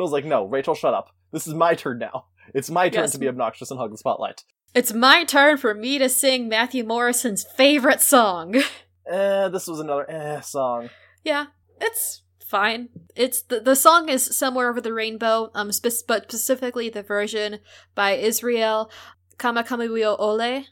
Will's 0.00 0.10
like, 0.12 0.24
"No, 0.24 0.44
Rachel, 0.44 0.74
shut 0.74 0.92
up. 0.92 1.10
This 1.30 1.46
is 1.46 1.54
my 1.54 1.74
turn 1.76 1.98
now. 1.98 2.26
It's 2.52 2.68
my 2.68 2.88
turn 2.88 3.02
Yes. 3.04 3.12
to 3.12 3.18
be 3.18 3.28
obnoxious 3.28 3.70
and 3.70 3.78
hug 3.78 3.92
the 3.92 3.96
spotlight." 3.98 4.42
It's 4.74 4.92
my 4.92 5.22
turn 5.22 5.56
for 5.56 5.72
me 5.72 5.98
to 5.98 6.08
sing 6.08 6.48
Matthew 6.48 6.82
Morrison's 6.82 7.44
favorite 7.56 8.00
song. 8.00 8.56
Eh, 9.06 9.48
this 9.48 9.66
was 9.66 9.80
another 9.80 10.10
eh 10.10 10.40
song. 10.40 10.88
Yeah, 11.22 11.48
it's 11.78 12.22
fine. 12.54 12.88
It's 13.16 13.42
the 13.42 13.58
the 13.58 13.74
song 13.74 14.08
is 14.08 14.36
somewhere 14.36 14.70
over 14.70 14.80
the 14.80 14.92
rainbow. 14.92 15.50
Um, 15.54 15.72
spe- 15.72 16.06
but 16.06 16.30
specifically 16.30 16.88
the 16.88 17.02
version 17.02 17.58
by 17.96 18.12
Israel 18.12 18.92
Kamakawiwo'ole. 19.38 20.64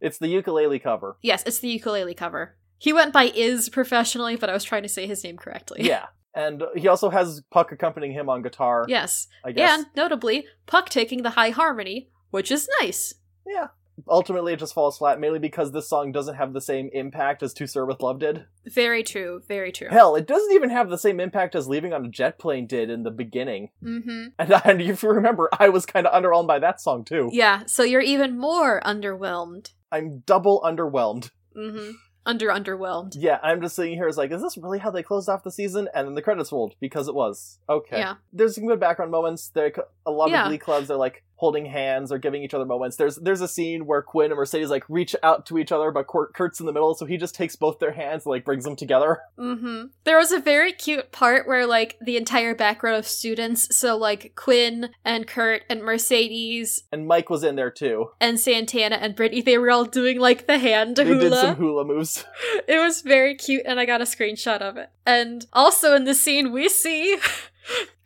It's 0.00 0.18
the 0.18 0.26
ukulele 0.28 0.80
cover. 0.80 1.16
Yes, 1.22 1.44
it's 1.46 1.60
the 1.60 1.68
ukulele 1.68 2.14
cover. 2.14 2.56
He 2.78 2.92
went 2.92 3.12
by 3.12 3.24
Iz 3.24 3.68
professionally, 3.68 4.34
but 4.34 4.50
I 4.50 4.52
was 4.52 4.64
trying 4.64 4.82
to 4.82 4.88
say 4.88 5.06
his 5.06 5.22
name 5.22 5.36
correctly. 5.36 5.82
Yeah, 5.82 6.06
and 6.34 6.64
he 6.74 6.88
also 6.88 7.08
has 7.08 7.42
Puck 7.52 7.70
accompanying 7.70 8.12
him 8.12 8.28
on 8.28 8.42
guitar. 8.42 8.84
Yes, 8.88 9.28
I 9.44 9.52
guess. 9.52 9.70
and 9.70 9.86
notably 9.94 10.46
Puck 10.66 10.88
taking 10.88 11.22
the 11.22 11.30
high 11.30 11.50
harmony, 11.50 12.10
which 12.30 12.50
is 12.50 12.68
nice. 12.80 13.14
Yeah. 13.46 13.68
Ultimately, 14.08 14.52
it 14.52 14.58
just 14.58 14.74
falls 14.74 14.98
flat, 14.98 15.18
mainly 15.18 15.38
because 15.38 15.72
this 15.72 15.88
song 15.88 16.12
doesn't 16.12 16.36
have 16.36 16.52
the 16.52 16.60
same 16.60 16.90
impact 16.92 17.42
as 17.42 17.52
To 17.54 17.66
Sir 17.66 17.84
with 17.84 18.00
Love 18.02 18.18
did. 18.18 18.44
Very 18.66 19.02
true. 19.02 19.40
Very 19.48 19.72
true. 19.72 19.88
Hell, 19.90 20.14
it 20.14 20.26
doesn't 20.26 20.52
even 20.52 20.70
have 20.70 20.90
the 20.90 20.98
same 20.98 21.20
impact 21.20 21.54
as 21.54 21.68
Leaving 21.68 21.92
on 21.92 22.04
a 22.04 22.08
Jet 22.08 22.38
Plane 22.38 22.66
did 22.66 22.90
in 22.90 23.02
the 23.02 23.10
beginning. 23.10 23.70
Mm-hmm. 23.82 24.26
And, 24.38 24.52
and 24.64 24.80
if 24.82 25.02
you 25.02 25.08
remember, 25.10 25.48
I 25.58 25.68
was 25.70 25.86
kind 25.86 26.06
of 26.06 26.12
underwhelmed 26.12 26.46
by 26.46 26.58
that 26.58 26.80
song 26.80 27.04
too. 27.04 27.30
Yeah. 27.32 27.62
So 27.66 27.82
you're 27.82 28.00
even 28.00 28.38
more 28.38 28.80
underwhelmed. 28.84 29.72
I'm 29.90 30.22
double 30.26 30.60
underwhelmed. 30.64 31.30
Mm-hmm. 31.56 31.92
Under 32.26 32.48
underwhelmed. 32.48 33.14
Yeah, 33.16 33.38
I'm 33.42 33.62
just 33.62 33.74
sitting 33.74 33.94
here 33.94 34.06
is 34.06 34.18
like, 34.18 34.30
is 34.30 34.42
this 34.42 34.58
really 34.58 34.78
how 34.78 34.90
they 34.90 35.02
closed 35.02 35.30
off 35.30 35.44
the 35.44 35.50
season? 35.50 35.88
And 35.94 36.06
then 36.06 36.14
the 36.14 36.20
credits 36.20 36.52
rolled, 36.52 36.74
because 36.78 37.08
it 37.08 37.14
was. 37.14 37.58
Okay. 37.70 37.98
Yeah. 38.00 38.16
There's 38.34 38.54
some 38.54 38.66
good 38.66 38.78
background 38.78 39.10
moments. 39.10 39.48
There, 39.54 39.72
a 40.04 40.10
lot 40.10 40.28
Yeah. 40.28 40.42
of 40.42 40.48
Glee 40.48 40.58
clubs 40.58 40.88
They're 40.88 40.98
like 40.98 41.24
holding 41.38 41.64
hands 41.66 42.10
or 42.12 42.18
giving 42.18 42.42
each 42.42 42.52
other 42.52 42.64
moments. 42.66 42.96
There's 42.96 43.16
there's 43.16 43.40
a 43.40 43.48
scene 43.48 43.86
where 43.86 44.02
Quinn 44.02 44.30
and 44.32 44.36
Mercedes 44.36 44.70
like 44.70 44.84
reach 44.88 45.14
out 45.22 45.46
to 45.46 45.56
each 45.58 45.70
other, 45.72 45.90
but 45.90 46.06
Kurt's 46.06 46.60
in 46.60 46.66
the 46.66 46.72
middle, 46.72 46.94
so 46.94 47.06
he 47.06 47.16
just 47.16 47.34
takes 47.34 47.54
both 47.56 47.78
their 47.78 47.92
hands 47.92 48.24
and 48.26 48.30
like 48.30 48.44
brings 48.44 48.64
them 48.64 48.76
together. 48.76 49.18
Mm-hmm. 49.38 49.86
There 50.04 50.18
was 50.18 50.30
a 50.32 50.40
very 50.40 50.72
cute 50.72 51.10
part 51.12 51.46
where 51.46 51.64
like 51.64 51.96
the 52.02 52.16
entire 52.16 52.54
background 52.54 52.96
of 52.98 53.06
students, 53.06 53.74
so 53.74 53.96
like 53.96 54.32
Quinn 54.34 54.90
and 55.04 55.26
Kurt 55.26 55.62
and 55.70 55.82
Mercedes 55.82 56.82
And 56.92 57.06
Mike 57.06 57.30
was 57.30 57.44
in 57.44 57.54
there 57.56 57.70
too. 57.70 58.10
and 58.20 58.38
Santana 58.38 58.96
and 58.96 59.14
Brittany, 59.14 59.40
they 59.40 59.56
were 59.58 59.70
all 59.70 59.84
doing 59.84 60.18
like 60.18 60.46
the 60.46 60.58
hand 60.58 60.96
They 60.96 61.04
hula. 61.04 61.20
did 61.20 61.32
some 61.34 61.56
hula 61.56 61.84
moves. 61.84 62.24
It 62.68 62.78
was 62.78 63.00
very 63.00 63.34
cute, 63.36 63.62
and 63.64 63.78
I 63.80 63.86
got 63.86 64.00
a 64.02 64.04
screenshot 64.04 64.60
of 64.60 64.76
it. 64.76 64.90
And 65.06 65.46
also 65.54 65.94
in 65.94 66.04
the 66.04 66.14
scene, 66.14 66.52
we 66.52 66.68
see. 66.68 67.16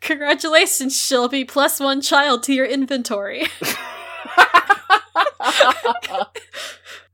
Congratulations, 0.01 0.99
Shelby, 0.99 1.45
plus 1.45 1.79
one 1.79 2.01
child 2.01 2.43
to 2.43 2.53
your 2.53 2.65
inventory. 2.65 3.45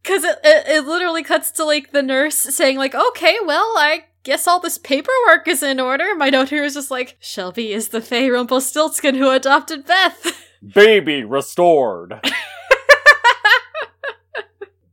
Because 0.09 0.23
it, 0.23 0.39
it, 0.43 0.67
it 0.67 0.85
literally 0.85 1.21
cuts 1.21 1.51
to 1.51 1.63
like 1.63 1.91
the 1.91 2.01
nurse 2.01 2.35
saying, 2.35 2.77
like, 2.77 2.95
okay, 2.95 3.37
well, 3.45 3.75
I 3.77 4.05
guess 4.23 4.47
all 4.47 4.59
this 4.59 4.79
paperwork 4.79 5.47
is 5.47 5.61
in 5.61 5.79
order. 5.79 6.15
My 6.15 6.31
note 6.31 6.49
here 6.49 6.63
is 6.63 6.73
just 6.73 6.89
like, 6.89 7.15
Shelby 7.19 7.73
is 7.73 7.89
the 7.89 8.01
Faye 8.01 8.31
Rumpelstiltskin 8.31 9.13
who 9.13 9.29
adopted 9.29 9.85
Beth. 9.85 10.43
Baby 10.73 11.23
restored. 11.23 12.19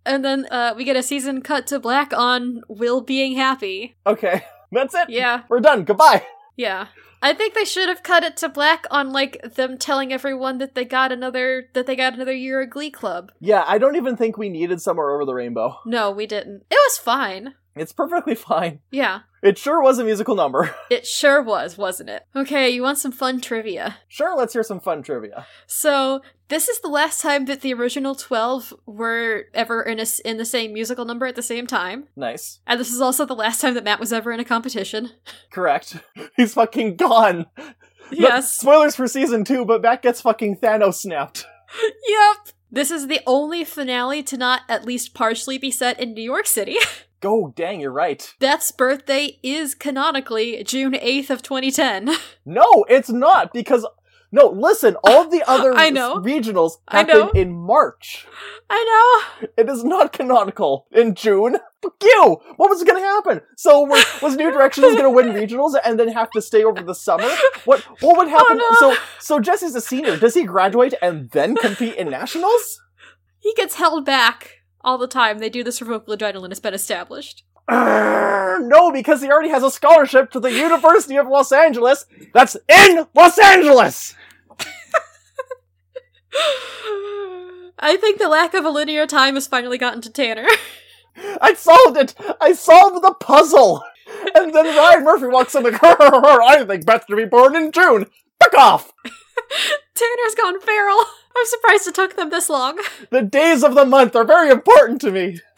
and 0.05 0.23
then 0.23 0.47
uh, 0.51 0.75
we 0.77 0.85
get 0.85 0.97
a 0.97 1.03
season 1.03 1.41
cut 1.41 1.67
to 1.69 1.81
black 1.81 2.13
on 2.13 2.61
Will 2.69 3.01
being 3.01 3.37
happy. 3.37 3.97
Okay, 4.07 4.45
that's 4.71 4.95
it. 4.95 5.09
Yeah. 5.09 5.45
We're 5.49 5.61
done. 5.61 5.85
Goodbye. 5.85 6.27
Yeah. 6.57 6.89
I 7.23 7.33
think 7.33 7.55
they 7.55 7.65
should 7.65 7.89
have 7.89 8.03
cut 8.03 8.23
it 8.23 8.37
to 8.39 8.49
black 8.49 8.87
on 8.91 9.13
like 9.13 9.41
them 9.55 9.79
telling 9.79 10.13
everyone 10.13 10.59
that 10.59 10.75
they 10.75 10.85
got 10.85 11.13
another 11.13 11.69
that 11.75 11.87
they 11.87 11.97
got 11.97 12.15
another 12.15 12.35
year 12.35 12.63
of 12.63 12.71
Glee 12.71 12.91
Club. 12.91 13.33
Yeah, 13.41 13.65
I 13.67 13.79
don't 13.79 13.97
even 13.97 14.17
think 14.17 14.37
we 14.37 14.49
needed 14.49 14.81
Somewhere 14.81 15.11
Over 15.15 15.25
the 15.25 15.35
Rainbow. 15.35 15.79
No, 15.85 16.11
we 16.11 16.27
didn't. 16.27 16.65
It 16.71 16.79
was 16.87 16.99
fine. 16.99 17.55
It's 17.77 17.93
perfectly 17.93 18.35
fine. 18.51 18.81
Yeah. 18.91 19.21
It 19.43 19.59
sure 19.59 19.81
was 19.83 19.99
a 19.99 20.05
musical 20.05 20.35
number. 20.35 20.75
It 20.91 21.07
sure 21.07 21.43
was, 21.43 21.77
wasn't 21.77 22.11
it? 22.11 22.25
Okay, 22.35 22.71
you 22.71 22.83
want 22.83 22.99
some 22.99 23.13
fun 23.13 23.41
trivia. 23.41 23.99
Sure, 24.09 24.37
let's 24.37 24.53
hear 24.55 24.63
some 24.63 24.81
fun 24.81 25.03
trivia. 25.03 25.47
So, 25.67 26.23
this 26.49 26.69
is 26.69 26.81
the 26.81 26.89
last 26.89 27.21
time 27.21 27.45
that 27.47 27.61
the 27.61 27.75
original 27.75 28.15
12 28.15 28.73
were 28.87 29.45
ever 29.53 29.83
in 29.83 29.99
a, 30.01 30.07
in 30.25 30.37
the 30.37 30.45
same 30.45 30.73
musical 30.73 31.05
number 31.05 31.27
at 31.27 31.35
the 31.37 31.43
same 31.43 31.67
time. 31.67 32.07
Nice. 32.17 32.61
And 32.67 32.79
this 32.81 32.93
is 32.93 33.01
also 33.01 33.27
the 33.27 33.35
last 33.35 33.61
time 33.61 33.75
that 33.75 33.85
Matt 33.85 34.01
was 34.01 34.13
ever 34.13 34.33
in 34.33 34.41
a 34.41 34.45
competition. 34.45 35.11
Correct. 35.51 35.97
He's 36.37 36.55
fucking 36.55 36.97
gone. 36.97 37.47
No- 37.59 37.65
Yes. 38.13 38.53
spoilers 38.53 38.95
for 38.95 39.09
season 39.09 39.43
two, 39.45 39.65
but 39.65 39.83
Matt 39.83 40.01
gets 40.03 40.21
fucking 40.21 40.59
Thanos 40.59 40.95
snapped. 40.95 41.45
yep. 42.07 42.37
This 42.71 42.91
is 42.93 43.09
the 43.09 43.21
only 43.27 43.65
finale 43.65 44.23
to 44.25 44.37
not 44.37 44.63
at 44.69 44.85
least 44.85 45.13
partially 45.15 45.59
be 45.59 45.71
set 45.73 45.99
in 45.99 46.15
New 46.15 46.23
York 46.23 46.47
City. 46.47 46.77
Go, 47.21 47.53
dang, 47.57 47.81
you're 47.81 47.91
right. 47.93 48.35
Beth's 48.39 48.71
birthday 48.73 49.39
is 49.43 49.75
canonically 49.75 50.63
June 50.65 50.93
8th 50.93 51.31
of 51.31 51.43
2010. 51.43 52.11
No, 52.49 52.85
it's 52.89 53.11
not, 53.11 53.53
because 53.53 53.85
No, 54.31 54.47
listen, 54.49 54.97
all 55.03 55.29
the 55.29 55.43
other 55.51 55.75
I 55.75 55.91
know. 55.91 56.17
regionals 56.17 56.75
I 56.87 56.99
happen 56.99 57.19
know. 57.19 57.31
in 57.31 57.53
March. 57.53 58.27
I 58.71 59.25
know. 59.41 59.47
It 59.57 59.69
is 59.69 59.83
not 59.83 60.13
canonical 60.13 60.87
in 60.93 61.15
June. 61.15 61.57
Fuck 61.83 61.95
you! 62.03 62.37
What 62.57 62.71
was 62.71 62.85
going 62.85 63.01
to 63.03 63.07
happen? 63.09 63.41
So 63.57 63.81
was, 63.81 64.05
was 64.23 64.37
New 64.37 64.53
Directions 64.53 64.95
going 64.95 65.03
to 65.05 65.11
win 65.11 65.27
regionals 65.43 65.75
and 65.85 65.99
then 65.99 66.09
have 66.09 66.31
to 66.33 66.43
stay 66.43 66.63
over 66.65 66.83
the 66.83 66.95
summer? 66.95 67.29
What 67.65 67.81
what 68.01 68.17
would 68.17 68.29
oh, 68.29 68.31
happen? 68.31 68.61
Oh, 68.61 68.77
no. 68.81 68.95
So 68.95 69.01
so 69.19 69.41
Jesse's 69.41 69.75
a 69.75 69.81
senior. 69.81 70.17
Does 70.17 70.35
he 70.35 70.45
graduate 70.45 70.95
and 71.03 71.31
then 71.31 71.57
compete 71.57 71.97
in 71.97 72.11
nationals? 72.11 72.81
He 73.39 73.53
gets 73.55 73.75
held 73.77 74.05
back 74.05 74.56
all 74.87 74.97
the 74.97 75.07
time. 75.09 75.41
They 75.41 75.51
do 75.51 75.63
this 75.63 75.81
for 75.81 75.85
vocal 75.85 76.17
adrenaline. 76.17 76.53
It's 76.53 76.61
been 76.61 76.73
established. 76.73 77.45
Arr, 77.69 78.61
no, 78.63 78.93
because 78.93 79.21
he 79.21 79.29
already 79.29 79.51
has 79.51 79.65
a 79.65 79.71
scholarship 79.71 80.31
to 80.31 80.41
the 80.41 80.53
University 80.53 81.17
of 81.17 81.27
Los 81.27 81.53
Angeles. 81.53 82.07
That's 82.33 82.57
in 82.69 83.07
Los 83.15 83.39
Angeles. 83.39 84.15
I 87.79 87.97
think 87.99 88.19
the 88.19 88.29
lack 88.29 88.55
of 88.55 88.65
a 88.65 88.71
linear 88.71 89.07
time 89.07 89.35
has 89.35 89.47
finally 89.47 89.77
gotten 89.77 90.01
to 90.03 90.11
Tanner. 90.11 90.47
I 91.41 91.53
solved 91.55 91.99
it. 91.99 92.15
I 92.41 92.53
solved 92.53 93.05
the 93.05 93.15
puzzle. 93.21 93.83
And 94.35 94.55
then 94.55 94.67
Ryan 94.67 95.05
Murphy 95.05 95.27
walks 95.27 95.55
in 95.55 95.65
like, 95.65 95.79
I 95.83 96.65
think 96.67 96.87
Beth 96.87 97.07
to 97.09 97.17
be 97.17 97.25
born 97.25 97.57
in 97.57 97.73
June. 97.73 98.07
Fuck 98.41 98.55
off. 98.55 98.93
Tanner's 99.95 100.35
gone 100.37 100.61
feral. 100.61 100.99
I'm 101.37 101.47
surprised 101.47 101.87
it 101.87 101.95
took 101.95 102.17
them 102.17 102.31
this 102.31 102.49
long. 102.49 102.79
The 103.11 103.23
days 103.23 103.63
of 103.63 103.75
the 103.75 103.85
month 103.85 104.17
are 104.17 104.25
very 104.25 104.51
important 104.51 105.01
to 105.03 105.11
me. 105.11 105.41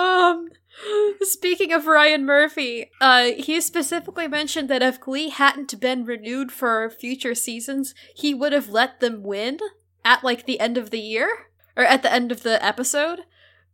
Um, 0.00 0.48
speaking 1.20 1.72
of 1.72 1.86
Ryan 1.86 2.24
Murphy, 2.24 2.90
uh, 3.00 3.32
he 3.36 3.60
specifically 3.60 4.28
mentioned 4.28 4.70
that 4.70 4.82
if 4.82 5.00
Glee 5.00 5.28
hadn't 5.28 5.78
been 5.78 6.04
renewed 6.04 6.50
for 6.50 6.88
future 6.88 7.34
seasons, 7.34 7.94
he 8.14 8.32
would 8.32 8.52
have 8.52 8.70
let 8.70 9.00
them 9.00 9.22
win 9.22 9.58
at 10.04 10.24
like 10.24 10.46
the 10.46 10.58
end 10.58 10.78
of 10.78 10.90
the 10.90 11.00
year 11.00 11.28
or 11.76 11.84
at 11.84 12.02
the 12.02 12.12
end 12.12 12.32
of 12.32 12.42
the 12.42 12.64
episode. 12.64 13.20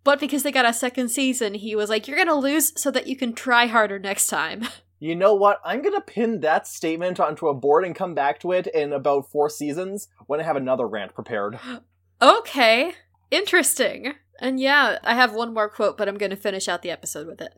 But 0.02 0.20
because 0.20 0.42
they 0.42 0.52
got 0.52 0.66
a 0.66 0.72
second 0.72 1.08
season, 1.08 1.54
he 1.54 1.74
was 1.74 1.90
like, 1.90 2.06
"You're 2.06 2.18
gonna 2.18 2.34
lose 2.34 2.72
so 2.80 2.90
that 2.90 3.06
you 3.06 3.16
can 3.16 3.32
try 3.32 3.66
harder 3.66 3.98
next 3.98 4.28
time." 4.28 4.66
You 4.98 5.14
know 5.14 5.34
what? 5.34 5.60
I'm 5.64 5.82
gonna 5.82 6.00
pin 6.00 6.40
that 6.40 6.66
statement 6.66 7.20
onto 7.20 7.48
a 7.48 7.54
board 7.54 7.84
and 7.84 7.94
come 7.94 8.14
back 8.14 8.40
to 8.40 8.52
it 8.52 8.66
in 8.68 8.92
about 8.92 9.30
four 9.30 9.50
seasons 9.50 10.08
when 10.26 10.40
I 10.40 10.44
have 10.44 10.56
another 10.56 10.86
rant 10.86 11.14
prepared. 11.14 11.58
okay, 12.22 12.92
interesting. 13.30 14.14
And 14.40 14.60
yeah, 14.60 14.98
I 15.02 15.14
have 15.14 15.34
one 15.34 15.54
more 15.54 15.68
quote, 15.68 15.96
but 15.96 16.08
I'm 16.08 16.18
gonna 16.18 16.36
finish 16.36 16.68
out 16.68 16.82
the 16.82 16.90
episode 16.90 17.26
with 17.26 17.40
it. 17.40 17.52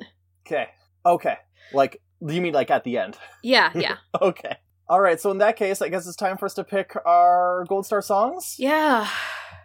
Okay. 0.46 0.68
Okay. 1.04 1.36
Like, 1.72 2.00
you 2.20 2.40
mean 2.40 2.54
like 2.54 2.70
at 2.70 2.84
the 2.84 2.98
end? 2.98 3.18
Yeah, 3.42 3.70
yeah, 3.74 3.96
Okay. 4.20 4.56
All 4.88 5.00
right. 5.00 5.20
So 5.20 5.30
in 5.30 5.38
that 5.38 5.56
case, 5.56 5.82
I 5.82 5.88
guess 5.90 6.06
it's 6.06 6.16
time 6.16 6.38
for 6.38 6.46
us 6.46 6.54
to 6.54 6.64
pick 6.64 6.96
our 7.04 7.64
gold 7.68 7.84
star 7.86 8.00
songs. 8.02 8.54
yeah. 8.58 9.08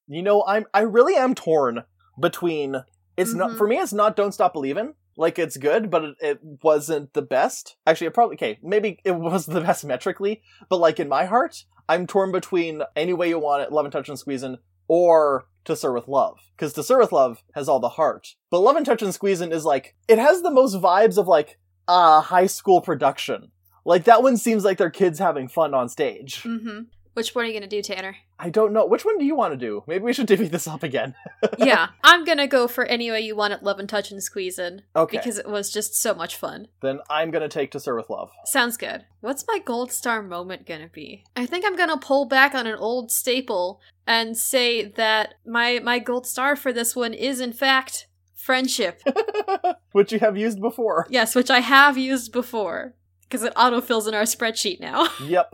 You 0.05 0.21
know, 0.21 0.43
I'm 0.45 0.65
I 0.74 0.82
really 0.82 1.15
am 1.15 1.34
torn 1.34 1.84
between 2.19 2.84
it's 3.15 3.34
not 3.34 3.51
Mhm. 3.51 3.57
for 3.57 3.67
me. 3.67 3.78
It's 3.78 3.93
not 3.93 4.17
"Don't 4.17 4.34
Stop 4.34 4.51
Believing." 4.51 4.95
Like 5.16 5.38
it's 5.38 5.57
good, 5.57 5.89
but 5.89 6.03
it, 6.03 6.16
it 6.20 6.39
wasn't 6.64 7.14
the 7.14 7.22
best. 7.22 7.76
Actually, 7.86 8.07
it 8.07 8.14
probably 8.14 8.36
okay. 8.36 8.59
Maybe 8.64 8.99
it 9.03 9.16
was 9.16 9.45
the 9.45 9.61
best 9.61 9.86
metrically, 9.86 10.41
but 10.70 10.80
like 10.80 10.99
in 10.99 11.09
my 11.09 11.26
heart, 11.26 11.66
I'm 11.88 12.07
torn 12.07 12.32
between 12.32 12.82
"Any 12.95 13.14
Way 13.14 13.30
You 13.30 13.39
Want 13.39 13.64
It," 13.64 13.72
"Love 13.72 13.86
and 13.86 13.91
Touch 13.91 14.09
and 14.09 14.18
squeezing, 14.18 14.57
or 14.88 15.45
"To 15.66 15.76
Sir 15.76 15.93
with 15.93 16.07
Love." 16.07 16.39
Because 16.55 16.74
"To 16.74 16.84
Sir 16.84 16.99
with 16.99 17.11
Love" 17.11 17.43
has 17.53 17.70
all 17.70 17.80
the 17.80 17.89
heart, 17.89 18.36
but 18.49 18.59
"Love 18.59 18.76
and 18.76 18.86
Touch 18.86 19.01
and 19.01 19.14
Squeezin'" 19.14 19.53
is 19.53 19.66
like 19.66 19.95
it 20.07 20.18
has 20.18 20.41
the 20.41 20.51
most 20.51 20.76
vibes 20.76 21.18
of 21.18 21.28
like 21.28 21.59
a 21.88 22.22
high 22.22 22.47
school 22.47 22.82
production. 22.82 23.51
Like 23.86 24.05
that 24.05 24.24
one 24.24 24.38
seems 24.38 24.64
like 24.64 24.78
they're 24.78 24.89
kids 24.89 25.20
having 25.20 25.47
fun 25.47 25.74
on 25.74 25.89
stage. 25.89 26.43
Mm-hmm. 26.43 26.84
Which 27.14 27.36
one 27.36 27.45
are 27.45 27.47
you 27.47 27.53
gonna 27.53 27.68
do, 27.68 27.82
Tanner? 27.82 28.16
I 28.39 28.49
don't 28.49 28.74
know. 28.74 28.86
Which 28.86 29.05
one 29.05 29.18
do 29.20 29.26
you 29.26 29.36
want 29.36 29.53
to 29.53 29.57
do? 29.57 29.84
Maybe 29.88 30.03
we 30.03 30.14
should 30.14 30.26
divvy 30.34 30.47
this 30.47 30.68
up 30.68 30.82
again. 30.84 31.14
yeah, 31.59 31.89
I'm 32.03 32.26
gonna 32.26 32.47
go 32.47 32.68
for 32.68 32.86
any 32.86 33.11
way 33.11 33.22
you 33.22 33.36
want 33.36 33.53
it, 33.53 33.61
love 33.64 33.80
and 33.80 33.88
touch 33.88 34.11
and 34.11 34.22
squeeze 34.24 34.57
in 34.57 34.82
Okay. 34.95 35.18
because 35.18 35.38
it 35.38 35.47
was 35.47 35.72
just 35.72 35.95
so 35.95 36.14
much 36.14 36.36
fun. 36.36 36.68
then 36.82 36.99
I'm 37.09 37.30
gonna 37.32 37.49
take 37.49 37.72
To 37.72 37.80
Sir 37.80 37.95
with 37.95 38.09
Love. 38.09 38.32
Sounds 38.45 38.78
good. 38.78 39.05
What's 39.22 39.45
my 39.47 39.59
gold 39.59 39.91
star 39.91 40.22
moment 40.24 40.66
gonna 40.66 40.89
be? 40.91 41.24
I 41.36 41.45
think 41.45 41.66
I'm 41.66 41.76
gonna 41.78 41.97
pull 41.97 42.26
back 42.26 42.55
on 42.55 42.66
an 42.68 42.76
old 42.76 43.11
staple 43.11 43.80
and 44.07 44.36
say 44.38 44.84
that 44.84 45.36
my 45.45 45.80
my 45.84 45.99
gold 45.99 46.26
star 46.28 46.55
for 46.55 46.74
this 46.74 46.95
one 46.95 47.14
is 47.14 47.39
in 47.39 47.53
fact 47.53 48.07
friendship. 48.36 49.01
Which 49.93 50.11
you 50.11 50.20
have 50.20 50.36
used 50.36 50.59
before. 50.59 51.05
yes, 51.09 51.36
which 51.36 51.49
I 51.51 51.59
have 51.59 51.97
used 51.97 52.32
before 52.34 52.95
because 53.22 53.43
it 53.43 53.53
autofills 53.55 54.07
in 54.07 54.14
our 54.16 54.24
spreadsheet 54.24 54.80
now. 54.82 55.07
Yep. 55.24 55.53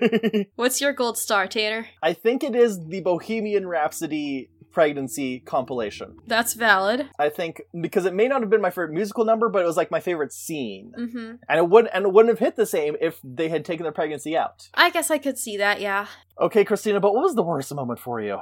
What's 0.56 0.80
your 0.80 0.92
gold 0.92 1.18
star, 1.18 1.46
Tanner? 1.46 1.86
I 2.02 2.12
think 2.12 2.42
it 2.42 2.54
is 2.54 2.86
the 2.86 3.00
Bohemian 3.00 3.66
Rhapsody 3.66 4.50
pregnancy 4.72 5.40
compilation. 5.40 6.16
That's 6.26 6.54
valid. 6.54 7.08
I 7.18 7.28
think 7.28 7.62
because 7.80 8.06
it 8.06 8.14
may 8.14 8.26
not 8.26 8.40
have 8.40 8.50
been 8.50 8.60
my 8.60 8.70
favorite 8.70 8.92
musical 8.92 9.24
number, 9.24 9.48
but 9.48 9.62
it 9.62 9.66
was 9.66 9.76
like 9.76 9.90
my 9.90 10.00
favorite 10.00 10.32
scene. 10.32 10.92
Mm-hmm. 10.98 11.34
And 11.48 11.58
it 11.58 11.68
would 11.68 11.88
and 11.88 12.06
it 12.06 12.12
wouldn't 12.12 12.32
have 12.32 12.38
hit 12.38 12.56
the 12.56 12.66
same 12.66 12.96
if 13.00 13.20
they 13.22 13.48
had 13.48 13.64
taken 13.64 13.84
their 13.84 13.92
pregnancy 13.92 14.36
out. 14.36 14.68
I 14.74 14.90
guess 14.90 15.10
I 15.10 15.18
could 15.18 15.38
see 15.38 15.58
that. 15.58 15.80
Yeah. 15.80 16.06
Okay, 16.40 16.64
Christina, 16.64 16.98
but 17.00 17.14
what 17.14 17.22
was 17.22 17.34
the 17.34 17.42
worst 17.42 17.72
moment 17.74 18.00
for 18.00 18.20
you? 18.20 18.40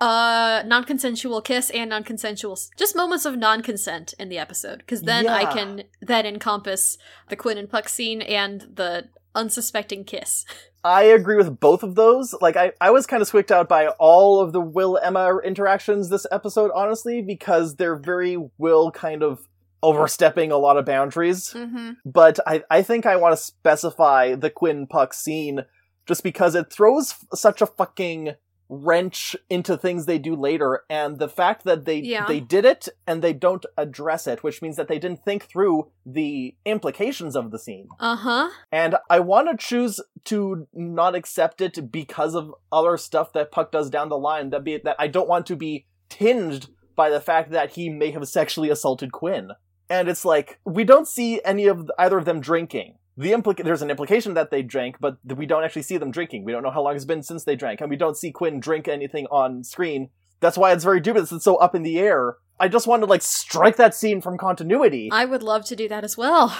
Uh, 0.00 0.62
non-consensual 0.64 1.42
kiss 1.42 1.68
and 1.70 1.90
non-consensual, 1.90 2.58
just 2.74 2.96
moments 2.96 3.26
of 3.26 3.36
non-consent 3.36 4.14
in 4.18 4.30
the 4.30 4.38
episode, 4.38 4.78
because 4.78 5.02
then 5.02 5.28
I 5.28 5.44
can 5.44 5.82
then 6.00 6.24
encompass 6.24 6.96
the 7.28 7.36
Quinn 7.36 7.58
and 7.58 7.68
Puck 7.68 7.86
scene 7.86 8.22
and 8.22 8.62
the 8.62 9.10
unsuspecting 9.34 10.04
kiss. 10.04 10.44
I 10.84 11.02
agree 11.02 11.36
with 11.36 11.60
both 11.60 11.82
of 11.82 11.94
those. 11.94 12.34
Like 12.40 12.56
I, 12.56 12.72
I 12.80 12.90
was 12.90 13.06
kind 13.06 13.20
of 13.20 13.28
squicked 13.28 13.50
out 13.50 13.68
by 13.68 13.88
all 13.98 14.40
of 14.40 14.52
the 14.52 14.60
Will 14.60 14.98
Emma 15.02 15.38
interactions 15.44 16.08
this 16.08 16.26
episode, 16.32 16.70
honestly, 16.74 17.20
because 17.20 17.76
they're 17.76 17.96
very 17.96 18.38
Will 18.56 18.90
kind 18.90 19.22
of 19.22 19.46
overstepping 19.82 20.50
a 20.50 20.56
lot 20.56 20.76
of 20.76 20.86
boundaries. 20.86 21.52
Mm-hmm. 21.52 21.92
But 22.04 22.38
I, 22.46 22.62
I 22.70 22.82
think 22.82 23.06
I 23.06 23.16
want 23.16 23.32
to 23.32 23.42
specify 23.42 24.34
the 24.34 24.50
Quinn 24.50 24.86
Puck 24.86 25.12
scene 25.12 25.64
just 26.06 26.22
because 26.22 26.54
it 26.54 26.72
throws 26.72 27.14
such 27.34 27.60
a 27.60 27.66
fucking 27.66 28.34
wrench 28.72 29.34
into 29.50 29.76
things 29.76 30.06
they 30.06 30.18
do 30.18 30.36
later 30.36 30.84
and 30.88 31.18
the 31.18 31.28
fact 31.28 31.64
that 31.64 31.84
they 31.86 31.96
Yeah. 31.98 32.24
they 32.28 32.38
did 32.38 32.64
it 32.64 32.88
and 33.04 33.20
they 33.20 33.32
don't 33.32 33.66
address 33.76 34.28
it 34.28 34.44
which 34.44 34.62
means 34.62 34.76
that 34.76 34.86
they 34.86 34.98
didn't 35.00 35.24
think 35.24 35.44
through 35.46 35.90
the 36.06 36.54
implications 36.64 37.34
of 37.34 37.50
the 37.50 37.58
scene 37.58 37.88
Uh 37.98 38.14
huh. 38.14 38.50
and 38.70 38.94
I 39.10 39.18
want 39.18 39.50
to 39.50 39.56
choose 39.56 40.00
to 40.26 40.68
not 40.72 41.16
accept 41.16 41.60
it 41.60 41.90
because 41.90 42.36
of 42.36 42.54
other 42.70 42.96
stuff 42.96 43.32
that 43.32 43.50
Puck 43.50 43.72
does 43.72 43.90
down 43.90 44.08
the 44.08 44.16
line. 44.18 44.50
That 44.50 44.62
be 44.62 44.76
that 44.78 44.96
I 45.00 45.08
don't 45.08 45.28
want 45.28 45.46
to 45.46 45.56
be 45.56 45.86
tinged 46.08 46.68
by 46.94 47.10
the 47.10 47.20
fact 47.20 47.50
that 47.50 47.70
he 47.72 47.88
may 47.88 48.10
have 48.12 48.28
sexually 48.28 48.70
assaulted 48.70 49.10
Quinn. 49.10 49.50
And 49.88 50.08
it's 50.08 50.24
like 50.24 50.60
we 50.64 50.84
don't 50.84 51.08
see 51.08 51.40
any 51.44 51.66
of 51.66 51.90
either 51.98 52.18
of 52.18 52.24
them 52.24 52.40
drinking. 52.40 52.98
The 53.16 53.32
implica- 53.32 53.64
there's 53.64 53.82
an 53.82 53.90
implication 53.90 54.34
that 54.34 54.50
they 54.50 54.62
drank, 54.62 54.96
but 55.00 55.16
we 55.36 55.46
don't 55.46 55.64
actually 55.64 55.82
see 55.82 55.98
them 55.98 56.10
drinking. 56.10 56.44
We 56.44 56.52
don't 56.52 56.62
know 56.62 56.70
how 56.70 56.82
long 56.82 56.96
it's 56.96 57.04
been 57.04 57.22
since 57.22 57.44
they 57.44 57.56
drank, 57.56 57.80
and 57.80 57.90
we 57.90 57.96
don't 57.96 58.16
see 58.16 58.30
Quinn 58.32 58.60
drink 58.60 58.88
anything 58.88 59.26
on 59.26 59.64
screen. 59.64 60.10
That's 60.40 60.56
why 60.56 60.72
it's 60.72 60.84
very 60.84 61.00
dubious. 61.00 61.30
It's 61.32 61.44
so 61.44 61.56
up 61.56 61.74
in 61.74 61.82
the 61.82 61.98
air. 61.98 62.36
I 62.58 62.68
just 62.68 62.86
want 62.86 63.02
to 63.02 63.06
like 63.06 63.22
strike 63.22 63.76
that 63.76 63.94
scene 63.94 64.20
from 64.20 64.38
continuity, 64.38 65.08
I 65.12 65.24
would 65.24 65.42
love 65.42 65.64
to 65.66 65.76
do 65.76 65.88
that 65.88 66.04
as 66.04 66.16
well. 66.16 66.56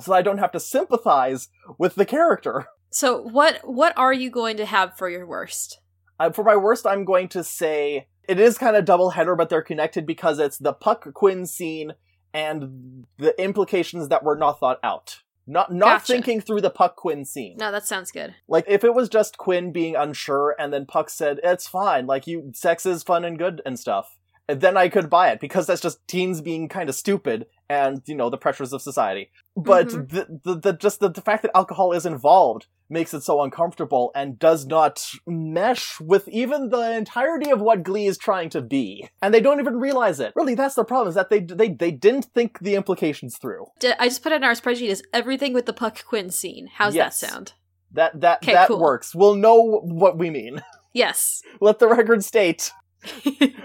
so 0.00 0.12
I 0.12 0.22
don't 0.22 0.38
have 0.38 0.52
to 0.52 0.60
sympathize 0.60 1.48
with 1.78 1.94
the 1.96 2.06
character. 2.06 2.66
So 2.90 3.20
what 3.20 3.60
what 3.64 3.96
are 3.96 4.12
you 4.12 4.30
going 4.30 4.56
to 4.56 4.66
have 4.66 4.96
for 4.96 5.08
your 5.08 5.26
worst? 5.26 5.80
Uh, 6.18 6.30
for 6.30 6.44
my 6.44 6.56
worst, 6.56 6.86
I'm 6.86 7.04
going 7.04 7.28
to 7.28 7.44
say 7.44 8.08
it 8.28 8.38
is 8.40 8.58
kind 8.58 8.76
of 8.76 8.84
double 8.84 9.10
header, 9.10 9.34
but 9.36 9.48
they're 9.48 9.62
connected 9.62 10.06
because 10.06 10.38
it's 10.38 10.58
the 10.58 10.72
Puck 10.72 11.12
Quinn 11.14 11.46
scene 11.46 11.92
and 12.34 13.06
the 13.18 13.40
implications 13.42 14.08
that 14.08 14.22
were 14.24 14.36
not 14.36 14.60
thought 14.60 14.78
out. 14.82 15.20
Not 15.50 15.72
not 15.72 15.86
Gotcha. 16.00 16.12
thinking 16.12 16.40
through 16.40 16.60
the 16.60 16.70
Puck 16.70 16.94
Quinn 16.96 17.24
scene. 17.24 17.56
No, 17.58 17.72
that 17.72 17.84
sounds 17.86 18.12
good. 18.12 18.36
Like 18.46 18.64
if 18.68 18.84
it 18.84 18.94
was 18.94 19.08
just 19.08 19.36
Quinn 19.36 19.72
being 19.72 19.96
unsure 19.96 20.54
and 20.58 20.72
then 20.72 20.86
Puck 20.86 21.10
said 21.10 21.40
it's 21.42 21.66
fine, 21.66 22.06
like 22.06 22.26
you 22.28 22.52
sex 22.54 22.86
is 22.86 23.02
fun 23.02 23.24
and 23.24 23.36
good 23.36 23.60
and 23.66 23.76
stuff. 23.78 24.16
And 24.48 24.60
then 24.60 24.76
I 24.76 24.88
could 24.88 25.10
buy 25.10 25.30
it 25.30 25.40
because 25.40 25.66
that's 25.66 25.80
just 25.80 26.06
teens 26.06 26.40
being 26.40 26.68
kind 26.68 26.88
of 26.88 26.94
stupid 26.94 27.46
and 27.68 28.00
you 28.06 28.14
know 28.14 28.30
the 28.30 28.38
pressures 28.38 28.72
of 28.72 28.80
society. 28.80 29.30
But 29.56 29.88
Mhm. 29.88 30.08
the, 30.10 30.40
the 30.44 30.54
the 30.60 30.72
just 30.72 31.00
the, 31.00 31.08
the 31.08 31.20
fact 31.20 31.42
that 31.42 31.50
alcohol 31.56 31.92
is 31.92 32.06
involved 32.06 32.66
makes 32.90 33.14
it 33.14 33.22
so 33.22 33.40
uncomfortable 33.42 34.10
and 34.14 34.38
does 34.38 34.66
not 34.66 35.08
mesh 35.26 36.00
with 36.00 36.26
even 36.28 36.68
the 36.70 36.92
entirety 36.96 37.50
of 37.50 37.60
what 37.60 37.82
Glee 37.82 38.06
is 38.06 38.18
trying 38.18 38.50
to 38.50 38.60
be. 38.60 39.08
And 39.22 39.32
they 39.32 39.40
don't 39.40 39.60
even 39.60 39.78
realize 39.78 40.20
it. 40.20 40.32
Really, 40.36 40.54
that's 40.54 40.74
the 40.74 40.84
problem 40.84 41.08
is 41.08 41.14
that 41.14 41.30
they 41.30 41.40
they 41.40 41.68
they 41.70 41.90
didn't 41.90 42.26
think 42.34 42.58
the 42.60 42.74
implications 42.74 43.38
through. 43.38 43.66
I 43.98 44.08
just 44.08 44.22
put 44.22 44.32
it 44.32 44.36
in 44.36 44.44
our 44.44 44.52
spreadsheet 44.52 44.90
as 44.90 45.02
everything 45.12 45.52
with 45.52 45.66
the 45.66 45.72
Puck 45.72 46.04
Quinn 46.04 46.30
scene. 46.30 46.68
How's 46.74 46.94
Yes. 46.94 47.20
that 47.20 47.28
sound? 47.30 47.52
That 47.92 48.20
that 48.20 48.42
that 48.42 48.68
cool. 48.68 48.80
works. 48.80 49.14
We'll 49.14 49.34
know 49.34 49.80
what 49.82 50.18
we 50.18 50.30
mean. 50.30 50.62
Yes. 50.92 51.42
Let 51.60 51.78
the 51.78 51.86
record 51.86 52.24
state 52.24 52.72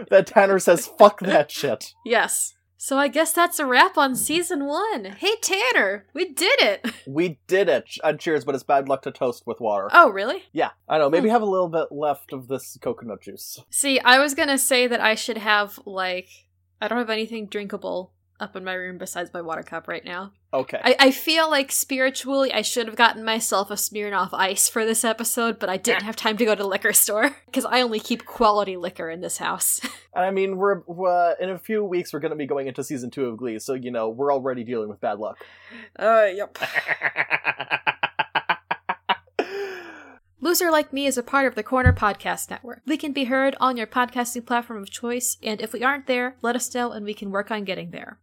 that 0.09 0.27
Tanner 0.27 0.59
says 0.59 0.85
fuck 0.85 1.19
that 1.21 1.49
shit. 1.51 1.93
yes. 2.05 2.53
So 2.77 2.97
I 2.97 3.07
guess 3.07 3.31
that's 3.31 3.59
a 3.59 3.65
wrap 3.65 3.97
on 3.97 4.15
season 4.15 4.65
one. 4.65 5.05
Hey 5.05 5.35
Tanner, 5.41 6.05
we 6.13 6.33
did 6.33 6.59
it. 6.61 6.85
We 7.07 7.39
did 7.47 7.69
it. 7.69 7.85
And 8.03 8.19
cheers, 8.19 8.43
but 8.43 8.55
it's 8.55 8.63
bad 8.63 8.89
luck 8.89 9.03
to 9.03 9.11
toast 9.11 9.43
with 9.45 9.61
water. 9.61 9.89
Oh, 9.93 10.09
really? 10.09 10.43
Yeah, 10.51 10.71
I 10.89 10.97
know. 10.97 11.09
Maybe 11.09 11.29
hmm. 11.29 11.33
have 11.33 11.41
a 11.41 11.45
little 11.45 11.69
bit 11.69 11.91
left 11.91 12.33
of 12.33 12.47
this 12.47 12.77
coconut 12.81 13.21
juice. 13.21 13.59
See, 13.69 13.99
I 13.99 14.19
was 14.19 14.33
gonna 14.33 14.57
say 14.57 14.87
that 14.87 15.01
I 15.01 15.15
should 15.15 15.37
have 15.37 15.79
like 15.85 16.29
I 16.81 16.87
don't 16.87 16.97
have 16.97 17.09
anything 17.09 17.47
drinkable 17.47 18.11
up 18.39 18.55
in 18.55 18.63
my 18.63 18.73
room 18.73 18.97
besides 18.97 19.31
my 19.33 19.41
water 19.41 19.63
cup 19.63 19.87
right 19.87 20.03
now. 20.03 20.31
Okay. 20.53 20.79
I, 20.83 20.95
I 20.99 21.11
feel 21.11 21.49
like 21.49 21.71
spiritually 21.71 22.53
I 22.53 22.61
should 22.61 22.87
have 22.87 22.95
gotten 22.95 23.23
myself 23.23 23.71
a 23.71 23.75
Smirnoff 23.75 24.29
Ice 24.33 24.69
for 24.69 24.85
this 24.85 25.03
episode, 25.03 25.59
but 25.59 25.69
I 25.69 25.77
didn't 25.77 26.03
have 26.03 26.15
time 26.15 26.37
to 26.37 26.45
go 26.45 26.55
to 26.55 26.63
the 26.63 26.67
liquor 26.67 26.93
store 26.93 27.35
because 27.45 27.65
I 27.65 27.81
only 27.81 27.99
keep 27.99 28.25
quality 28.25 28.77
liquor 28.77 29.09
in 29.09 29.21
this 29.21 29.37
house. 29.37 29.81
and 30.15 30.25
I 30.25 30.31
mean, 30.31 30.57
we're 30.57 30.81
uh, 30.87 31.35
in 31.39 31.49
a 31.49 31.59
few 31.59 31.83
weeks 31.83 32.13
we're 32.13 32.19
going 32.19 32.31
to 32.31 32.37
be 32.37 32.45
going 32.45 32.67
into 32.67 32.83
season 32.83 33.11
two 33.11 33.25
of 33.25 33.37
Glee, 33.37 33.59
so 33.59 33.73
you 33.73 33.91
know 33.91 34.09
we're 34.09 34.33
already 34.33 34.63
dealing 34.63 34.89
with 34.89 35.01
bad 35.01 35.19
luck. 35.19 35.37
uh, 35.99 36.27
yep. 36.33 36.57
Loser 40.45 40.69
Like 40.69 40.93
Me 40.93 41.07
is 41.07 41.17
a 41.17 41.23
part 41.23 41.47
of 41.47 41.55
the 41.55 41.63
Corner 41.63 41.91
Podcast 41.91 42.51
Network. 42.51 42.83
We 42.85 42.97
can 42.97 43.13
be 43.13 43.23
heard 43.23 43.55
on 43.59 43.77
your 43.77 43.87
podcasting 43.87 44.45
platform 44.45 44.79
of 44.79 44.91
choice, 44.91 45.37
and 45.41 45.59
if 45.59 45.73
we 45.73 45.83
aren't 45.83 46.05
there, 46.05 46.35
let 46.43 46.55
us 46.55 46.71
know 46.75 46.91
and 46.91 47.03
we 47.03 47.15
can 47.15 47.31
work 47.31 47.49
on 47.49 47.63
getting 47.63 47.89
there. 47.89 48.19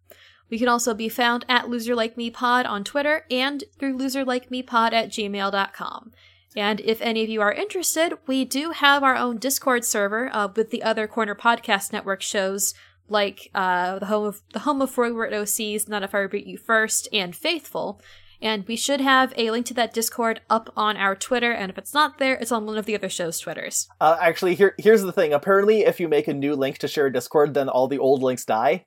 We 0.53 0.59
can 0.59 0.69
also 0.69 0.93
be 0.93 1.09
found 1.09 1.47
at 1.49 1.71
Loser 1.71 1.95
Like 1.95 2.19
Me 2.19 2.29
Pod 2.31 2.67
on 2.67 2.85
Twitter 2.85 3.25
and 3.31 3.65
through 3.79 3.97
loserlikemepod 3.97 4.93
at 4.93 5.09
gmail.com. 5.09 6.13
And 6.55 6.81
if 6.81 7.01
any 7.01 7.25
of 7.25 7.31
you 7.31 7.41
are 7.41 7.55
interested, 7.55 8.19
we 8.27 8.45
do 8.45 8.73
have 8.73 9.03
our 9.03 9.17
own 9.17 9.39
Discord 9.39 9.83
server 9.83 10.29
uh, 10.31 10.49
with 10.55 10.71
the 10.71 10.83
other 10.83 11.07
Corner 11.07 11.35
Podcast 11.35 11.91
Network 11.91 12.21
shows 12.21 12.75
like 13.09 13.51
uh, 13.55 13.99
the 13.99 14.07
home 14.07 14.27
of 14.27 14.43
the 14.53 14.59
home 14.59 14.83
of 14.83 14.91
Forward 14.91 15.33
OCs, 15.33 15.89
Not 15.89 16.03
If 16.03 16.15
I 16.15 16.19
Reboot 16.19 16.47
You 16.47 16.59
First, 16.59 17.09
and 17.15 17.35
Faithful. 17.35 18.03
And 18.43 18.69
we 18.69 18.77
should 18.77 19.01
have 19.01 19.33
a 19.39 19.51
link 19.51 19.65
to 19.67 19.75
that 19.75 19.95
Discord 19.95 20.43
up 20.51 20.71
on 20.77 20.99
our 20.99 21.17
Twitter, 21.17 21.53
and 21.53 21.71
if 21.71 21.79
it's 21.79 21.95
not 21.95 22.19
there, 22.19 22.35
it's 22.35 22.53
on 22.53 22.67
one 22.67 22.77
of 22.77 22.85
the 22.85 22.95
other 22.95 23.09
show's 23.09 23.39
Twitters. 23.39 23.89
Uh, 24.03 24.19
actually, 24.21 24.55
here 24.55 24.75
here's 24.77 25.01
the 25.01 25.13
thing. 25.13 25.33
Apparently, 25.33 25.87
if 25.87 25.99
you 25.99 26.09
make 26.09 26.29
a 26.29 26.35
new 26.35 26.55
link 26.55 26.77
to 26.79 26.89
share 26.89 27.09
Discord, 27.09 27.55
then 27.55 27.71
all 27.71 27.89
the 27.89 27.99
old 27.99 28.23
links 28.23 28.45
die. 28.45 28.85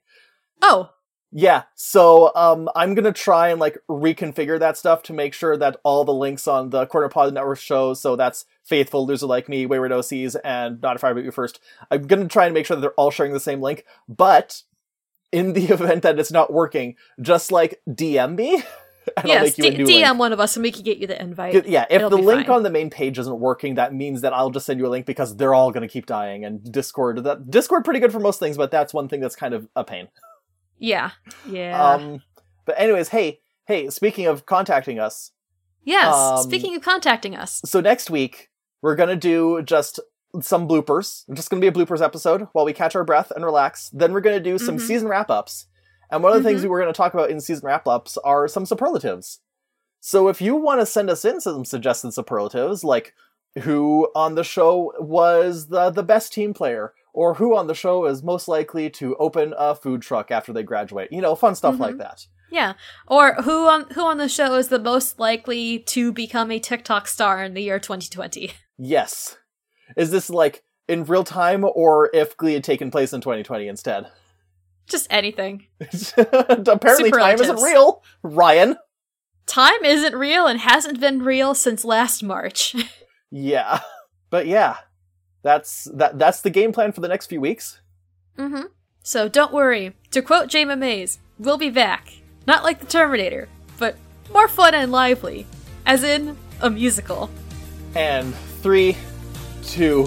Oh, 0.62 0.90
Yeah, 1.38 1.64
so 1.74 2.32
um, 2.34 2.70
I'm 2.78 2.96
gonna 2.96 3.12
try 3.12 3.50
and 3.50 3.60
like 3.60 3.78
reconfigure 3.90 4.58
that 4.58 4.78
stuff 4.78 5.04
to 5.04 5.14
make 5.14 5.34
sure 5.34 5.58
that 5.58 5.76
all 5.84 6.06
the 6.06 6.14
links 6.14 6.48
on 6.48 6.70
the 6.70 6.86
Corner 6.86 7.10
Pod 7.10 7.34
Network 7.34 7.60
shows, 7.60 8.00
so 8.02 8.16
that's 8.16 8.46
Faithful, 8.64 9.06
Loser 9.06 9.26
Like 9.26 9.50
Me, 9.50 9.66
Wayward 9.66 9.92
OCs, 9.92 10.38
and 10.46 10.82
Not 10.82 10.96
If 10.96 11.04
I 11.04 11.12
Reboot 11.12 11.26
You 11.26 11.32
First. 11.32 11.60
I'm 11.92 12.08
gonna 12.08 12.30
try 12.30 12.46
and 12.46 12.54
make 12.54 12.66
sure 12.66 12.78
that 12.78 12.82
they're 12.82 12.92
all 12.92 13.12
sharing 13.12 13.34
the 13.34 13.42
same 13.42 13.62
link, 13.62 13.84
but 14.08 14.64
in 15.34 15.52
the 15.52 15.66
event 15.74 16.04
that 16.04 16.18
it's 16.18 16.32
not 16.32 16.54
working, 16.54 16.96
just 17.20 17.52
like 17.52 17.82
DM 17.86 18.38
me, 18.38 18.56
and 19.18 19.26
I'll 19.30 19.44
yes, 19.44 19.58
make 19.58 19.78
you 19.78 19.84
a 19.84 19.88
D- 19.88 19.94
DM 19.94 20.08
link. 20.08 20.20
one 20.20 20.32
of 20.32 20.40
us 20.40 20.56
and 20.56 20.64
we 20.64 20.72
can 20.72 20.84
get 20.84 21.00
you 21.00 21.08
the 21.08 21.22
invite. 21.22 21.68
Yeah, 21.68 21.84
if 21.90 21.98
It'll 21.98 22.12
the 22.12 22.16
link 22.16 22.48
fine. 22.48 22.56
on 22.56 22.64
the 22.64 22.72
main 22.72 22.90
page 22.90 23.20
isn't 23.20 23.40
working, 23.42 23.76
that 23.76 23.94
means 23.94 24.22
that 24.22 24.32
I'll 24.32 24.52
just 24.52 24.66
send 24.66 24.80
you 24.80 24.88
a 24.88 24.90
link 24.90 25.06
because 25.06 25.36
they're 25.36 25.54
all 25.54 25.72
gonna 25.72 25.90
keep 25.90 26.06
dying. 26.06 26.46
And 26.46 26.64
Discord, 26.72 27.26
that 27.26 27.52
Discord 27.52 27.84
pretty 27.84 28.00
good 28.00 28.14
for 28.14 28.22
most 28.22 28.40
things, 28.40 28.56
but 28.56 28.72
that's 28.72 28.94
one 28.94 29.10
thing 29.10 29.20
that's 29.20 29.36
kind 29.36 29.54
of 29.54 29.68
a 29.76 29.84
pain. 29.84 30.08
Yeah. 30.78 31.12
Yeah. 31.48 31.82
Um, 31.94 32.22
but 32.66 32.76
anyways, 32.80 33.10
hey, 33.10 33.40
hey, 33.68 33.90
speaking 33.90 34.26
of 34.28 34.46
contacting 34.46 35.00
us, 35.00 35.32
yes. 35.84 36.14
um, 36.14 36.44
Speaking 36.44 36.76
of 36.76 36.82
contacting 36.82 37.36
us. 37.36 37.62
so 37.66 37.80
next 37.82 38.10
week 38.10 38.50
we're 38.82 38.96
gonna 38.96 39.16
do 39.16 39.62
just 39.64 40.00
some 40.42 40.68
bloopers. 40.68 41.24
Just 41.34 41.50
gonna 41.50 41.62
be 41.62 41.68
a 41.68 41.72
bloopers 41.72 42.02
episode 42.04 42.48
while 42.54 42.66
we 42.66 42.74
catch 42.74 42.96
our 42.96 43.04
breath 43.06 43.32
and 43.36 43.46
relax. 43.46 43.90
Then 43.94 44.12
we're 44.14 44.22
gonna 44.22 44.40
do 44.40 44.58
some 44.58 44.78
Mhm. 44.78 44.82
season 44.82 45.08
wrap 45.08 45.30
ups. 45.30 45.68
And 46.12 46.22
one 46.22 46.34
of 46.36 46.44
the 46.44 46.48
things 46.48 46.60
Mhm. 46.62 46.64
we 46.66 46.70
were 46.70 46.80
gonna 46.80 46.94
talk 46.94 47.14
about 47.14 47.30
in 47.32 47.40
season 47.40 47.66
wrap 47.66 47.88
ups 47.88 48.18
are 48.18 48.48
some 48.48 48.66
superlatives. 48.66 49.40
So 50.02 50.28
if 50.28 50.42
you 50.42 50.56
want 50.56 50.82
to 50.82 50.86
send 50.86 51.10
us 51.10 51.26
in 51.26 51.42
some 51.42 51.66
suggested 51.66 52.12
superlatives, 52.12 52.84
like 52.84 53.14
who 53.62 54.10
on 54.14 54.36
the 54.36 54.44
show 54.44 54.92
was 55.00 55.68
the 55.70 55.90
the 55.90 56.04
best 56.04 56.32
team 56.34 56.54
player, 56.54 56.94
or 57.16 57.34
who 57.36 57.56
on 57.56 57.68
the 57.68 57.74
show 57.74 58.06
is 58.06 58.22
most 58.22 58.48
likely 58.48 58.90
to 58.92 59.16
open 59.16 59.54
a 59.58 59.74
food 59.74 60.02
truck 60.02 60.30
after 60.32 60.54
they 60.54 60.64
graduate, 60.64 61.12
you 61.12 61.22
know, 61.22 61.34
fun 61.36 61.56
stuff 61.56 61.80
like 61.80 61.96
Mhm. 61.96 62.00
that. 62.00 62.28
Yeah. 62.52 62.74
Or 63.08 63.34
who 63.42 63.68
on 63.68 63.90
who 63.92 64.02
on 64.06 64.18
the 64.18 64.30
show 64.30 64.56
is 64.56 64.68
the 64.70 64.80
most 64.80 65.20
likely 65.20 65.80
to 65.80 66.12
become 66.12 66.52
a 66.52 66.60
TikTok 66.60 67.08
star 67.08 67.44
in 67.44 67.54
the 67.54 67.64
year 67.64 67.80
2020? 67.80 68.52
Yes. 68.78 69.38
Is 69.98 70.12
this 70.12 70.30
like 70.30 70.64
in 70.88 71.04
real 71.06 71.24
time 71.24 71.64
or 71.64 72.10
if 72.14 72.36
Glee 72.38 72.54
had 72.54 72.64
taken 72.64 72.92
place 72.92 73.14
in 73.14 73.22
2020 73.22 73.68
instead? 73.68 74.08
Just 74.88 75.08
anything. 75.10 75.68
Apparently 76.18 77.10
time 77.12 77.40
isn't 77.42 77.62
real, 77.62 78.04
Ryan. 78.22 78.76
Time 79.48 79.84
isn't 79.84 80.16
real 80.16 80.46
and 80.48 80.60
hasn't 80.60 81.00
been 81.00 81.22
real 81.24 81.56
since 81.56 81.86
last 81.86 82.22
March. 82.24 82.76
Yeah. 83.32 83.80
But 84.30 84.48
yeah. 84.48 84.78
That's 85.46 85.88
that 85.94 86.18
that's 86.18 86.42
the 86.42 86.50
game 86.50 86.72
plan 86.72 86.92
for 86.92 87.02
the 87.02 87.08
next 87.08 87.28
few 87.28 87.40
weeks. 87.40 87.80
mm-hmm. 88.36 88.64
So 89.04 89.30
don't 89.30 89.54
worry. 89.54 89.94
To 90.10 90.24
quote 90.24 90.50
Jayma 90.50 90.76
Mays, 90.76 91.20
we'll 91.38 91.60
be 91.60 91.70
back. 91.70 92.12
Not 92.48 92.64
like 92.64 92.80
the 92.80 92.88
Terminator, 92.88 93.48
but 93.78 93.96
more 94.34 94.48
fun 94.48 94.74
and 94.74 94.92
lively. 94.92 95.46
As 95.86 96.02
in, 96.04 96.36
a 96.62 96.72
musical. 96.72 97.30
And 97.94 98.34
three, 98.64 98.98
two, 99.64 100.06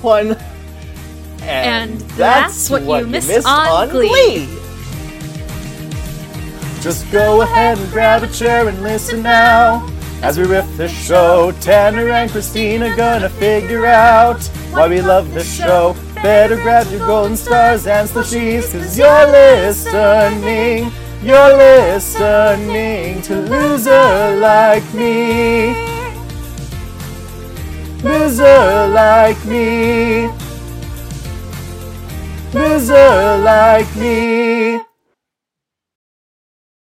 one. 0.00 0.30
And, 1.42 2.00
And 2.00 2.00
that's 2.12 2.70
what 2.70 2.82
you 2.84 3.06
missed 3.06 3.28
missed 3.28 3.46
on 3.46 3.90
Glee. 3.90 4.48
Just 6.80 7.10
go 7.12 7.42
ahead 7.42 7.76
and 7.76 7.92
grab 7.92 8.22
a 8.22 8.28
chair 8.28 8.66
and 8.66 8.82
listen 8.82 9.22
now. 9.22 9.86
As 10.22 10.36
we 10.36 10.44
riff 10.44 10.76
the 10.76 10.86
show, 10.86 11.50
Tanner 11.60 12.10
and 12.10 12.30
Christina 12.30 12.94
gonna 12.94 13.30
figure 13.30 13.86
out 13.86 14.42
why 14.70 14.86
we 14.86 15.00
love 15.00 15.32
the 15.32 15.42
show. 15.42 15.96
Better 16.16 16.56
grab 16.56 16.86
your 16.90 17.06
golden 17.06 17.36
stars 17.38 17.86
and 17.86 18.06
slushies, 18.06 18.70
cause 18.70 18.98
you're 18.98 19.26
listening. 19.26 20.92
You're 21.22 21.56
listening 21.56 23.22
to 23.22 23.40
Loser 23.42 24.36
Like 24.36 24.84
Me. 24.92 25.74
Loser 28.02 28.88
Like 28.88 29.42
Me. 29.46 30.28
Loser 32.52 33.38
Like 33.38 33.96
Me. 33.96 34.89